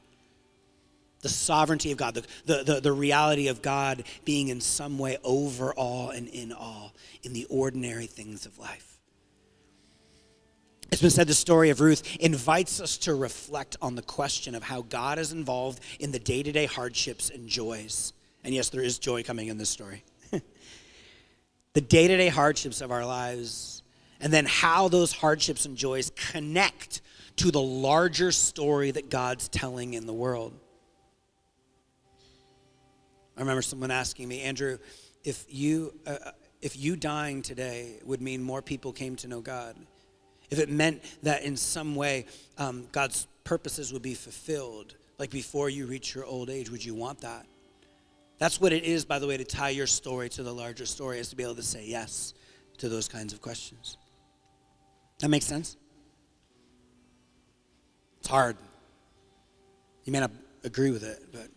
The 1.21 1.29
sovereignty 1.29 1.91
of 1.91 1.97
God, 1.97 2.13
the, 2.13 2.23
the, 2.45 2.63
the, 2.63 2.79
the, 2.79 2.91
reality 2.91 3.47
of 3.47 3.61
God 3.61 4.03
being 4.23 4.49
in 4.49 4.61
some 4.61 4.99
way 4.99 5.17
over 5.23 5.73
all 5.73 6.11
and 6.11 6.27
in 6.27 6.53
all 6.53 6.93
in 7.23 7.33
the 7.33 7.45
ordinary 7.49 8.05
things 8.05 8.45
of 8.45 8.59
life. 8.59 8.97
It's 10.91 11.01
been 11.01 11.11
said 11.11 11.27
the 11.27 11.33
story 11.33 11.69
of 11.69 11.81
Ruth 11.81 12.15
invites 12.17 12.79
us 12.79 12.97
to 12.99 13.13
reflect 13.13 13.75
on 13.81 13.95
the 13.95 14.01
question 14.01 14.55
of 14.55 14.63
how 14.63 14.83
God 14.83 15.19
is 15.19 15.33
involved 15.33 15.81
in 15.99 16.11
the 16.11 16.19
day 16.19 16.43
to 16.43 16.51
day 16.51 16.65
hardships 16.65 17.29
and 17.29 17.47
joys. 17.47 18.13
And 18.43 18.53
yes, 18.53 18.69
there 18.69 18.81
is 18.81 18.97
joy 18.97 19.23
coming 19.23 19.47
in 19.47 19.57
this 19.57 19.69
story. 19.69 20.03
the 21.73 21.81
day 21.81 22.07
to 22.07 22.15
day 22.15 22.29
hardships 22.29 22.79
of 22.81 22.91
our 22.91 23.05
lives, 23.05 23.83
and 24.21 24.31
then 24.31 24.45
how 24.45 24.87
those 24.87 25.11
hardships 25.11 25.65
and 25.65 25.75
joys 25.75 26.11
connect 26.15 27.01
to 27.35 27.51
the 27.51 27.61
larger 27.61 28.31
story 28.31 28.91
that 28.91 29.09
God's 29.09 29.49
telling 29.49 29.93
in 29.93 30.05
the 30.05 30.13
world. 30.13 30.53
I 33.37 33.41
remember 33.41 33.61
someone 33.61 33.91
asking 33.91 34.27
me, 34.27 34.41
Andrew, 34.41 34.79
if 35.23 35.45
you, 35.47 35.93
uh, 36.05 36.17
uh 36.25 36.31
if 36.59 36.75
you 36.75 36.95
dying 36.95 37.43
today 37.43 37.99
would 38.03 38.19
mean 38.19 38.41
more 38.41 38.63
people 38.63 38.91
came 38.91 39.15
to 39.17 39.27
know 39.27 39.41
God, 39.41 39.75
if 40.49 40.59
it 40.59 40.69
meant 40.69 41.03
that 41.23 41.43
in 41.43 41.55
some 41.55 41.95
way 41.95 42.25
um, 42.57 42.87
God's 42.91 43.27
purposes 43.43 43.93
would 43.93 44.01
be 44.01 44.15
fulfilled, 44.15 44.95
like 45.19 45.29
before 45.29 45.69
you 45.69 45.85
reach 45.85 46.15
your 46.15 46.25
old 46.25 46.49
age, 46.49 46.71
would 46.71 46.83
you 46.83 46.95
want 46.95 47.21
that? 47.21 47.45
That's 48.39 48.61
what 48.61 48.73
it 48.73 48.83
is, 48.83 49.05
by 49.05 49.19
the 49.19 49.27
way, 49.27 49.37
to 49.37 49.43
tie 49.43 49.69
your 49.69 49.87
story 49.87 50.29
to 50.29 50.43
the 50.43 50.53
larger 50.53 50.85
story, 50.85 51.19
is 51.19 51.29
to 51.29 51.35
be 51.35 51.43
able 51.43 51.55
to 51.55 51.63
say 51.63 51.85
yes 51.85 52.33
to 52.77 52.89
those 52.89 53.07
kinds 53.07 53.33
of 53.33 53.41
questions. 53.41 53.97
That 55.19 55.29
makes 55.29 55.45
sense? 55.45 55.77
It's 58.19 58.27
hard. 58.27 58.57
You 60.05 60.13
may 60.13 60.19
not 60.19 60.31
agree 60.63 60.91
with 60.91 61.03
it, 61.03 61.23
but 61.31 61.49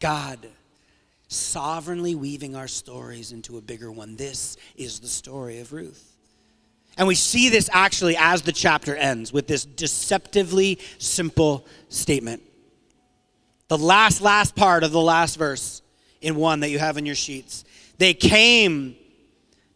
God 0.00 0.48
sovereignly 1.28 2.14
weaving 2.16 2.56
our 2.56 2.66
stories 2.66 3.30
into 3.30 3.56
a 3.56 3.60
bigger 3.60 3.92
one. 3.92 4.16
This 4.16 4.56
is 4.74 4.98
the 4.98 5.08
story 5.08 5.60
of 5.60 5.72
Ruth. 5.72 6.16
And 6.98 7.06
we 7.06 7.14
see 7.14 7.48
this 7.48 7.70
actually 7.72 8.16
as 8.16 8.42
the 8.42 8.52
chapter 8.52 8.96
ends 8.96 9.32
with 9.32 9.46
this 9.46 9.64
deceptively 9.64 10.80
simple 10.98 11.66
statement. 11.88 12.42
The 13.68 13.78
last, 13.78 14.20
last 14.20 14.56
part 14.56 14.82
of 14.82 14.90
the 14.90 15.00
last 15.00 15.36
verse 15.36 15.82
in 16.20 16.34
one 16.34 16.60
that 16.60 16.70
you 16.70 16.80
have 16.80 16.98
in 16.98 17.06
your 17.06 17.14
sheets. 17.14 17.64
They 17.98 18.12
came 18.12 18.96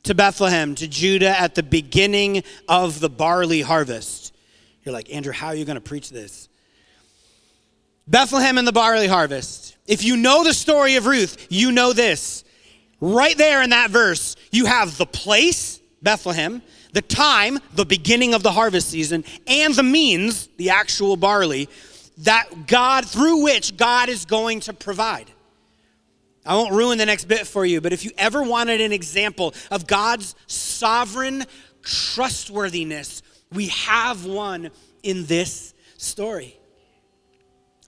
to 0.03 0.15
Bethlehem, 0.15 0.75
to 0.75 0.89
Judah, 0.89 1.39
at 1.41 1.55
the 1.55 1.63
beginning 1.63 2.43
of 2.69 2.99
the 3.01 3.09
barley 3.09 3.61
harvest. 3.61 4.35
You're 4.83 4.93
like, 4.93 5.15
Andrew, 5.15 5.33
how 5.33 5.49
are 5.49 5.55
you 5.55 5.65
going 5.65 5.77
to 5.77 5.81
preach 5.81 6.11
this? 6.11 6.49
Bethlehem 8.07 8.59
and 8.59 8.67
the 8.67 8.73
barley 8.73 9.07
harvest. 9.07 9.77
If 9.87 10.05
you 10.05 10.17
know 10.17 10.45
the 10.45 10.55
story 10.55 10.97
of 10.97 11.07
Ruth, 11.07 11.47
you 11.51 11.73
know 11.73 11.93
this. 11.93 12.45
Right 13.01 13.37
there 13.37 13.63
in 13.63 13.71
that 13.71 13.91
verse, 13.91 14.37
you 14.51 14.67
have 14.67 14.97
the 14.97 15.07
place, 15.07 15.81
Bethlehem, 16.03 16.63
the 16.93 17.03
time, 17.03 17.59
the 17.75 17.85
beginning 17.85 18.35
of 18.35 18.43
the 18.43 18.53
harvest 18.53 18.89
season, 18.89 19.25
and 19.47 19.75
the 19.75 19.83
means, 19.83 20.49
the 20.57 20.71
actual 20.71 21.17
barley, 21.17 21.69
that 22.19 22.67
God, 22.67 23.07
through 23.07 23.43
which 23.43 23.77
God 23.77 24.09
is 24.09 24.25
going 24.25 24.61
to 24.61 24.73
provide. 24.73 25.31
I 26.47 26.55
won't 26.55 26.73
ruin 26.73 26.99
the 26.99 27.07
next 27.07 27.25
bit 27.25 27.47
for 27.47 27.65
you, 27.65 27.81
but 27.81 27.93
if 27.93 28.05
you 28.05 28.13
ever 28.19 28.43
wanted 28.43 28.81
an 28.81 28.93
example 28.93 29.55
of 29.71 29.87
God's 29.87 30.35
sovereign 30.47 31.45
trustworthiness, 31.83 33.23
we 33.51 33.69
have 33.69 34.27
one 34.27 34.71
in 35.03 35.27
this 35.27 35.75
story. 35.97 36.59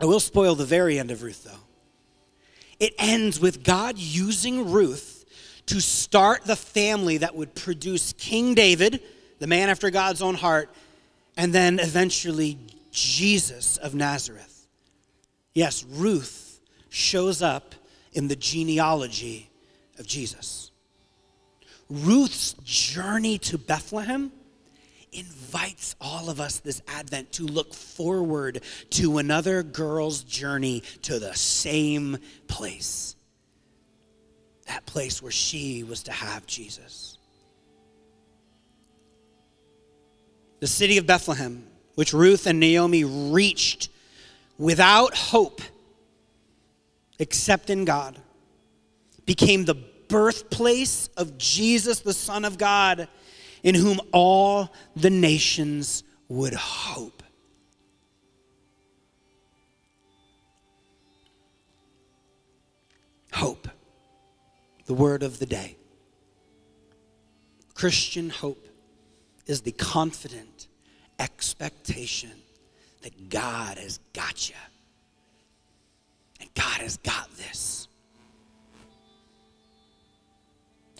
I 0.00 0.04
will 0.04 0.20
spoil 0.20 0.54
the 0.54 0.64
very 0.64 0.98
end 0.98 1.10
of 1.10 1.22
Ruth, 1.22 1.44
though. 1.44 1.64
It 2.78 2.94
ends 2.98 3.40
with 3.40 3.64
God 3.64 3.98
using 3.98 4.70
Ruth 4.70 5.24
to 5.66 5.80
start 5.80 6.44
the 6.44 6.56
family 6.56 7.18
that 7.18 7.34
would 7.34 7.54
produce 7.54 8.12
King 8.12 8.54
David, 8.54 9.02
the 9.38 9.46
man 9.46 9.68
after 9.68 9.90
God's 9.90 10.22
own 10.22 10.34
heart, 10.34 10.70
and 11.36 11.52
then 11.52 11.78
eventually 11.78 12.58
Jesus 12.92 13.76
of 13.78 13.94
Nazareth. 13.94 14.66
Yes, 15.54 15.84
Ruth 15.84 16.60
shows 16.90 17.42
up 17.42 17.74
in 18.12 18.28
the 18.28 18.36
genealogy 18.36 19.50
of 19.98 20.06
Jesus. 20.06 20.70
Ruth's 21.88 22.54
journey 22.64 23.38
to 23.38 23.58
Bethlehem 23.58 24.32
invites 25.16 25.96
all 26.00 26.28
of 26.28 26.40
us 26.40 26.58
this 26.58 26.82
Advent 26.86 27.32
to 27.32 27.44
look 27.44 27.74
forward 27.74 28.62
to 28.90 29.18
another 29.18 29.62
girl's 29.62 30.22
journey 30.22 30.82
to 31.02 31.18
the 31.18 31.34
same 31.34 32.18
place. 32.46 33.16
That 34.66 34.84
place 34.86 35.22
where 35.22 35.32
she 35.32 35.84
was 35.84 36.04
to 36.04 36.12
have 36.12 36.46
Jesus. 36.46 37.18
The 40.60 40.66
city 40.66 40.98
of 40.98 41.06
Bethlehem, 41.06 41.66
which 41.94 42.12
Ruth 42.12 42.46
and 42.46 42.58
Naomi 42.58 43.04
reached 43.04 43.88
without 44.58 45.14
hope 45.16 45.60
except 47.18 47.70
in 47.70 47.84
God, 47.84 48.18
became 49.24 49.64
the 49.64 49.74
birthplace 50.08 51.08
of 51.16 51.38
Jesus, 51.38 52.00
the 52.00 52.12
Son 52.12 52.44
of 52.44 52.58
God 52.58 53.08
in 53.66 53.74
whom 53.74 54.00
all 54.12 54.72
the 54.94 55.10
nations 55.10 56.04
would 56.28 56.54
hope. 56.54 57.20
Hope, 63.32 63.66
the 64.86 64.94
word 64.94 65.24
of 65.24 65.40
the 65.40 65.46
day. 65.46 65.76
Christian 67.74 68.30
hope 68.30 68.68
is 69.46 69.62
the 69.62 69.72
confident 69.72 70.68
expectation 71.18 72.30
that 73.02 73.28
God 73.28 73.78
has 73.78 73.98
got 74.12 74.48
you. 74.48 74.54
And 76.40 76.48
God 76.54 76.82
has 76.82 76.98
got 76.98 77.36
this. 77.36 77.88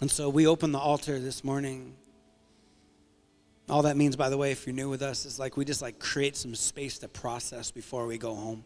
And 0.01 0.11
so 0.11 0.29
we 0.29 0.49
open 0.49 0.73
the 0.73 0.81
altar 0.81 1.21
this 1.21 1.45
morning 1.45 1.95
all 3.69 3.83
that 3.83 3.97
means, 3.97 4.14
by 4.14 4.29
the 4.29 4.37
way, 4.37 4.53
if 4.53 4.67
you're 4.67 4.75
new 4.75 4.89
with 4.89 5.03
us, 5.03 5.25
is 5.27 5.39
like 5.39 5.57
we 5.57 5.64
just 5.64 5.83
like 5.83 5.99
create 5.99 6.37
some 6.37 6.55
space 6.55 6.99
to 6.99 7.09
process 7.09 7.71
before 7.71 8.07
we 8.07 8.17
go 8.17 8.35
home. 8.35 8.64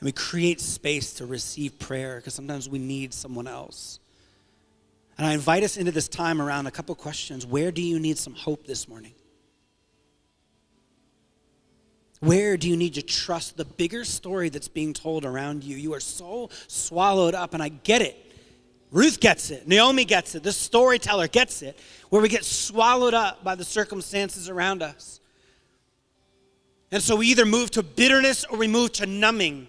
And 0.00 0.06
we 0.06 0.12
create 0.12 0.60
space 0.60 1.14
to 1.14 1.26
receive 1.26 1.78
prayer 1.78 2.16
because 2.16 2.34
sometimes 2.34 2.68
we 2.68 2.78
need 2.78 3.12
someone 3.12 3.46
else. 3.46 4.00
And 5.18 5.26
I 5.26 5.32
invite 5.32 5.62
us 5.62 5.76
into 5.76 5.92
this 5.92 6.08
time 6.08 6.40
around 6.40 6.66
a 6.66 6.70
couple 6.70 6.94
questions. 6.94 7.46
Where 7.46 7.70
do 7.70 7.82
you 7.82 8.00
need 8.00 8.18
some 8.18 8.34
hope 8.34 8.66
this 8.66 8.88
morning? 8.88 9.12
Where 12.20 12.56
do 12.56 12.70
you 12.70 12.76
need 12.76 12.94
to 12.94 13.02
trust 13.02 13.58
the 13.58 13.66
bigger 13.66 14.02
story 14.04 14.48
that's 14.48 14.68
being 14.68 14.94
told 14.94 15.26
around 15.26 15.62
you? 15.62 15.76
You 15.76 15.92
are 15.92 16.00
so 16.00 16.48
swallowed 16.68 17.34
up, 17.34 17.52
and 17.52 17.62
I 17.62 17.68
get 17.68 18.00
it. 18.00 18.16
Ruth 18.94 19.18
gets 19.18 19.50
it. 19.50 19.66
Naomi 19.66 20.04
gets 20.04 20.36
it. 20.36 20.44
The 20.44 20.52
storyteller 20.52 21.26
gets 21.26 21.62
it, 21.62 21.76
where 22.10 22.22
we 22.22 22.28
get 22.28 22.44
swallowed 22.44 23.12
up 23.12 23.42
by 23.42 23.56
the 23.56 23.64
circumstances 23.64 24.48
around 24.48 24.84
us. 24.84 25.20
And 26.92 27.02
so 27.02 27.16
we 27.16 27.26
either 27.26 27.44
move 27.44 27.72
to 27.72 27.82
bitterness 27.82 28.44
or 28.44 28.56
we 28.56 28.68
move 28.68 28.92
to 28.92 29.06
numbing. 29.06 29.66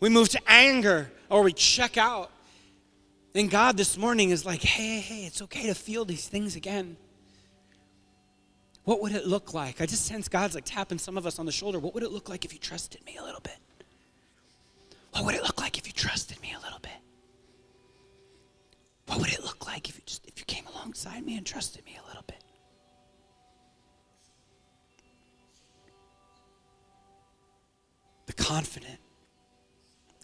We 0.00 0.08
move 0.08 0.30
to 0.30 0.40
anger 0.46 1.10
or 1.28 1.42
we 1.42 1.52
check 1.52 1.98
out. 1.98 2.30
And 3.34 3.50
God 3.50 3.76
this 3.76 3.98
morning 3.98 4.30
is 4.30 4.46
like, 4.46 4.62
hey, 4.62 5.00
hey, 5.00 5.26
it's 5.26 5.42
okay 5.42 5.66
to 5.66 5.74
feel 5.74 6.06
these 6.06 6.26
things 6.26 6.56
again. 6.56 6.96
What 8.84 9.02
would 9.02 9.12
it 9.12 9.26
look 9.26 9.52
like? 9.52 9.82
I 9.82 9.84
just 9.86 10.06
sense 10.06 10.26
God's 10.26 10.54
like 10.54 10.64
tapping 10.64 10.96
some 10.96 11.18
of 11.18 11.26
us 11.26 11.38
on 11.38 11.44
the 11.44 11.52
shoulder. 11.52 11.78
What 11.78 11.92
would 11.92 12.02
it 12.02 12.12
look 12.12 12.30
like 12.30 12.46
if 12.46 12.54
you 12.54 12.58
trusted 12.58 13.04
me 13.04 13.18
a 13.18 13.22
little 13.22 13.42
bit? 13.42 13.58
What 15.12 15.26
would 15.26 15.34
it 15.34 15.42
look 15.42 15.60
like 15.60 15.76
if 15.76 15.86
you 15.86 15.92
trusted 15.92 16.40
me 16.40 16.54
a 16.58 16.62
little 16.62 16.78
bit? 16.78 16.92
What 19.08 19.20
would 19.20 19.32
it 19.32 19.42
look 19.42 19.66
like 19.66 19.88
if 19.88 19.96
you 19.96 20.02
just 20.04 20.26
if 20.26 20.38
you 20.38 20.44
came 20.44 20.64
alongside 20.74 21.24
me 21.24 21.36
and 21.38 21.46
trusted 21.46 21.84
me 21.86 21.98
a 22.02 22.06
little 22.06 22.24
bit? 22.26 22.44
The 28.26 28.34
confident 28.34 29.00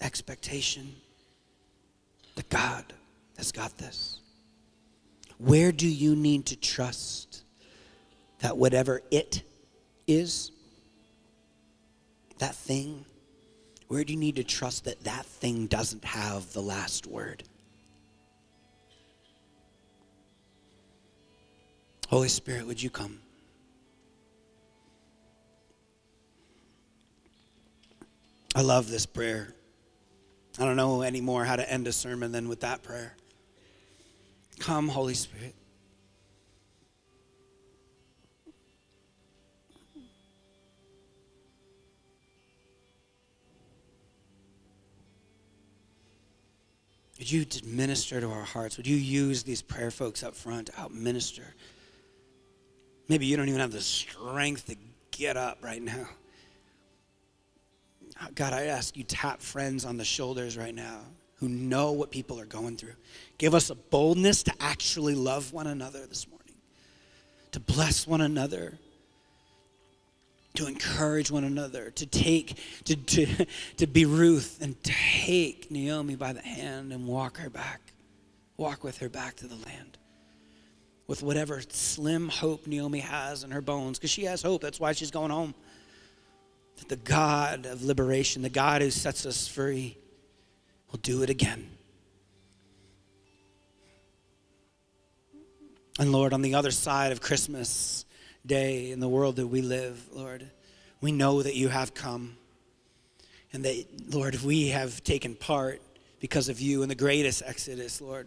expectation 0.03 0.95
that 2.35 2.49
God 2.51 2.85
has 3.39 3.53
got 3.53 3.77
this. 3.79 4.21
Where 5.39 5.73
do 5.73 5.89
you 5.89 6.15
need 6.15 6.47
to 6.47 6.57
trust 6.57 7.43
that 8.41 8.59
whatever 8.59 9.01
it 9.11 9.43
is, 10.07 10.53
that 12.39 12.55
thing, 12.55 13.07
where 13.89 14.05
do 14.05 14.13
you 14.13 14.19
need 14.19 14.37
to 14.37 14.45
trust 14.45 14.85
that 14.85 15.03
that 15.05 15.25
thing 15.25 15.69
doesn't 15.69 16.05
have 16.05 16.53
the 16.53 16.61
last 16.61 17.07
word? 17.07 17.45
Holy 22.09 22.29
Spirit, 22.29 22.67
would 22.67 22.83
you 22.83 22.91
come? 22.91 23.19
I 28.55 28.63
love 28.63 28.89
this 28.89 29.05
prayer. 29.05 29.55
I 30.59 30.65
don't 30.65 30.77
know 30.77 31.03
anymore 31.03 31.45
how 31.45 31.57
to 31.57 31.69
end 31.69 31.89
a 31.89 31.93
sermon 31.93 32.31
than 32.31 32.49
with 32.49 32.61
that 32.61 32.83
prayer. 32.83 33.17
Come, 34.61 34.89
Holy 34.89 35.15
Spirit. 35.15 35.55
Would 47.19 47.33
you 47.33 47.47
minister 47.65 48.21
to 48.21 48.31
our 48.31 48.43
hearts? 48.43 48.77
Would 48.77 48.87
you 48.87 48.97
use 48.97 49.43
these 49.43 49.63
prayer 49.63 49.91
folks 49.91 50.23
up 50.23 50.35
front 50.35 50.67
to 50.67 50.77
help 50.77 50.93
minister? 50.93 51.55
Maybe 53.09 53.27
you 53.27 53.37
don't 53.37 53.49
even 53.49 53.61
have 53.61 53.73
the 53.73 53.81
strength 53.81 54.67
to 54.67 54.77
get 55.11 55.37
up 55.37 55.59
right 55.63 55.83
now. 55.83 56.09
Ah, 58.21 58.29
God, 58.35 58.53
I 58.53 58.65
ask 58.65 58.97
you 58.97 59.05
tap 59.05 59.41
friends 59.41 59.85
on 59.85 59.97
the 59.97 60.05
shoulders 60.05 60.57
right 60.57 60.75
now 60.75 61.01
who 61.37 61.49
know 61.49 61.93
what 61.93 62.11
people 62.11 62.41
are 62.41 62.47
going 62.47 62.77
through. 62.77 62.95
Give 63.39 63.55
us 63.55 63.71
a 63.71 63.75
boldness 63.75 64.43
to 64.45 64.53
actually 64.61 65.15
love 65.15 65.53
one 65.53 65.67
another 65.67 66.07
this 66.07 66.29
morning, 66.29 66.55
to 67.53 67.61
bless 67.61 68.07
one 68.07 68.21
another, 68.21 68.79
to 70.55 70.67
encourage 70.67 71.31
one 71.31 71.45
another, 71.45 71.91
to 71.91 72.07
take, 72.07 72.59
to, 72.85 72.97
to, 72.97 73.47
to 73.77 73.87
be 73.87 74.05
Ruth 74.05 74.59
and 74.63 74.83
take 74.83 75.71
Naomi 75.71 76.15
by 76.15 76.33
the 76.33 76.41
hand 76.41 76.93
and 76.93 77.07
walk 77.07 77.39
her 77.39 77.51
back, 77.51 77.81
walk 78.57 78.85
with 78.85 78.99
her 78.99 79.09
back 79.09 79.37
to 79.37 79.47
the 79.47 79.57
land. 79.57 79.99
With 81.07 81.23
whatever 81.23 81.61
slim 81.69 82.29
hope 82.29 82.67
Naomi 82.67 83.01
has 83.01 83.45
in 83.45 83.51
her 83.51 83.61
bones, 83.61 83.99
because 83.99 84.11
she 84.11 84.25
has 84.25 84.43
hope. 84.43 84.63
That's 84.63 84.81
why 84.81 84.93
she's 84.93 85.11
going 85.11 85.31
home 85.31 85.55
that 86.77 86.89
the 86.89 86.97
God 86.97 87.67
of 87.67 87.85
liberation, 87.85 88.43
the 88.43 88.49
God 88.49 88.83
who 88.83 88.91
sets 88.91 89.27
us 89.27 89.47
free, 89.47 89.97
will 90.91 90.99
do 90.99 91.23
it 91.23 91.31
again. 91.31 91.69
And 95.99 96.11
Lord, 96.11 96.33
on 96.33 96.43
the 96.43 96.55
other 96.55 96.73
side 96.73 97.13
of 97.13 97.21
Christmas 97.21 98.05
Day 98.47 98.91
in 98.91 99.01
the 99.01 99.09
world 99.09 99.37
that 99.37 99.47
we 99.47 99.63
live, 99.63 100.07
Lord, 100.13 100.51
we 101.01 101.13
know 101.13 101.43
that 101.43 101.55
you 101.55 101.69
have 101.69 101.95
come. 101.95 102.37
And 103.53 103.65
that, 103.65 103.87
Lord, 104.13 104.43
we 104.43 104.69
have 104.69 105.03
taken 105.05 105.35
part 105.35 105.81
because 106.21 106.49
of 106.49 106.61
you 106.61 106.83
in 106.83 106.89
the 106.89 106.95
greatest 106.95 107.43
exodus, 107.47 108.01
Lord. 108.01 108.27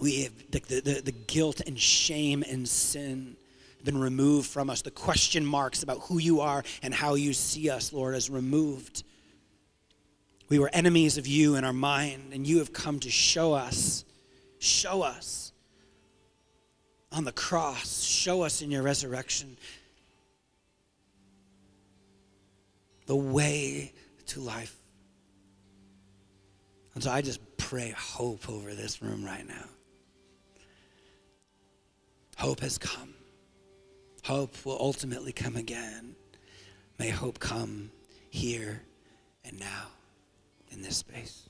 We 0.00 0.24
have 0.24 0.50
the, 0.50 0.60
the, 0.60 1.02
the 1.04 1.12
guilt 1.12 1.60
and 1.66 1.78
shame 1.78 2.44
and 2.48 2.68
sin 2.68 3.36
been 3.84 3.98
removed 3.98 4.48
from 4.48 4.70
us. 4.70 4.82
The 4.82 4.90
question 4.90 5.44
marks 5.44 5.82
about 5.82 6.00
who 6.02 6.18
you 6.18 6.40
are 6.40 6.62
and 6.82 6.92
how 6.92 7.14
you 7.14 7.32
see 7.32 7.70
us, 7.70 7.92
Lord, 7.92 8.14
is 8.14 8.28
removed. 8.28 9.02
We 10.48 10.58
were 10.58 10.70
enemies 10.72 11.18
of 11.18 11.26
you 11.26 11.56
in 11.56 11.64
our 11.64 11.72
mind, 11.72 12.32
and 12.32 12.46
you 12.46 12.58
have 12.58 12.72
come 12.72 13.00
to 13.00 13.10
show 13.10 13.52
us, 13.52 14.04
show 14.58 15.02
us 15.02 15.52
on 17.12 17.24
the 17.24 17.32
cross, 17.32 18.02
show 18.02 18.42
us 18.42 18.62
in 18.62 18.70
your 18.70 18.82
resurrection 18.82 19.56
the 23.06 23.16
way 23.16 23.92
to 24.26 24.40
life. 24.40 24.76
And 26.94 27.02
so 27.02 27.10
I 27.10 27.22
just 27.22 27.40
pray 27.56 27.94
hope 27.96 28.48
over 28.48 28.74
this 28.74 29.00
room 29.00 29.24
right 29.24 29.46
now. 29.46 29.64
Hope 32.38 32.60
has 32.60 32.78
come. 32.78 33.14
Hope 34.22 34.64
will 34.64 34.78
ultimately 34.78 35.32
come 35.32 35.56
again. 35.56 36.14
May 36.96 37.10
hope 37.10 37.40
come 37.40 37.90
here 38.30 38.82
and 39.44 39.58
now 39.58 39.88
in 40.70 40.80
this 40.80 40.98
space. 40.98 41.48